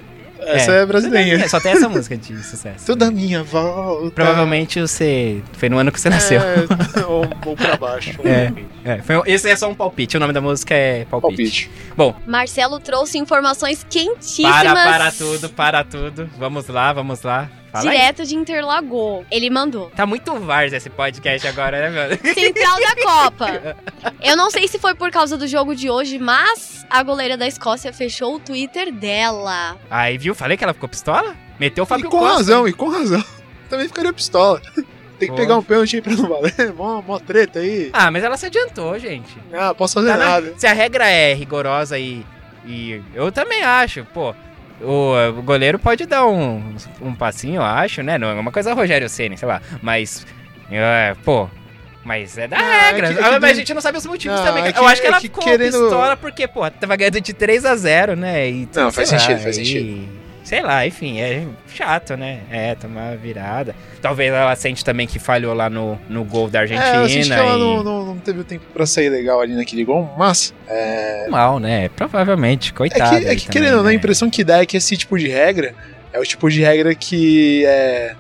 Essa 0.47 0.73
é, 0.73 0.87
brasileira. 0.87 1.45
É, 1.45 1.49
só 1.49 1.61
tem 1.61 1.73
essa 1.73 1.89
música 1.89 2.17
de 2.17 2.43
sucesso. 2.43 2.87
Toda 2.87 3.11
minha 3.11 3.43
volta. 3.43 4.11
Provavelmente 4.11 4.81
você. 4.81 5.43
Foi 5.55 5.69
no 5.69 5.79
ano 5.79 5.91
que 5.93 6.01
você 6.01 6.11
nasceu. 6.11 6.41
É, 6.41 6.67
ou, 7.07 7.27
ou 7.47 7.57
pra 7.57 7.77
baixo. 7.77 8.19
É, 8.25 8.53
é, 8.85 9.03
foi- 9.03 9.23
esse 9.27 9.49
é 9.49 9.57
só 9.57 9.69
um 9.69 9.75
palpite. 9.75 10.17
O 10.17 10.21
nome 10.21 10.33
da 10.33 10.41
música 10.41 10.75
é 10.75 11.05
Palpite. 11.07 11.71
Palpite. 11.97 12.21
Marcelo 12.27 12.79
trouxe 12.81 13.19
informações 13.19 13.85
quentíssimas. 13.89 14.53
Para, 14.53 14.75
para 14.75 15.13
tudo, 15.13 15.49
para 15.51 15.85
tudo. 15.85 16.31
Vamos 16.39 16.69
lá, 16.69 16.93
vamos 16.93 17.23
lá. 17.23 17.51
Fala 17.75 17.91
aí. 17.91 17.97
Direto 17.99 18.25
de 18.25 18.37
Interlagô. 18.37 19.25
Ele 19.31 19.51
mandou. 19.51 19.91
Tá 19.91 20.07
muito 20.07 20.33
Vars 20.39 20.73
esse 20.73 20.89
podcast 20.89 21.47
agora, 21.49 21.91
né, 21.91 21.91
meu? 21.91 22.17
Central 22.35 22.79
da 22.81 23.03
Copa. 23.03 23.77
Eu 24.23 24.37
não 24.37 24.49
sei 24.51 24.69
se 24.69 24.79
foi 24.79 24.95
por 24.95 25.11
causa 25.11 25.37
do 25.37 25.47
jogo 25.49 25.75
de 25.75 25.91
hoje, 25.91 26.19
mas 26.19 26.87
a 26.89 27.03
goleira 27.03 27.37
da 27.37 27.47
Escócia 27.49 27.93
fechou 27.93 28.37
o 28.37 28.39
Twitter 28.39 28.93
dela. 28.93 29.77
Aí, 29.91 30.17
viu? 30.17 30.35
Falei 30.35 30.57
que 30.57 30.63
ela 30.63 30.73
ficou 30.73 30.89
pistola? 30.89 31.35
Meteu 31.59 31.83
o 31.83 31.87
E 31.87 31.89
Fábio 31.89 32.09
com 32.11 32.19
Costa. 32.19 32.37
razão, 32.37 32.69
e 32.69 32.73
com 32.73 32.89
razão. 32.89 33.25
Também 33.69 33.89
ficaria 33.89 34.13
pistola. 34.13 34.61
Tem 35.19 35.29
que 35.29 35.35
Pô. 35.35 35.35
pegar 35.35 35.57
um 35.57 35.63
pênalti 35.63 35.97
aí 35.97 36.03
pra 36.03 36.13
não 36.13 36.29
valer. 36.29 36.73
Mó, 36.77 37.01
mó 37.03 37.19
treta 37.19 37.59
aí. 37.61 37.91
Ah, 37.93 38.11
mas 38.11 38.23
ela 38.23 38.37
se 38.37 38.47
adiantou, 38.47 38.97
gente. 38.99 39.37
Ah, 39.53 39.75
posso 39.75 39.95
fazer 39.95 40.09
Tá 40.11 40.17
na- 40.17 40.25
nada. 40.27 40.55
Se 40.57 40.67
a 40.67 40.73
regra 40.73 41.09
é 41.09 41.33
rigorosa 41.35 41.99
e, 41.99 42.25
e 42.67 43.01
eu 43.15 43.33
também 43.33 43.63
acho, 43.63 44.05
pô. 44.13 44.35
O, 44.81 45.43
goleiro 45.43 45.79
pode 45.79 46.05
dar 46.07 46.27
um, 46.27 46.75
um 47.01 47.15
passinho, 47.15 47.57
eu 47.57 47.63
acho, 47.63 48.03
né? 48.03 48.19
Não 48.19 48.29
é 48.29 48.35
uma 48.35 48.51
coisa 48.53 48.75
Rogério 48.75 49.09
Ceni, 49.09 49.37
sei 49.39 49.47
lá. 49.49 49.61
Mas, 49.83 50.27
é, 50.71 51.15
pô. 51.25 51.49
Mas 52.05 52.37
é 52.37 52.47
da 52.47 52.59
Não, 52.59 52.65
é 52.65 52.91
regra. 52.91 53.07
que- 53.09 53.13
é 53.15 53.17
que 53.17 53.23
Ah, 53.25 53.41
mas 53.41 53.53
a 53.53 53.55
gente 53.55 53.73
não 53.73 53.81
sabe 53.81 53.97
os 53.97 54.05
motivos 54.05 54.37
Não, 54.39 54.45
também. 54.45 54.65
é 54.65 54.73
que- 54.73 54.79
eu 54.79 54.87
acho 54.87 55.01
que 55.01 55.07
ela 55.07 55.21
ficou 55.21 55.43
querendo- 55.43 55.81
pistola 55.81 56.17
porque, 56.19 56.47
pô, 56.47 56.71
tava 56.71 56.97
ganhando 56.97 57.19
de 57.19 57.33
3 57.33 57.65
a 57.65 57.75
0 57.75 58.15
né? 58.15 58.51
E, 58.51 58.69
Não, 58.75 58.93
faz 58.93 59.11
lá, 59.11 59.19
sentido, 59.19 59.41
faz 59.41 59.57
e- 59.57 59.65
sentido. 59.65 60.24
Sei 60.45 60.61
lá, 60.61 60.87
enfim, 60.87 61.21
é 61.21 61.47
chato, 61.67 62.17
né? 62.17 62.41
É, 62.51 62.75
tomar 62.75 63.17
virada. 63.17 63.75
Talvez 64.03 64.31
ela 64.31 64.55
sente 64.55 64.85
também 64.85 65.07
que 65.07 65.19
falhou 65.19 65.55
lá 65.55 65.71
no, 65.71 65.99
no 66.07 66.23
gol 66.23 66.51
da 66.51 66.61
Argentina. 66.61 66.97
É, 66.97 67.03
eu 67.03 67.09
senti 67.09 67.29
que 67.29 67.33
ela 67.33 67.57
e... 67.57 67.59
não, 67.59 67.83
não, 67.83 68.05
não 68.05 68.19
teve 68.19 68.41
o 68.41 68.45
tempo 68.45 68.65
pra 68.73 68.85
sair 68.85 69.09
legal 69.09 69.41
ali 69.41 69.55
naquele 69.55 69.85
gol, 69.85 70.13
mas 70.19 70.53
Mal, 71.31 71.59
né? 71.59 71.89
Provavelmente, 71.97 72.71
é 72.71 72.77
coitado. 72.77 73.21
que, 73.21 73.27
é 73.27 73.37
que 73.37 73.49
querendo 73.49 73.79
ou 73.79 73.83
não, 73.83 73.91
a 73.91 73.95
impressão 73.95 74.29
que 74.29 74.45
dá 74.45 74.61
é 74.61 74.67
que 74.67 74.77
esse 74.77 74.97
tipo 74.99 75.19
de 75.19 75.29
regra 75.29 75.75
é 76.13 76.21
o 76.21 76.25
tipo 76.25 76.49
de 76.51 76.63
regra 76.63 76.95
que 76.95 77.65
é, 77.67 78.15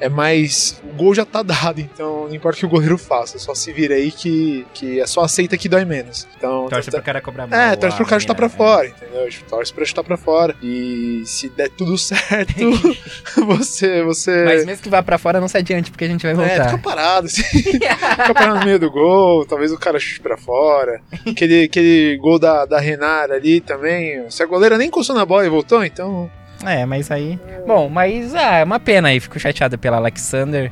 é 0.00 0.08
mais. 0.08 0.80
O 0.84 0.94
gol 0.94 1.14
já 1.14 1.24
tá 1.24 1.42
dado, 1.44 1.80
então 1.80 2.26
não 2.28 2.34
importa 2.34 2.56
o 2.56 2.60
que 2.60 2.66
o 2.66 2.68
goleiro 2.68 2.96
faça, 2.98 3.38
só 3.38 3.54
se 3.54 3.72
vira 3.72 3.94
aí 3.94 4.10
que, 4.10 4.66
que 4.74 5.00
é 5.00 5.06
só 5.06 5.22
aceita 5.22 5.56
que 5.56 5.68
dói 5.68 5.84
menos. 5.84 6.26
Então. 6.36 6.68
Torce 6.68 6.90
tá- 6.90 6.98
pro 6.98 7.04
cara 7.06 7.20
cobrar 7.20 7.46
mal. 7.46 7.58
É, 7.58 7.76
torce 7.76 7.96
pro 7.96 8.06
a 8.06 8.08
cara 8.08 8.20
chutar 8.20 8.34
pra 8.34 8.46
mina, 8.46 8.56
fora, 8.58 8.86
entendeu? 8.88 9.28
Torce 9.48 9.72
pra 9.72 9.84
chutar 9.84 10.02
pra 10.04 10.16
fora. 10.16 10.56
E 10.62 11.22
se 11.26 11.48
der 11.50 11.68
tudo 11.70 11.96
certo, 11.98 12.54
você. 13.46 14.02
você 14.02 14.30
é. 14.30 14.44
Mas 14.44 14.64
mesmo 14.66 14.82
que 14.82 14.88
vá 14.88 15.02
pra 15.02 15.18
fora, 15.18 15.40
não 15.40 15.48
se 15.48 15.56
adiante, 15.56 15.90
porque 15.90 16.04
a 16.04 16.08
gente 16.08 16.22
vai 16.22 16.32
é, 16.32 16.50
fica 16.50 16.64
voltar. 16.70 16.78
parado, 16.82 17.26
assim. 17.26 17.42
fica 17.42 18.34
parado 18.34 18.58
no 18.60 18.64
meio 18.64 18.78
do 18.78 18.90
gol, 18.90 19.44
talvez 19.46 19.72
o 19.72 19.78
cara 19.78 19.98
chute 19.98 20.20
pra 20.20 20.36
fora. 20.36 21.00
Aquele, 21.26 21.64
aquele 21.64 22.16
gol 22.18 22.38
da, 22.38 22.64
da 22.64 22.78
Renara 22.80 23.34
ali 23.34 23.60
também. 23.60 24.28
Se 24.30 24.42
a 24.42 24.46
goleira 24.46 24.78
nem 24.78 24.88
encostou 24.88 25.14
na 25.16 25.24
bola 25.24 25.44
e 25.46 25.48
voltou, 25.48 25.84
então. 25.84 26.30
É, 26.64 26.84
mas 26.84 27.10
aí. 27.10 27.38
Bom, 27.66 27.88
mas 27.88 28.34
ah, 28.34 28.56
é 28.56 28.64
uma 28.64 28.78
pena 28.80 29.08
aí. 29.08 29.20
Fico 29.20 29.38
chateado 29.38 29.78
pela 29.78 29.96
Alexander. 29.96 30.70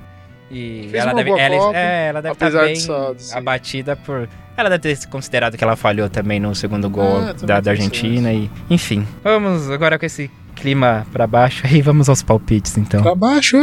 E 0.51 0.89
Fez 0.91 1.03
ela 1.03 1.13
deve. 1.15 1.31
boa 1.31 1.41
Ela, 1.41 1.57
Copa, 1.59 1.79
é, 1.79 2.09
ela 2.09 2.23
deve 2.23 2.33
estar 2.35 2.47
apesar 2.47 2.65
bem 2.65 3.17
abatida 3.35 3.97
por. 3.97 4.29
Ela 4.57 4.71
deve 4.71 4.97
ter 4.97 5.07
considerado 5.09 5.57
que 5.57 5.63
ela 5.63 5.77
falhou 5.77 6.09
também 6.09 6.41
no 6.41 6.55
segundo 6.55 6.91
gol 6.91 7.19
Ah, 7.19 7.33
da, 7.33 7.61
da 7.61 7.71
Argentina. 7.71 8.33
E, 8.33 8.51
enfim. 8.69 9.07
Vamos 9.23 9.71
agora 9.71 9.99
com 9.99 10.07
esse 10.07 10.31
clima 10.57 11.07
pra 11.13 11.27
baixo 11.27 11.65
aí, 11.69 11.81
vamos 11.81 12.09
aos 12.09 12.23
palpites 12.23 12.77
então. 12.77 13.03
Pra 13.03 13.15
baixo. 13.15 13.57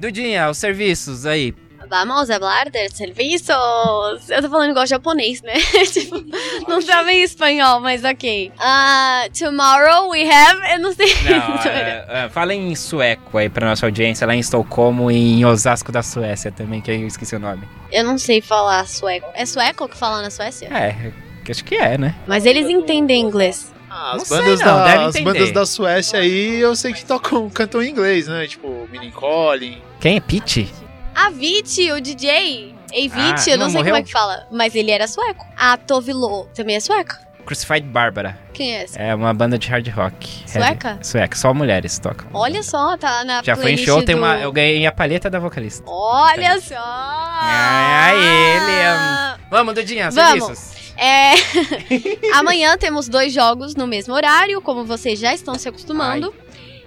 Dudinha, 0.00 0.48
os 0.48 0.58
serviços 0.58 1.26
aí. 1.26 1.54
Vamos 1.88 2.28
falar 2.28 2.70
de 2.70 2.88
serviços. 2.90 3.50
Eu 4.28 4.42
tô 4.42 4.50
falando 4.50 4.70
igual 4.70 4.86
japonês, 4.86 5.42
né? 5.42 5.54
tipo, 5.92 6.16
não 6.68 6.82
tava 6.82 7.12
em 7.12 7.22
espanhol, 7.22 7.80
mas 7.80 8.04
ok. 8.04 8.52
Ah, 8.58 9.26
tomorrow 9.38 10.10
we 10.10 10.22
have. 10.30 10.60
Eu 10.72 10.80
não 10.80 10.92
sei. 10.92 11.14
Não, 11.24 11.56
é, 11.70 12.06
é, 12.08 12.28
fala 12.28 12.54
em 12.54 12.74
sueco 12.74 13.38
aí 13.38 13.48
pra 13.48 13.68
nossa 13.68 13.86
audiência, 13.86 14.26
lá 14.26 14.34
em 14.34 14.40
Estocolmo 14.40 15.10
e 15.10 15.40
em 15.40 15.44
Osasco 15.44 15.92
da 15.92 16.02
Suécia 16.02 16.50
também, 16.50 16.80
que 16.80 16.90
eu 16.90 17.06
esqueci 17.06 17.36
o 17.36 17.38
nome. 17.40 17.66
Eu 17.90 18.04
não 18.04 18.18
sei 18.18 18.40
falar 18.40 18.86
sueco. 18.86 19.28
É 19.34 19.46
sueco 19.46 19.88
que 19.88 19.96
fala 19.96 20.22
na 20.22 20.30
Suécia? 20.30 20.68
É, 20.72 21.12
que 21.44 21.52
acho 21.52 21.64
que 21.64 21.76
é, 21.76 21.96
né? 21.96 22.14
Mas 22.26 22.44
eles 22.44 22.68
entendem 22.68 23.20
inglês. 23.20 23.72
Ah, 23.88 24.12
Não 24.14 24.22
as 24.22 24.28
sei 24.28 24.36
bandas, 24.38 24.60
não, 24.60 24.66
da, 24.66 25.06
as 25.06 25.20
bandas 25.20 25.52
da 25.52 25.64
Suécia 25.64 26.18
aí 26.18 26.60
eu 26.60 26.76
sei 26.76 26.92
que 26.92 27.04
tocam, 27.04 27.48
cantam 27.48 27.82
em 27.82 27.88
inglês, 27.90 28.26
né? 28.26 28.46
Tipo, 28.46 28.86
Mini 28.92 29.10
Colin. 29.10 29.80
Quem 30.00 30.16
é 30.16 30.20
Pete? 30.20 30.70
A 31.16 31.30
Viti, 31.30 31.90
o 31.90 32.00
DJ. 32.00 32.74
Eiviti, 32.92 33.50
Ah, 33.50 33.52
eu 33.52 33.58
não, 33.58 33.64
não 33.64 33.70
sei 33.72 33.78
morreu? 33.80 33.92
como 33.94 33.96
é 33.96 34.02
que 34.02 34.12
fala. 34.12 34.46
Mas 34.52 34.74
ele 34.74 34.90
era 34.90 35.08
sueco. 35.08 35.44
A 35.56 35.76
Tovilo 35.76 36.46
também 36.54 36.76
é 36.76 36.80
sueca? 36.80 37.18
Crucified 37.44 37.86
Barbara. 37.86 38.36
Quem 38.52 38.74
é 38.76 38.82
essa? 38.82 38.98
É 39.00 39.14
uma 39.14 39.32
banda 39.32 39.56
de 39.58 39.68
hard 39.68 39.86
rock. 39.88 40.42
Sueca? 40.46 40.88
Heavy. 40.90 41.06
Sueca, 41.06 41.36
só 41.36 41.54
mulheres 41.54 41.98
tocam. 41.98 42.26
Olha 42.34 42.62
só, 42.62 42.96
tá 42.96 43.22
na 43.24 43.40
Já 43.42 43.54
foi 43.56 43.72
em 43.72 43.76
show, 43.76 44.02
tem 44.02 44.14
do- 44.16 44.20
uma, 44.22 44.36
eu 44.38 44.50
ganhei 44.52 44.84
a 44.86 44.90
palheta 44.92 45.30
da 45.30 45.38
vocalista. 45.38 45.84
Olha 45.88 46.60
só! 46.60 46.74
Ah, 46.78 48.10
ele, 48.14 49.40
Vamos, 49.50 49.74
Dudinha, 49.74 50.10
serviços. 50.10 50.74
É... 50.96 51.34
Amanhã 52.34 52.76
temos 52.78 53.08
dois 53.08 53.32
jogos 53.32 53.74
no 53.74 53.86
mesmo 53.86 54.14
horário, 54.14 54.60
como 54.60 54.84
vocês 54.84 55.18
já 55.18 55.32
estão 55.34 55.54
se 55.56 55.68
acostumando. 55.68 56.34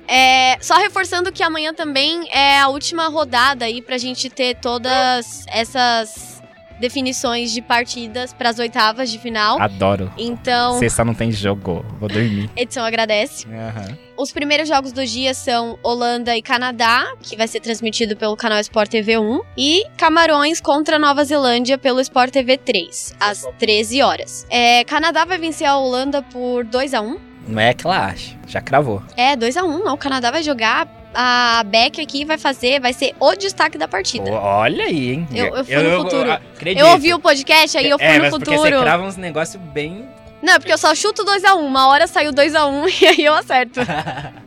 É, 0.09 0.57
só 0.59 0.75
reforçando 0.77 1.31
que 1.31 1.43
amanhã 1.43 1.71
também 1.73 2.27
é 2.31 2.59
a 2.59 2.67
última 2.67 3.07
rodada 3.07 3.65
aí 3.65 3.79
pra 3.81 3.97
gente 3.99 4.27
ter 4.27 4.55
todas 4.55 5.45
essas 5.47 6.41
definições 6.79 7.51
de 7.51 7.61
partidas 7.61 8.33
pras 8.33 8.57
oitavas 8.57 9.11
de 9.11 9.19
final. 9.19 9.61
Adoro. 9.61 10.11
Então, 10.17 10.79
Sexta 10.79 11.03
não 11.05 11.13
tem 11.13 11.31
jogo, 11.31 11.85
vou 11.99 12.09
dormir. 12.09 12.49
edição 12.55 12.83
agradece. 12.83 13.45
Aham. 13.47 13.97
Os 14.17 14.31
primeiros 14.31 14.67
jogos 14.67 14.91
do 14.91 15.05
dia 15.05 15.33
são 15.33 15.77
Holanda 15.83 16.35
e 16.35 16.41
Canadá, 16.41 17.05
que 17.21 17.37
vai 17.37 17.47
ser 17.47 17.61
transmitido 17.61 18.17
pelo 18.17 18.35
canal 18.35 18.59
Sport 18.59 18.89
TV 18.89 19.17
1, 19.17 19.41
e 19.57 19.85
Camarões 19.95 20.59
contra 20.59 20.99
Nova 20.99 21.23
Zelândia 21.23 21.77
pelo 21.77 22.01
Sport 22.01 22.31
TV 22.31 22.57
3, 22.57 23.15
às 23.19 23.45
13 23.57 24.01
horas. 24.01 24.45
É, 24.49 24.83
Canadá 24.83 25.23
vai 25.23 25.37
vencer 25.37 25.67
a 25.67 25.77
Holanda 25.77 26.21
por 26.21 26.65
2 26.65 26.93
a 26.93 27.01
1 27.01 27.28
Não 27.49 27.61
é 27.61 27.73
que 27.73 27.85
ela 27.85 28.05
acha, 28.05 28.35
já 28.47 28.61
cravou. 28.61 29.01
É, 29.17 29.35
2 29.35 29.57
a 29.57 29.63
1 29.63 29.83
não. 29.83 29.93
O 29.93 29.97
Canadá 29.97 30.31
vai 30.31 30.43
jogar. 30.43 30.87
A 31.13 31.63
Beck 31.65 31.99
aqui 31.99 32.23
vai 32.23 32.37
fazer, 32.37 32.79
vai 32.79 32.93
ser 32.93 33.15
o 33.19 33.35
destaque 33.35 33.77
da 33.79 33.87
partida. 33.87 34.29
Olha 34.31 34.85
aí, 34.85 35.13
hein? 35.13 35.27
Eu- 35.33 35.55
eu 35.57 35.65
fui 35.65 35.75
no 35.75 36.03
futuro. 36.03 36.31
acredito. 36.31 36.83
Eu 36.85 36.91
ouvi 36.91 37.13
o 37.15 37.19
podcast, 37.19 37.77
aí 37.77 37.89
eu 37.89 37.97
fui 37.97 38.05
é, 38.07 38.13
no 38.17 38.21
mas 38.25 38.29
porque 38.29 38.45
futuro. 38.55 38.77
você 38.77 38.83
crava 38.83 39.03
uns 39.03 39.17
negócios 39.17 39.61
bem... 39.73 40.07
Não, 40.41 40.53
é 40.53 40.59
porque 40.59 40.71
eu 40.71 40.77
só 40.77 40.93
chuto 40.95 41.25
2x1. 41.25 41.55
Uma 41.65 41.87
hora 41.87 42.05
saiu 42.07 42.31
2x1 42.31 42.87
e 43.01 43.05
aí 43.07 43.25
eu 43.25 43.33
acerto. 43.33 43.79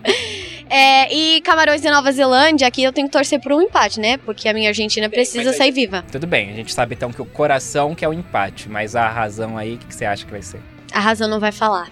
É, 0.75 1.13
e 1.15 1.41
Camarões 1.43 1.85
e 1.85 1.91
Nova 1.91 2.11
Zelândia, 2.13 2.67
aqui 2.67 2.83
eu 2.83 2.93
tenho 2.95 3.07
que 3.07 3.13
torcer 3.13 3.39
por 3.39 3.53
um 3.53 3.61
empate, 3.61 4.01
né? 4.01 4.17
Porque 4.17 4.49
a 4.49 4.55
minha 4.55 4.71
Argentina 4.71 5.07
precisa 5.11 5.51
aí- 5.51 5.57
sair 5.57 5.71
viva. 5.71 6.03
Tudo 6.11 6.27
bem, 6.27 6.51
a 6.51 6.55
gente 6.55 6.73
sabe 6.73 6.95
então 6.95 7.13
que 7.13 7.21
o 7.21 7.27
coração 7.27 7.95
que 7.95 8.03
é 8.05 8.09
o 8.09 8.13
empate, 8.15 8.71
mas 8.71 8.97
a 8.97 9.07
razão 9.07 9.59
aí, 9.59 9.75
o 9.75 9.79
que, 9.79 9.87
que 9.87 9.95
você 9.95 10.07
acha 10.07 10.25
que 10.25 10.31
vai 10.31 10.41
ser? 10.41 10.61
A 10.91 10.99
razão 11.01 11.29
não 11.29 11.39
vai 11.39 11.53
falar. 11.53 11.91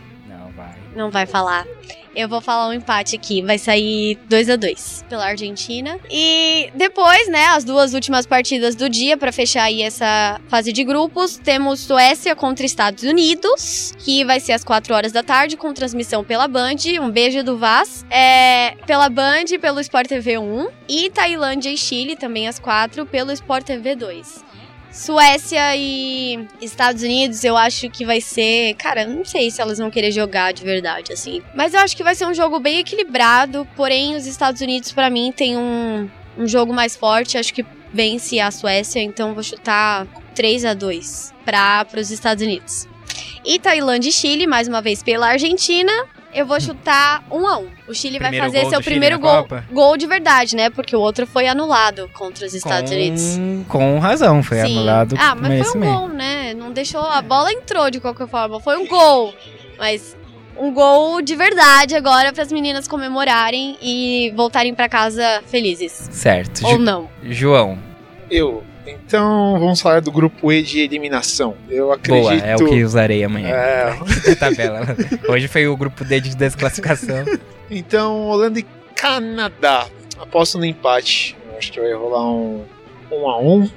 Não, 0.95 1.11
vai. 1.11 1.27
Falar. 1.27 1.67
Eu 2.15 2.29
vou 2.29 2.41
falar 2.41 2.69
um 2.69 2.73
empate 2.73 3.15
aqui. 3.15 3.41
Vai 3.41 3.57
sair 3.57 4.19
2 4.29 4.51
a 4.51 4.57
2 4.57 5.05
pela 5.09 5.27
Argentina. 5.27 5.97
E 6.11 6.71
depois, 6.75 7.29
né, 7.29 7.47
as 7.47 7.63
duas 7.63 7.95
últimas 7.95 8.27
partidas 8.27 8.75
do 8.75 8.89
dia 8.89 9.17
para 9.17 9.31
fechar 9.31 9.65
aí 9.65 9.83
essa 9.83 10.41
fase 10.49 10.73
de 10.73 10.83
grupos, 10.83 11.37
temos 11.37 11.81
Suécia 11.81 12.35
contra 12.35 12.67
Estados 12.67 13.05
Unidos, 13.05 13.95
que 13.99 14.25
vai 14.25 14.41
ser 14.41 14.53
às 14.53 14.65
4 14.65 14.93
horas 14.93 15.13
da 15.13 15.23
tarde 15.23 15.57
com 15.57 15.73
transmissão 15.73 16.25
pela 16.25 16.49
Band. 16.49 16.77
Um 17.01 17.11
beijo 17.11 17.45
do 17.45 17.57
Vaz. 17.57 18.05
É, 18.11 18.75
pela 18.87 19.09
Band, 19.09 19.45
pelo 19.61 19.81
Sport 19.81 20.09
TV 20.09 20.37
1 20.39 20.69
e 20.89 21.11
Tailândia 21.11 21.71
e 21.71 21.77
Chile 21.77 22.17
também 22.17 22.49
às 22.49 22.59
4 22.59 23.07
pelo 23.07 23.31
Sport 23.31 23.65
TV 23.65 23.95
2. 23.95 24.50
Suécia 24.93 25.77
e 25.77 26.47
Estados 26.61 27.03
Unidos, 27.03 27.45
eu 27.45 27.57
acho 27.57 27.89
que 27.89 28.05
vai 28.05 28.21
ser. 28.21 28.75
Cara, 28.75 29.07
não 29.07 29.25
sei 29.25 29.51
se 29.51 29.61
elas 29.61 29.79
vão 29.79 29.91
querer 29.91 30.11
jogar 30.11 30.53
de 30.53 30.65
verdade, 30.65 31.13
assim. 31.13 31.43
Mas 31.55 31.75
eu 31.75 31.81
acho 31.81 31.97
que 31.97 32.03
vai 32.03 32.15
ser 32.15 32.27
um 32.27 32.35
jogo 32.35 32.59
bem 32.59 32.81
equilibrado. 32.81 33.67
Porém, 33.77 34.17
os 34.17 34.27
Estados 34.27 34.61
Unidos, 34.61 34.93
para 34.93 35.09
mim, 35.09 35.33
tem 35.35 35.57
um, 35.57 36.09
um 36.37 36.47
jogo 36.47 36.73
mais 36.73 36.97
forte. 36.97 37.39
Acho 37.39 37.55
que 37.55 37.65
vence 37.93 38.41
a 38.41 38.51
Suécia, 38.51 39.01
então 39.01 39.33
vou 39.35 39.43
chutar 39.43 40.07
3 40.35 40.65
a 40.65 40.75
2 40.75 41.35
para 41.45 41.87
os 41.97 42.11
Estados 42.11 42.43
Unidos. 42.43 42.89
E 43.45 43.59
Tailândia 43.59 44.11
e 44.11 44.13
Chile, 44.13 44.47
mais 44.47 44.69
uma 44.69 44.83
vez 44.83 45.03
pela 45.03 45.29
Argentina. 45.29 45.93
Eu 46.33 46.47
vou 46.47 46.61
chutar 46.61 47.25
1 47.31 47.47
a 47.49 47.59
1 47.59 47.69
O 47.89 47.95
Chile 47.95 48.19
Primeiro 48.19 48.39
vai 48.45 48.47
fazer 48.51 48.61
gol 48.63 48.71
seu 48.71 48.81
primeiro 48.83 49.19
gol, 49.19 49.47
gol 49.73 49.97
de 49.97 50.07
verdade, 50.07 50.55
né? 50.55 50.71
Porque 50.71 50.95
o 50.95 51.01
outro 51.01 51.27
foi 51.27 51.49
anulado 51.49 52.09
contra 52.15 52.47
os 52.47 52.55
Estados 52.55 52.91
Unidos. 52.93 53.37
com, 53.37 53.65
com 53.69 53.99
razão, 53.99 54.43
foi 54.43 54.59
Sim. 54.61 54.77
anulado. 54.79 55.17
Ah, 55.19 55.35
mas 55.35 55.69
foi 55.69 55.81
um 55.81 55.85
gol, 55.85 56.09
né? 56.09 56.55
Não 56.55 56.73
deixou. 56.73 57.01
A 57.01 57.21
bola 57.21 57.53
entrou 57.53 57.91
de 57.91 57.99
qualquer 58.01 58.29
forma. 58.29 58.61
Foi 58.61 58.77
um 58.77 58.87
gol. 58.87 59.35
Mas 59.79 60.17
um 60.57 60.73
gol 60.73 61.21
de 61.23 61.35
verdade 61.35 61.97
agora 61.97 62.33
para 62.33 62.43
as 62.43 62.53
meninas 62.53 62.87
comemorarem 62.87 63.77
e 63.83 64.33
voltarem 64.37 64.75
para 64.75 64.89
casa 64.89 65.43
felizes. 65.47 66.09
Certo. 66.13 66.65
Ou 66.65 66.73
Ju- 66.73 66.79
não. 66.79 67.09
João, 67.25 67.79
Eu. 68.31 68.63
Então, 69.07 69.57
vamos 69.59 69.81
falar 69.81 70.01
do 70.01 70.11
grupo 70.13 70.53
E 70.53 70.63
de 70.63 70.81
eliminação. 70.81 71.55
Eu 71.69 71.93
acredito. 71.93 72.23
boa, 72.23 72.35
é 72.35 72.55
o 72.57 72.59
que 72.67 72.83
usarei 72.85 73.23
amanhã. 73.25 73.49
É, 73.55 73.95
tabela. 74.39 74.81
Hoje 75.29 75.49
foi 75.49 75.67
o 75.69 75.77
grupo 75.77 76.05
D 76.05 76.21
de 76.21 76.35
desclassificação. 76.37 77.25
Então, 77.71 78.27
Holanda 78.29 78.59
e 78.59 78.67
Canadá. 78.95 79.87
Aposto 80.19 80.59
no 80.59 80.65
empate. 80.65 81.37
Acho 81.57 81.73
que 81.73 81.81
vai 81.81 81.93
rolar 81.93 82.25
um 82.31 82.65
1 83.11 83.17
um 83.23 83.29
a 83.29 83.39
1 83.41 83.53
um 83.63 83.71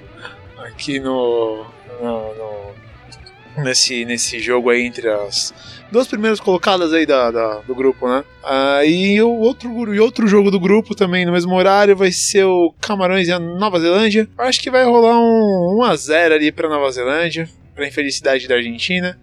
aqui 0.64 1.00
no, 1.00 1.66
no- 2.02 2.36
no- 2.36 2.83
nesse, 3.58 4.06
nesse 4.06 4.40
jogo 4.40 4.70
aí 4.70 4.82
entre 4.84 5.10
as 5.10 5.54
duas 5.92 6.08
primeiras 6.08 6.40
colocadas 6.40 6.92
aí 6.94 7.06
da, 7.06 7.30
da- 7.32 7.60
do 7.60 7.76
grupo, 7.76 8.08
né? 8.08 8.24
Ah, 8.44 8.84
e 8.86 9.22
o 9.22 9.30
outro, 9.30 9.94
e 9.94 10.00
outro 10.00 10.28
jogo 10.28 10.50
do 10.50 10.60
grupo 10.60 10.96
também 10.96 11.26
no 11.26 11.32
mesmo 11.32 11.54
horário 11.56 11.96
vai 11.96 12.12
ser 12.12 12.46
o 12.46 12.74
Camarões 12.82 13.28
e 13.28 13.32
a 13.32 13.40
Nova 13.40 13.80
Zelândia. 13.80 14.28
Acho 14.38 14.62
que 14.62 14.72
vai 14.72 14.84
rolar 14.86 15.20
um 15.20 15.78
1 15.80 15.84
a 15.84 15.96
0 15.96 16.36
ali 16.36 16.52
para 16.52 16.68
Nova 16.70 16.92
Zelândia, 16.92 17.48
para 17.76 17.88
infelicidade 17.88 18.48
da 18.48 18.56
Argentina 18.56 19.18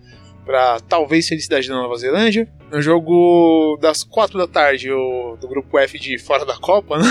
para 0.50 0.80
talvez 0.80 1.28
felicidade 1.28 1.68
da 1.68 1.74
Nova 1.74 1.96
Zelândia. 1.96 2.48
No 2.72 2.82
jogo 2.82 3.78
das 3.80 4.02
4 4.02 4.36
da 4.36 4.48
tarde, 4.48 4.90
o, 4.90 5.36
do 5.40 5.46
grupo 5.46 5.78
F 5.78 5.96
de 5.96 6.18
fora 6.18 6.44
da 6.44 6.56
Copa, 6.56 6.98
né? 6.98 7.08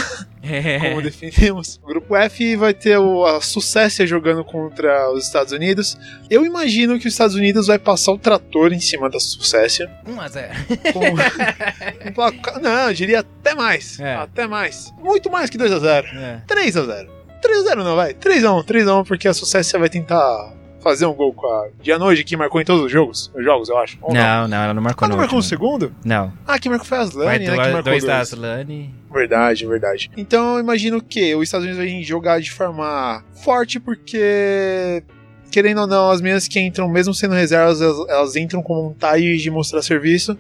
Como 0.82 1.02
definimos. 1.02 1.80
O 1.82 1.88
grupo 1.88 2.18
F 2.18 2.56
vai 2.58 2.74
ter 2.74 2.98
o, 2.98 3.26
a 3.26 3.40
Suécia 3.40 4.06
jogando 4.06 4.44
contra 4.44 5.10
os 5.14 5.26
Estados 5.26 5.54
Unidos. 5.54 5.98
Eu 6.30 6.46
imagino 6.46 7.00
que 7.00 7.08
os 7.08 7.14
Estados 7.14 7.36
Unidos 7.36 7.68
vai 7.68 7.80
passar 7.80 8.12
o 8.12 8.18
trator 8.18 8.74
em 8.74 8.80
cima 8.80 9.10
da 9.10 9.20
Suécia. 9.22 9.90
1 10.06 10.20
a 10.22 10.28
0 10.28 10.54
Com, 10.94 12.60
não, 12.60 12.88
eu 12.88 12.94
diria 12.94 13.20
até 13.20 13.56
mais. 13.56 14.00
É. 14.02 14.16
Até 14.16 14.48
mais. 14.48 14.94
Muito 15.00 15.32
mais 15.32 15.50
que 15.50 15.58
2 15.58 15.72
a 15.72 15.80
0 15.80 16.08
É. 16.08 16.42
3 16.46 16.76
a 16.76 16.84
0 16.84 17.12
3 17.42 17.58
a 17.58 17.64
0 17.70 17.84
não, 17.86 17.96
vai. 17.96 18.14
3 18.14 18.44
a 18.44 18.54
1 18.54 18.64
3 18.64 18.88
a 18.88 18.96
1 18.98 19.04
porque 19.06 19.28
a 19.30 19.34
Suécia 19.34 19.80
vai 19.80 19.90
tentar 19.90 20.59
fazer 20.82 21.06
um 21.06 21.14
gol 21.14 21.34
com 21.34 21.48
a 21.48 21.68
Dianoji, 21.82 22.24
que 22.24 22.36
marcou 22.38 22.62
em 22.62 22.66
todos 22.66 22.86
os 22.86 22.92
jogos. 22.92 23.32
Os 23.36 23.44
jogos, 23.44 23.70
eu 23.70 23.78
acho. 23.78 23.98
Não? 24.02 24.10
Não, 24.14 24.48
não, 24.48 24.58
ela 24.58 24.74
não 24.74 24.82
marcou 24.82 25.06
Ah, 25.06 25.10
não 25.10 25.18
marcou 25.18 25.38
no 25.38 25.44
segundo? 25.44 25.94
Não. 26.04 26.32
Ah, 26.48 26.58
quem 26.60 26.70
marcou 26.70 26.88
foi 26.88 26.98
a 26.98 27.02
Aslane, 27.02 27.26
Vai 27.26 27.40
né? 27.40 27.46
Que 27.46 27.56
marcou 27.58 27.84
dois 27.84 28.04
da 28.04 28.18
dois. 28.18 28.34
Aslane. 28.34 28.94
Verdade, 29.12 29.66
verdade. 29.66 30.12
Então 30.16 30.56
eu 30.56 30.60
imagino 30.60 31.02
que 31.02 31.36
os 31.36 31.44
Estados 31.44 31.66
Unidos 31.68 31.84
vão 31.92 32.04
jogar 32.04 32.40
de 32.40 32.52
forma 32.52 33.24
forte, 33.44 33.80
porque. 33.80 35.04
Querendo 35.52 35.82
ou 35.82 35.88
não, 35.88 36.12
as 36.12 36.22
meninas 36.22 36.48
que 36.48 36.60
entram, 36.60 36.88
mesmo 36.88 37.12
sendo 37.12 37.34
reservas, 37.34 37.82
elas, 37.82 38.08
elas 38.08 38.36
entram 38.36 38.62
com 38.62 38.90
vontade 38.90 39.36
de 39.36 39.50
mostrar 39.50 39.82
serviço. 39.82 40.38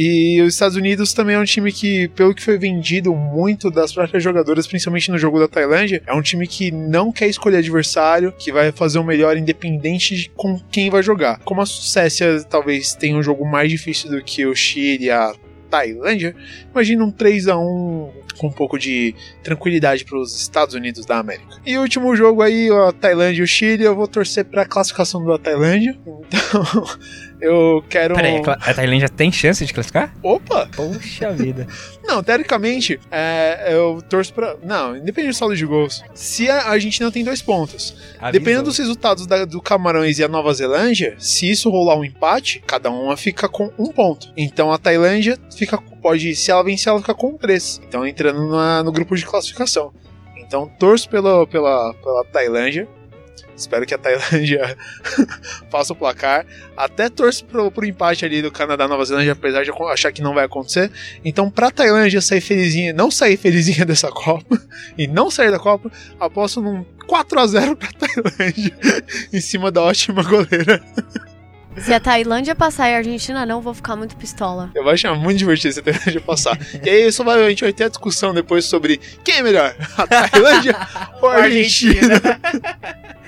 E 0.00 0.40
os 0.42 0.54
Estados 0.54 0.76
Unidos 0.76 1.12
também 1.12 1.34
é 1.34 1.38
um 1.40 1.44
time 1.44 1.72
que, 1.72 2.06
pelo 2.10 2.32
que 2.32 2.40
foi 2.40 2.56
vendido 2.56 3.12
muito 3.16 3.68
das 3.68 3.92
próprias 3.92 4.22
jogadoras, 4.22 4.64
principalmente 4.64 5.10
no 5.10 5.18
jogo 5.18 5.40
da 5.40 5.48
Tailândia, 5.48 6.00
é 6.06 6.14
um 6.14 6.22
time 6.22 6.46
que 6.46 6.70
não 6.70 7.10
quer 7.10 7.26
escolher 7.26 7.56
adversário, 7.56 8.30
que 8.30 8.52
vai 8.52 8.70
fazer 8.70 9.00
o 9.00 9.04
melhor 9.04 9.36
independente 9.36 10.14
de 10.14 10.30
com 10.30 10.56
quem 10.70 10.88
vai 10.88 11.02
jogar. 11.02 11.40
Como 11.40 11.60
a 11.60 11.66
Suécia 11.66 12.44
talvez 12.44 12.92
tenha 12.92 13.16
um 13.16 13.22
jogo 13.24 13.44
mais 13.44 13.72
difícil 13.72 14.08
do 14.08 14.22
que 14.22 14.46
o 14.46 14.54
Chile 14.54 15.06
e 15.06 15.10
a 15.10 15.34
Tailândia, 15.68 16.32
imagina 16.70 17.04
um 17.04 17.10
3 17.10 17.48
a 17.48 17.58
1 17.58 18.10
com 18.38 18.46
um 18.46 18.52
pouco 18.52 18.78
de 18.78 19.16
tranquilidade 19.42 20.04
para 20.04 20.16
os 20.16 20.40
Estados 20.40 20.76
Unidos 20.76 21.04
da 21.04 21.18
América. 21.18 21.56
E 21.66 21.76
o 21.76 21.82
último 21.82 22.14
jogo 22.14 22.40
aí, 22.40 22.70
a 22.70 22.92
Tailândia 22.92 23.40
e 23.40 23.42
o 23.42 23.48
Chile, 23.48 23.82
eu 23.82 23.96
vou 23.96 24.06
torcer 24.06 24.44
para 24.44 24.62
a 24.62 24.64
classificação 24.64 25.24
da 25.24 25.38
Tailândia. 25.38 25.98
Então, 26.28 26.62
eu 27.40 27.84
quero 27.88 28.14
Peraí, 28.14 28.42
a 28.46 28.74
Tailândia 28.74 29.08
tem 29.08 29.30
chance 29.32 29.64
de 29.64 29.72
classificar? 29.72 30.12
Opa! 30.22 30.68
Poxa 30.74 31.30
vida. 31.32 31.66
Não, 32.04 32.22
teoricamente, 32.22 32.98
é, 33.10 33.68
eu 33.74 34.02
torço 34.08 34.32
pra. 34.32 34.56
Não, 34.64 34.96
independente 34.96 35.34
do 35.34 35.36
saldo 35.36 35.54
de 35.56 35.66
gols. 35.66 36.02
Se 36.14 36.48
a 36.50 36.68
Argentina 36.70 37.10
tem 37.12 37.22
dois 37.22 37.42
pontos. 37.42 37.94
Dependendo 38.32 38.64
dos 38.64 38.78
resultados 38.78 39.26
da- 39.26 39.44
do 39.44 39.60
Camarões 39.60 40.18
e 40.18 40.24
a 40.24 40.28
Nova 40.28 40.52
Zelândia, 40.54 41.14
se 41.18 41.50
isso 41.50 41.68
rolar 41.70 41.96
um 41.96 42.04
empate, 42.04 42.62
cada 42.66 42.90
uma 42.90 43.16
fica 43.16 43.48
com 43.48 43.70
um 43.78 43.92
ponto. 43.92 44.32
Então 44.36 44.72
a 44.72 44.78
Tailândia 44.78 45.38
fica, 45.56 45.78
pode, 46.02 46.34
se 46.34 46.50
ela 46.50 46.64
vencer, 46.64 46.90
ela 46.90 47.00
fica 47.00 47.14
com 47.14 47.36
três. 47.36 47.80
Então 47.86 48.06
entrando 48.06 48.50
na- 48.50 48.82
no 48.82 48.90
grupo 48.90 49.14
de 49.16 49.26
classificação. 49.26 49.92
Então 50.38 50.66
torço 50.78 51.08
pela, 51.10 51.46
pela, 51.46 51.92
pela 51.94 52.24
Tailândia. 52.24 52.88
Espero 53.56 53.86
que 53.86 53.94
a 53.94 53.98
Tailândia 53.98 54.76
faça 55.70 55.92
o 55.92 55.96
placar. 55.96 56.46
Até 56.76 57.08
torço 57.08 57.44
pro, 57.44 57.70
pro 57.70 57.86
empate 57.86 58.24
ali 58.24 58.42
do 58.42 58.50
Canadá 58.50 58.86
Nova 58.86 59.04
Zelândia, 59.04 59.32
apesar 59.32 59.64
de 59.64 59.70
achar 59.90 60.12
que 60.12 60.22
não 60.22 60.34
vai 60.34 60.44
acontecer. 60.44 60.90
Então, 61.24 61.50
pra 61.50 61.70
Tailândia 61.70 62.20
sair 62.20 62.40
felizinha, 62.40 62.92
não 62.92 63.10
sair 63.10 63.36
felizinha 63.36 63.84
dessa 63.86 64.10
Copa 64.10 64.60
e 64.96 65.06
não 65.06 65.30
sair 65.30 65.50
da 65.50 65.58
Copa, 65.58 65.90
aposto 66.18 66.60
num 66.60 66.84
4 67.06 67.40
a 67.40 67.46
0 67.46 67.76
pra 67.76 67.88
Tailândia 67.92 68.76
em 69.32 69.40
cima 69.40 69.70
da 69.70 69.82
ótima 69.82 70.22
goleira. 70.22 70.82
Se 71.76 71.92
a 71.94 72.00
Tailândia 72.00 72.54
passar 72.56 72.88
e 72.90 72.94
a 72.94 72.96
Argentina 72.98 73.46
não, 73.46 73.60
vou 73.60 73.72
ficar 73.72 73.94
muito 73.94 74.16
pistola. 74.16 74.70
Eu 74.74 74.82
vou 74.82 74.92
achar 74.92 75.14
muito 75.14 75.38
divertido 75.38 75.74
se 75.74 75.80
a 75.80 75.82
Tailândia 75.82 76.20
passar. 76.20 76.58
E 76.84 76.90
aí, 76.90 77.12
só 77.12 77.22
vai, 77.22 77.44
a 77.44 77.48
gente 77.48 77.62
vai 77.62 77.72
ter 77.72 77.84
a 77.84 77.88
discussão 77.88 78.34
depois 78.34 78.64
sobre 78.64 78.98
quem 79.22 79.36
é 79.36 79.42
melhor, 79.42 79.76
a 79.96 80.06
Tailândia 80.06 80.74
ou 81.22 81.28
a 81.28 81.36
Argentina. 81.42 82.20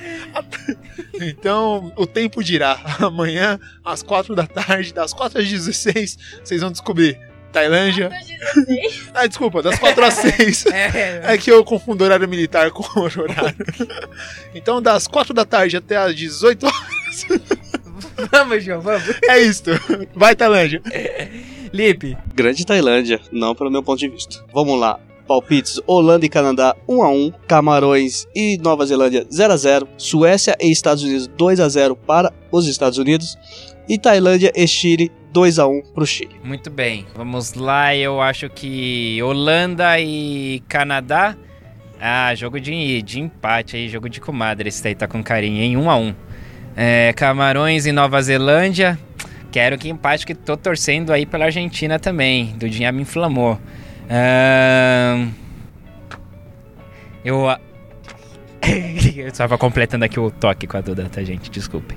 Então, 1.21 1.93
o 1.97 2.07
tempo 2.07 2.43
dirá. 2.43 2.79
Amanhã, 2.99 3.61
às 3.85 4.03
4 4.03 4.35
da 4.35 4.47
tarde, 4.47 4.95
das 4.95 5.13
4 5.13 5.39
às 5.39 5.47
16, 5.47 6.17
vocês 6.43 6.61
vão 6.63 6.71
descobrir. 6.71 7.19
Tailândia. 7.53 8.11
ah, 9.13 9.27
desculpa, 9.27 9.61
das 9.61 9.79
4 9.79 10.05
às 10.05 10.15
6. 10.15 10.67
É, 10.67 11.35
É 11.35 11.37
que 11.39 11.51
eu 11.51 11.63
confundo 11.65 12.05
horário 12.05 12.29
militar 12.29 12.71
com 12.71 12.85
o 12.99 13.03
horário. 13.03 13.57
Então, 14.55 14.81
das 14.81 15.07
4 15.07 15.35
da 15.35 15.45
tarde 15.45 15.77
até 15.77 15.97
às 15.97 16.15
18 16.15 16.65
horas. 16.67 17.27
vamos, 18.31 18.65
João, 18.65 18.81
vamos. 18.81 19.09
É 19.29 19.41
isto. 19.41 19.71
Vai, 20.15 20.35
Tailândia. 20.35 20.83
Lipe. 21.73 22.17
Grande 22.35 22.67
Tailândia, 22.67 23.21
não 23.31 23.55
pelo 23.55 23.71
meu 23.71 23.83
ponto 23.83 23.99
de 23.99 24.09
vista. 24.09 24.45
Vamos 24.53 24.79
lá. 24.79 24.99
Palpites: 25.27 25.81
Holanda 25.87 26.27
e 26.27 26.29
Canadá 26.29 26.75
1 26.89 27.03
a 27.03 27.11
1, 27.11 27.33
Camarões 27.47 28.27
e 28.35 28.59
Nova 28.59 28.85
Zelândia 28.85 29.25
0 29.33 29.53
a 29.53 29.57
0, 29.57 29.89
Suécia 29.97 30.57
e 30.61 30.71
Estados 30.71 31.05
Unidos 31.05 31.29
2 31.29 31.61
a 31.61 31.69
0 31.69 31.95
para 31.95 32.33
os 32.51 32.67
Estados 32.67 32.99
Unidos 32.99 33.37
e 33.89 33.97
Tailândia 33.97 34.53
e 34.57 34.67
Chile 34.67 35.13
2 35.33 35.61
a 35.61 35.69
1 35.69 35.83
para 35.95 36.03
o 36.03 36.07
Chile. 36.07 36.35
Muito 36.43 36.69
bem. 36.69 37.07
Vamos 37.15 37.55
lá, 37.55 37.95
eu 37.95 38.21
acho 38.21 38.51
que 38.51 39.23
Holanda 39.23 40.01
e 40.01 40.63
Canadá. 40.69 41.37
Ah, 42.01 42.35
jogo 42.35 42.59
de, 42.59 43.03
de 43.03 43.21
empate 43.21 43.77
aí, 43.77 43.89
jogo 43.89 44.09
de 44.09 44.21
comadre. 44.21 44.69
Esse 44.69 44.83
daí 44.83 44.95
tá 44.95 45.07
com 45.07 45.23
carinho, 45.23 45.63
em 45.63 45.77
1 45.77 45.91
a 45.91 45.97
1 45.97 46.15
é, 46.77 47.13
Camarões 47.15 47.87
e 47.87 47.93
Nova 47.93 48.21
Zelândia. 48.23 48.99
Quero 49.51 49.77
que 49.77 49.89
empate, 49.89 50.25
que 50.25 50.35
tô 50.35 50.57
torcendo 50.57 51.13
aí 51.13 51.27
pela 51.27 51.47
Argentina 51.47 51.99
também. 51.99 52.55
Dudinha 52.57 52.93
me 52.93 53.03
inflamou. 53.03 53.59
Ahn, 54.09 55.31
eu. 57.25 57.47
eu 59.17 59.29
estava 59.29 59.59
completando 59.59 60.05
aqui 60.05 60.21
o 60.21 60.31
toque 60.31 60.67
com 60.67 60.77
a 60.77 60.81
Duda, 60.81 61.09
tá, 61.11 61.23
gente? 61.23 61.51
Desculpe. 61.51 61.95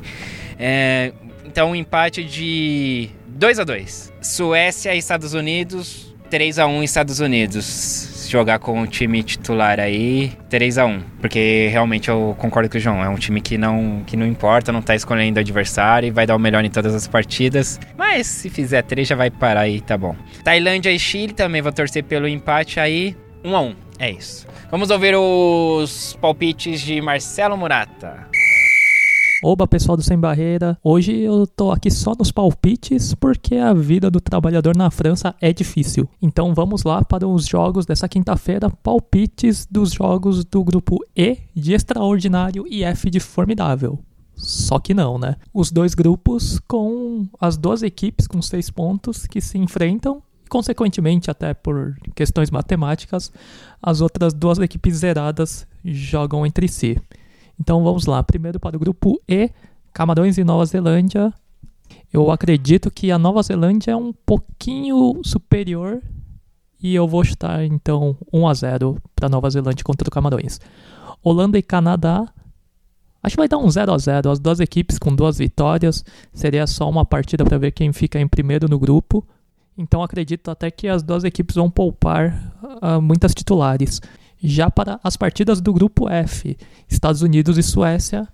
É, 0.58 1.12
Então, 1.46 1.72
um 1.72 1.76
empate 1.76 2.24
de 2.24 3.10
2 3.28 3.60
a 3.60 3.64
2 3.64 4.14
Suécia 4.22 4.96
e 4.96 4.98
Estados 4.98 5.34
Unidos, 5.34 6.16
3 6.30 6.58
a 6.60 6.66
1 6.66 6.84
Estados 6.84 7.20
Unidos. 7.20 8.13
Jogar 8.30 8.60
com 8.60 8.82
o 8.82 8.88
time 8.88 9.22
titular 9.24 9.80
aí, 9.80 10.32
3 10.50 10.78
a 10.78 10.86
1 10.86 11.02
Porque 11.22 11.68
realmente 11.72 12.10
eu 12.10 12.36
concordo 12.38 12.70
com 12.70 12.78
o 12.78 12.80
João. 12.80 13.04
É 13.04 13.10
um 13.10 13.16
time 13.16 13.42
que 13.42 13.58
não, 13.58 14.04
que 14.06 14.18
não 14.18 14.26
importa, 14.26 14.72
não 14.72 14.82
tá 14.82 14.96
escolhendo 14.96 15.40
adversário 15.40 16.08
e 16.08 16.12
vai 16.12 16.26
dar 16.26 16.36
o 16.36 16.40
melhor 16.40 16.64
em 16.64 16.70
todas 16.70 16.94
as 16.94 17.08
partidas. 17.08 17.80
Mas 17.98 18.28
se 18.28 18.50
fizer 18.50 18.82
3 18.82 19.08
já 19.08 19.16
vai 19.16 19.30
parar 19.30 19.62
aí, 19.62 19.82
tá 19.82 19.98
bom. 19.98 20.16
Tailândia 20.44 20.92
e 20.92 21.00
Chile 21.00 21.34
também 21.34 21.62
vou 21.62 21.72
torcer 21.72 22.04
pelo 22.04 22.28
empate 22.28 22.80
aí. 22.80 23.16
1 23.44 23.56
a 23.56 23.62
1 23.62 23.76
É 24.00 24.12
isso. 24.12 24.48
Vamos 24.72 24.90
ouvir 24.90 25.16
os 25.16 26.18
palpites 26.20 26.82
de 26.82 27.00
Marcelo 27.02 27.58
Murata. 27.58 28.33
Oba, 29.46 29.68
pessoal 29.68 29.98
do 29.98 30.02
Sem 30.02 30.18
Barreira. 30.18 30.78
Hoje 30.82 31.20
eu 31.20 31.46
tô 31.46 31.70
aqui 31.70 31.92
só 31.92 32.16
nos 32.18 32.32
palpites 32.32 33.14
porque 33.14 33.58
a 33.58 33.74
vida 33.74 34.10
do 34.10 34.22
trabalhador 34.22 34.74
na 34.74 34.90
França 34.90 35.36
é 35.42 35.52
difícil. 35.52 36.08
Então 36.22 36.54
vamos 36.54 36.84
lá 36.84 37.04
para 37.04 37.28
os 37.28 37.46
jogos 37.46 37.86
dessa 37.86 38.08
quinta-feira, 38.08 38.70
palpites 38.70 39.68
dos 39.70 39.92
jogos 39.92 40.46
do 40.46 40.64
grupo 40.64 41.04
E 41.14 41.40
de 41.54 41.74
extraordinário 41.74 42.66
e 42.70 42.86
F 42.86 43.10
de 43.10 43.20
formidável. 43.20 44.00
Só 44.34 44.80
que 44.80 44.94
não, 44.94 45.18
né? 45.20 45.36
Os 45.54 45.74
dois 45.74 45.94
grupos 45.94 46.58
com 46.66 47.28
as 47.38 47.58
duas 47.58 47.84
equipes 47.84 48.28
com 48.28 48.42
seis 48.42 48.70
pontos 48.70 49.28
que 49.28 49.42
se 49.42 49.58
enfrentam 49.58 50.24
consequentemente, 50.48 51.32
até 51.32 51.52
por 51.52 51.98
questões 52.14 52.52
matemáticas, 52.52 53.32
as 53.82 54.02
outras 54.02 54.36
duas 54.36 54.60
equipes 54.60 54.98
zeradas 54.98 55.66
jogam 55.84 56.46
entre 56.46 56.68
si. 56.68 56.96
Então 57.64 57.82
vamos 57.82 58.06
lá. 58.06 58.22
Primeiro 58.22 58.60
para 58.60 58.76
o 58.76 58.80
grupo 58.80 59.22
E, 59.26 59.50
Camarões 59.94 60.38
e 60.38 60.44
Nova 60.44 60.66
Zelândia. 60.66 61.34
Eu 62.12 62.30
acredito 62.30 62.92
que 62.92 63.10
a 63.10 63.18
Nova 63.18 63.42
Zelândia 63.42 63.92
é 63.92 63.96
um 63.96 64.12
pouquinho 64.12 65.22
superior 65.24 66.02
e 66.82 66.94
eu 66.94 67.08
vou 67.08 67.24
chutar 67.24 67.64
então 67.64 68.18
1 68.34 68.48
a 68.50 68.54
0 68.54 68.98
para 69.16 69.30
Nova 69.30 69.50
Zelândia 69.50 69.82
contra 69.82 70.06
o 70.06 70.12
Camarões. 70.12 70.60
Holanda 71.24 71.58
e 71.58 71.64
Canadá. 71.64 72.28
Acho 73.24 73.36
que 73.36 73.42
vai 73.42 73.48
dar 73.48 73.60
um 73.60 73.72
0 73.72 73.94
a 73.94 73.98
0 73.98 74.30
as 74.30 74.40
duas 74.40 74.60
equipes 74.60 75.00
com 75.00 75.16
duas 75.16 75.38
vitórias. 75.38 76.04
Seria 76.34 76.68
só 76.68 76.90
uma 76.90 77.06
partida 77.06 77.46
para 77.46 77.58
ver 77.58 77.72
quem 77.72 77.94
fica 77.94 78.20
em 78.20 78.28
primeiro 78.28 78.68
no 78.68 78.78
grupo. 78.78 79.26
Então 79.78 80.04
acredito 80.04 80.52
até 80.52 80.70
que 80.70 80.90
as 80.90 81.02
duas 81.02 81.24
equipes 81.24 81.56
vão 81.56 81.72
poupar 81.72 82.54
uh, 82.84 83.02
muitas 83.02 83.34
titulares. 83.34 84.02
Já 84.44 84.70
para 84.70 85.00
as 85.02 85.16
partidas 85.16 85.62
do 85.62 85.72
grupo 85.72 86.10
F, 86.10 86.58
Estados 86.90 87.22
Unidos 87.22 87.58
e 87.58 87.64
Suécia, 87.64 88.28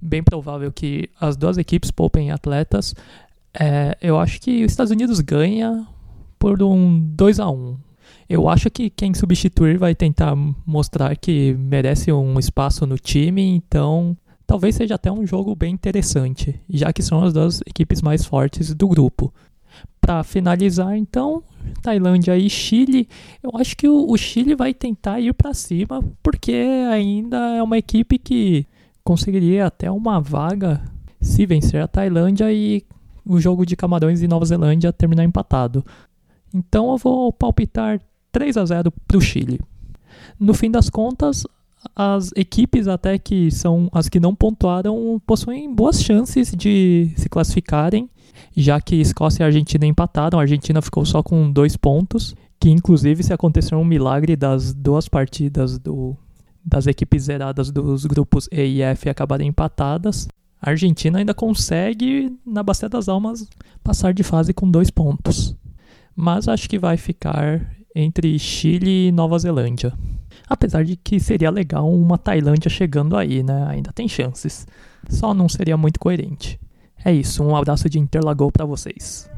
bem 0.00 0.22
provável 0.22 0.70
que 0.70 1.10
as 1.20 1.36
duas 1.36 1.58
equipes 1.58 1.90
poupem 1.90 2.30
atletas. 2.30 2.94
É, 3.52 3.98
eu 4.00 4.20
acho 4.20 4.40
que 4.40 4.64
os 4.64 4.70
Estados 4.70 4.92
Unidos 4.92 5.18
ganha 5.18 5.84
por 6.38 6.62
um 6.62 6.98
2 6.98 7.40
a 7.40 7.50
1 7.50 7.76
Eu 8.28 8.48
acho 8.48 8.70
que 8.70 8.88
quem 8.88 9.12
substituir 9.14 9.78
vai 9.78 9.96
tentar 9.96 10.36
mostrar 10.64 11.16
que 11.16 11.54
merece 11.54 12.12
um 12.12 12.38
espaço 12.38 12.86
no 12.86 12.96
time, 12.96 13.42
então 13.42 14.16
talvez 14.46 14.76
seja 14.76 14.94
até 14.94 15.10
um 15.10 15.26
jogo 15.26 15.56
bem 15.56 15.74
interessante, 15.74 16.60
já 16.70 16.92
que 16.92 17.02
são 17.02 17.22
as 17.24 17.32
duas 17.32 17.60
equipes 17.62 18.00
mais 18.00 18.24
fortes 18.24 18.72
do 18.74 18.86
grupo. 18.86 19.34
Para 20.00 20.24
finalizar, 20.24 20.96
então, 20.96 21.42
Tailândia 21.80 22.36
e 22.36 22.50
Chile, 22.50 23.08
eu 23.42 23.52
acho 23.54 23.76
que 23.76 23.88
o, 23.88 24.10
o 24.10 24.16
Chile 24.16 24.54
vai 24.54 24.74
tentar 24.74 25.20
ir 25.20 25.32
para 25.32 25.54
cima, 25.54 26.02
porque 26.22 26.52
ainda 26.90 27.36
é 27.56 27.62
uma 27.62 27.78
equipe 27.78 28.18
que 28.18 28.66
conseguiria 29.04 29.66
até 29.66 29.90
uma 29.90 30.20
vaga 30.20 30.82
se 31.20 31.46
vencer 31.46 31.80
a 31.80 31.86
Tailândia 31.86 32.52
e 32.52 32.84
o 33.24 33.40
jogo 33.40 33.64
de 33.64 33.76
Camarões 33.76 34.22
e 34.22 34.28
Nova 34.28 34.44
Zelândia 34.44 34.92
terminar 34.92 35.24
empatado. 35.24 35.84
Então 36.52 36.90
eu 36.90 36.98
vou 36.98 37.32
palpitar 37.32 38.00
3 38.32 38.56
a 38.56 38.64
0 38.64 38.92
para 39.06 39.16
o 39.16 39.20
Chile. 39.20 39.60
No 40.38 40.52
fim 40.52 40.70
das 40.70 40.90
contas, 40.90 41.46
as 41.94 42.30
equipes 42.36 42.88
até 42.88 43.18
que 43.18 43.50
são 43.50 43.88
as 43.92 44.08
que 44.08 44.20
não 44.20 44.34
pontuaram 44.34 45.20
possuem 45.26 45.72
boas 45.72 46.02
chances 46.02 46.52
de 46.54 47.12
se 47.16 47.28
classificarem 47.28 48.08
já 48.56 48.80
que 48.80 48.96
Escócia 48.96 49.42
e 49.42 49.46
Argentina 49.46 49.86
empataram, 49.86 50.38
a 50.38 50.42
Argentina 50.42 50.82
ficou 50.82 51.04
só 51.04 51.22
com 51.22 51.50
dois 51.50 51.76
pontos, 51.76 52.34
que 52.60 52.70
inclusive 52.70 53.22
se 53.22 53.32
acontecer 53.32 53.74
um 53.74 53.84
milagre 53.84 54.36
das 54.36 54.72
duas 54.74 55.08
partidas 55.08 55.78
do, 55.78 56.16
das 56.64 56.86
equipes 56.86 57.24
zeradas 57.24 57.70
dos 57.70 58.04
grupos 58.04 58.48
E 58.52 58.62
e 58.62 58.82
F 58.82 59.08
acabarem 59.08 59.48
empatadas, 59.48 60.28
a 60.60 60.70
Argentina 60.70 61.18
ainda 61.18 61.34
consegue, 61.34 62.32
na 62.46 62.62
Bacia 62.62 62.88
das 62.88 63.08
Almas, 63.08 63.48
passar 63.82 64.14
de 64.14 64.22
fase 64.22 64.52
com 64.52 64.70
dois 64.70 64.90
pontos. 64.90 65.56
Mas 66.14 66.46
acho 66.46 66.68
que 66.68 66.78
vai 66.78 66.96
ficar 66.96 67.74
entre 67.94 68.38
Chile 68.38 69.08
e 69.08 69.12
Nova 69.12 69.38
Zelândia. 69.38 69.92
Apesar 70.48 70.84
de 70.84 70.96
que 70.96 71.18
seria 71.18 71.50
legal 71.50 71.90
uma 71.90 72.18
Tailândia 72.18 72.68
chegando 72.68 73.16
aí, 73.16 73.42
né? 73.42 73.66
Ainda 73.68 73.92
tem 73.92 74.08
chances. 74.08 74.66
Só 75.08 75.32
não 75.32 75.48
seria 75.48 75.76
muito 75.76 75.98
coerente. 75.98 76.60
É 77.04 77.12
isso, 77.12 77.42
um 77.42 77.56
abraço 77.56 77.88
de 77.88 77.98
Interlagou 77.98 78.52
para 78.52 78.64
vocês. 78.64 79.28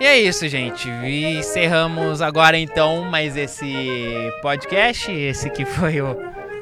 E 0.00 0.06
é 0.06 0.18
isso, 0.18 0.48
gente. 0.48 0.88
E 0.88 1.38
encerramos 1.38 2.22
agora 2.22 2.58
então 2.58 3.04
mais 3.04 3.36
esse 3.36 3.70
podcast. 4.40 5.12
Esse 5.12 5.50
que 5.50 5.66
foi 5.66 6.00
o 6.00 6.16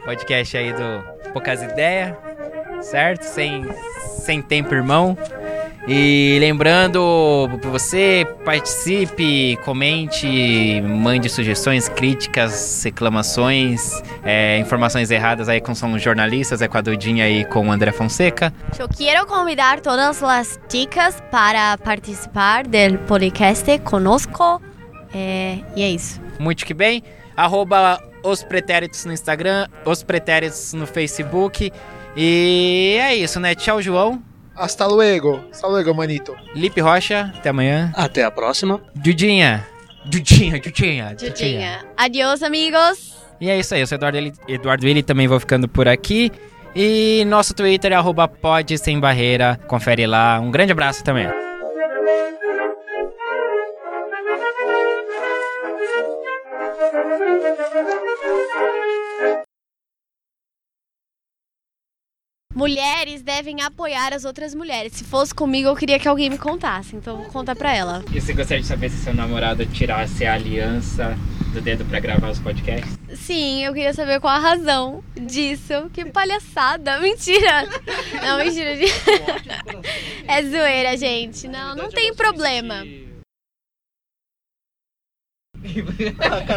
podcast 0.05 0.57
aí 0.57 0.73
do 0.73 1.31
Poucas 1.33 1.63
Ideias, 1.63 2.17
certo? 2.81 3.23
Sem, 3.23 3.65
sem 4.25 4.43
tempo, 4.43 4.75
irmão. 4.75 5.17
E 5.91 6.37
lembrando 6.39 7.49
para 7.63 7.71
você, 7.71 8.27
participe, 8.45 9.57
comente, 9.65 10.83
mande 10.83 11.31
sugestões, 11.31 11.89
críticas, 11.89 12.83
reclamações, 12.85 14.03
é, 14.23 14.59
informações 14.59 15.11
erradas 15.11 15.49
aí 15.49 15.63
com 15.63 15.75
são 15.75 15.99
jornalistas, 15.99 16.61
é 16.61 16.69
com 16.69 16.77
a 16.77 16.83
Dudinha 16.83 17.27
e 17.31 17.43
com 17.47 17.67
o 17.67 17.73
André 17.73 17.91
Fonseca. 17.91 18.53
Eu 18.79 18.87
quero 18.87 19.27
convidar 19.27 19.81
todas 19.81 20.23
as 20.23 20.61
chicas 20.71 21.23
para 21.31 21.79
participar 21.79 22.65
do 22.65 22.99
podcast 23.07 23.79
conosco. 23.79 24.61
É, 25.15 25.57
e 25.75 25.83
é 25.83 25.89
isso. 25.89 26.21
Muito 26.39 26.67
que 26.67 26.75
bem. 26.75 27.03
Arroba 27.35 27.99
os 28.23 28.43
pretéritos 28.43 29.07
no 29.07 29.13
Instagram, 29.15 29.67
os 29.87 30.03
pretéritos 30.03 30.75
no 30.75 30.87
Facebook. 30.87 31.73
E 32.15 32.99
é 33.01 33.15
isso, 33.15 33.41
né? 33.41 33.55
Tchau, 33.55 33.81
João. 33.81 34.23
Hasta 34.59 34.87
luego. 34.87 35.41
Hasta 35.51 35.69
luego, 35.69 35.95
manito. 35.95 36.37
Lipe 36.55 36.81
Rocha, 36.81 37.33
até 37.37 37.51
amanhã. 37.51 37.93
Até 37.95 38.25
a 38.25 38.31
próxima. 38.31 38.81
Dudinha. 38.95 39.67
Dudinha, 40.05 40.61
Dudinha. 40.61 41.15
Dudinha. 41.15 41.85
Adiós, 41.97 42.43
amigos. 42.43 43.17
E 43.41 43.49
é 43.49 43.59
isso 43.59 43.75
aí, 43.75 43.81
eu 43.81 43.87
sou 43.87 43.97
Eduardo, 43.97 44.19
Eduardo 44.49 44.85
Willi, 44.85 45.03
também 45.03 45.29
vou 45.29 45.39
ficando 45.39 45.69
por 45.69 45.87
aqui. 45.87 46.33
E 46.75 47.25
nosso 47.27 47.55
Twitter 47.55 47.93
é 47.93 47.95
arroba 47.95 48.27
pode 48.27 48.77
sem 48.79 48.99
barreira. 48.99 49.59
Confere 49.67 50.07
lá. 50.07 50.41
Um 50.41 50.51
grande 50.51 50.73
abraço 50.73 51.03
também. 51.05 51.29
Mulheres 62.59 63.23
devem 63.23 63.63
apoiar 63.63 64.13
as 64.13 64.25
outras 64.25 64.53
mulheres. 64.53 64.93
Se 64.93 65.05
fosse 65.05 65.33
comigo, 65.33 65.69
eu 65.69 65.77
queria 65.77 65.97
que 65.97 66.09
alguém 66.09 66.29
me 66.29 66.37
contasse. 66.37 66.97
Então, 66.97 67.19
vou 67.19 67.27
contar 67.27 67.55
pra 67.55 67.73
ela. 67.73 68.05
E 68.13 68.21
você 68.21 68.33
gostaria 68.33 68.61
de 68.61 68.67
saber 68.67 68.91
se 68.91 68.97
seu 68.97 69.15
namorado 69.15 69.65
tirasse 69.65 70.27
a 70.27 70.35
aliança 70.35 71.17
do 71.53 71.61
dedo 71.61 71.85
pra 71.85 72.01
gravar 72.01 72.29
os 72.31 72.41
podcasts? 72.41 72.99
Sim, 73.15 73.65
eu 73.65 73.73
queria 73.73 73.95
saber 73.95 74.19
qual 74.19 74.35
a 74.35 74.41
razão 74.41 75.05
disso. 75.15 75.89
Que 75.93 76.05
palhaçada. 76.07 76.99
Mentira. 77.01 77.63
Não, 78.21 78.39
mentira. 78.39 78.73
É 80.27 80.43
zoeira, 80.43 80.97
gente. 80.97 81.47
Não, 81.47 81.77
não 81.77 81.89
tem 81.89 82.13
problema. 82.13 82.85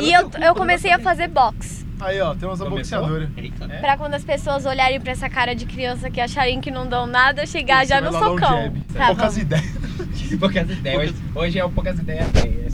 E 0.01 0.13
eu, 0.13 0.31
eu 0.43 0.55
comecei 0.55 0.91
a 0.91 0.97
fazer 0.97 1.27
boxe. 1.27 1.85
Aí, 2.01 2.19
ó, 2.19 2.33
temos 2.33 2.59
uma 2.59 2.69
boxeadora. 2.71 3.29
É? 3.69 3.77
Pra 3.77 3.95
quando 3.95 4.15
as 4.15 4.23
pessoas 4.23 4.65
olharem 4.65 4.99
pra 4.99 5.11
essa 5.11 5.29
cara 5.29 5.53
de 5.53 5.67
criança 5.67 6.09
que 6.09 6.19
acharem 6.19 6.59
que 6.59 6.71
não 6.71 6.89
dão 6.89 7.05
nada, 7.05 7.45
chegar 7.45 7.85
já 7.85 8.01
no 8.01 8.11
socão. 8.11 8.73
Tá 8.91 9.07
Poucas 9.07 9.37
ideias. 9.37 9.65
Poucas 10.39 10.69
ideias. 10.69 10.99
Hoje, 10.99 11.15
hoje 11.35 11.59
é 11.59 11.63
o 11.63 11.69
Poucas 11.69 11.99
Ideias 11.99 12.27
10. 12.31 12.71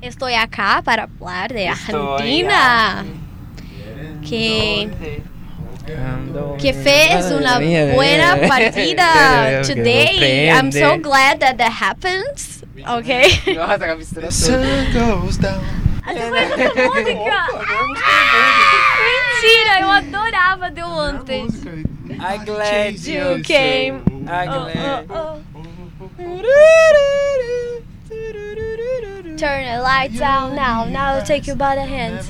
Estou 0.00 0.28
acá 0.28 0.82
para 0.82 1.06
falar 1.06 1.48
de 1.48 1.66
Argentina. 1.66 3.04
Que, 4.22 4.90
que 6.58 6.72
fez 6.72 7.30
uma 7.32 7.60
buena 7.94 8.48
partida 8.48 9.02
today. 9.66 10.48
I'm 10.48 10.72
so 10.72 10.98
glad 10.98 11.38
that 11.40 11.58
that 11.58 11.70
happened. 11.70 12.62
Ok? 12.86 13.54
Nossa, 13.54 13.92
a 13.92 13.96
mistura 13.96 14.28
The 14.28 14.32
sun 14.32 15.20
goes 15.20 15.36
down. 15.36 15.91
Essa 16.06 16.28
foi 16.28 16.38
essa 16.38 16.88
música. 16.88 17.46
Mentira, 19.02 19.80
eu 19.80 19.90
adorava 19.90 20.70
The 20.70 20.80
É 20.80 20.84
Wanted. 20.84 21.42
música. 21.44 21.92
I 22.10 22.38
glad 22.44 23.08
you 23.08 23.42
came. 23.42 24.02
Aguilera. 24.26 25.04
Turn 29.38 29.64
the 29.64 29.80
lights 29.80 30.20
out 30.20 30.54
now, 30.54 30.84
now 30.84 31.14
I'll 31.14 31.24
take 31.24 31.48
you 31.48 31.56
by 31.56 31.74
the 31.74 31.84
hand. 31.84 32.20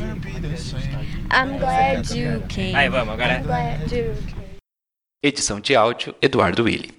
I'm 1.31 1.59
glad 1.59 2.11
you 2.11 2.43
came. 2.49 2.75
Aí, 2.75 2.89
vamos, 2.89 3.15
agora. 3.15 3.39
I'm 3.39 3.43
glad 3.43 3.93
you 3.93 4.15
came. 4.27 4.43
Edição 5.23 5.61
de 5.61 5.75
áudio 5.77 6.15
Eduardo 6.23 6.65
Willi. 6.65 6.95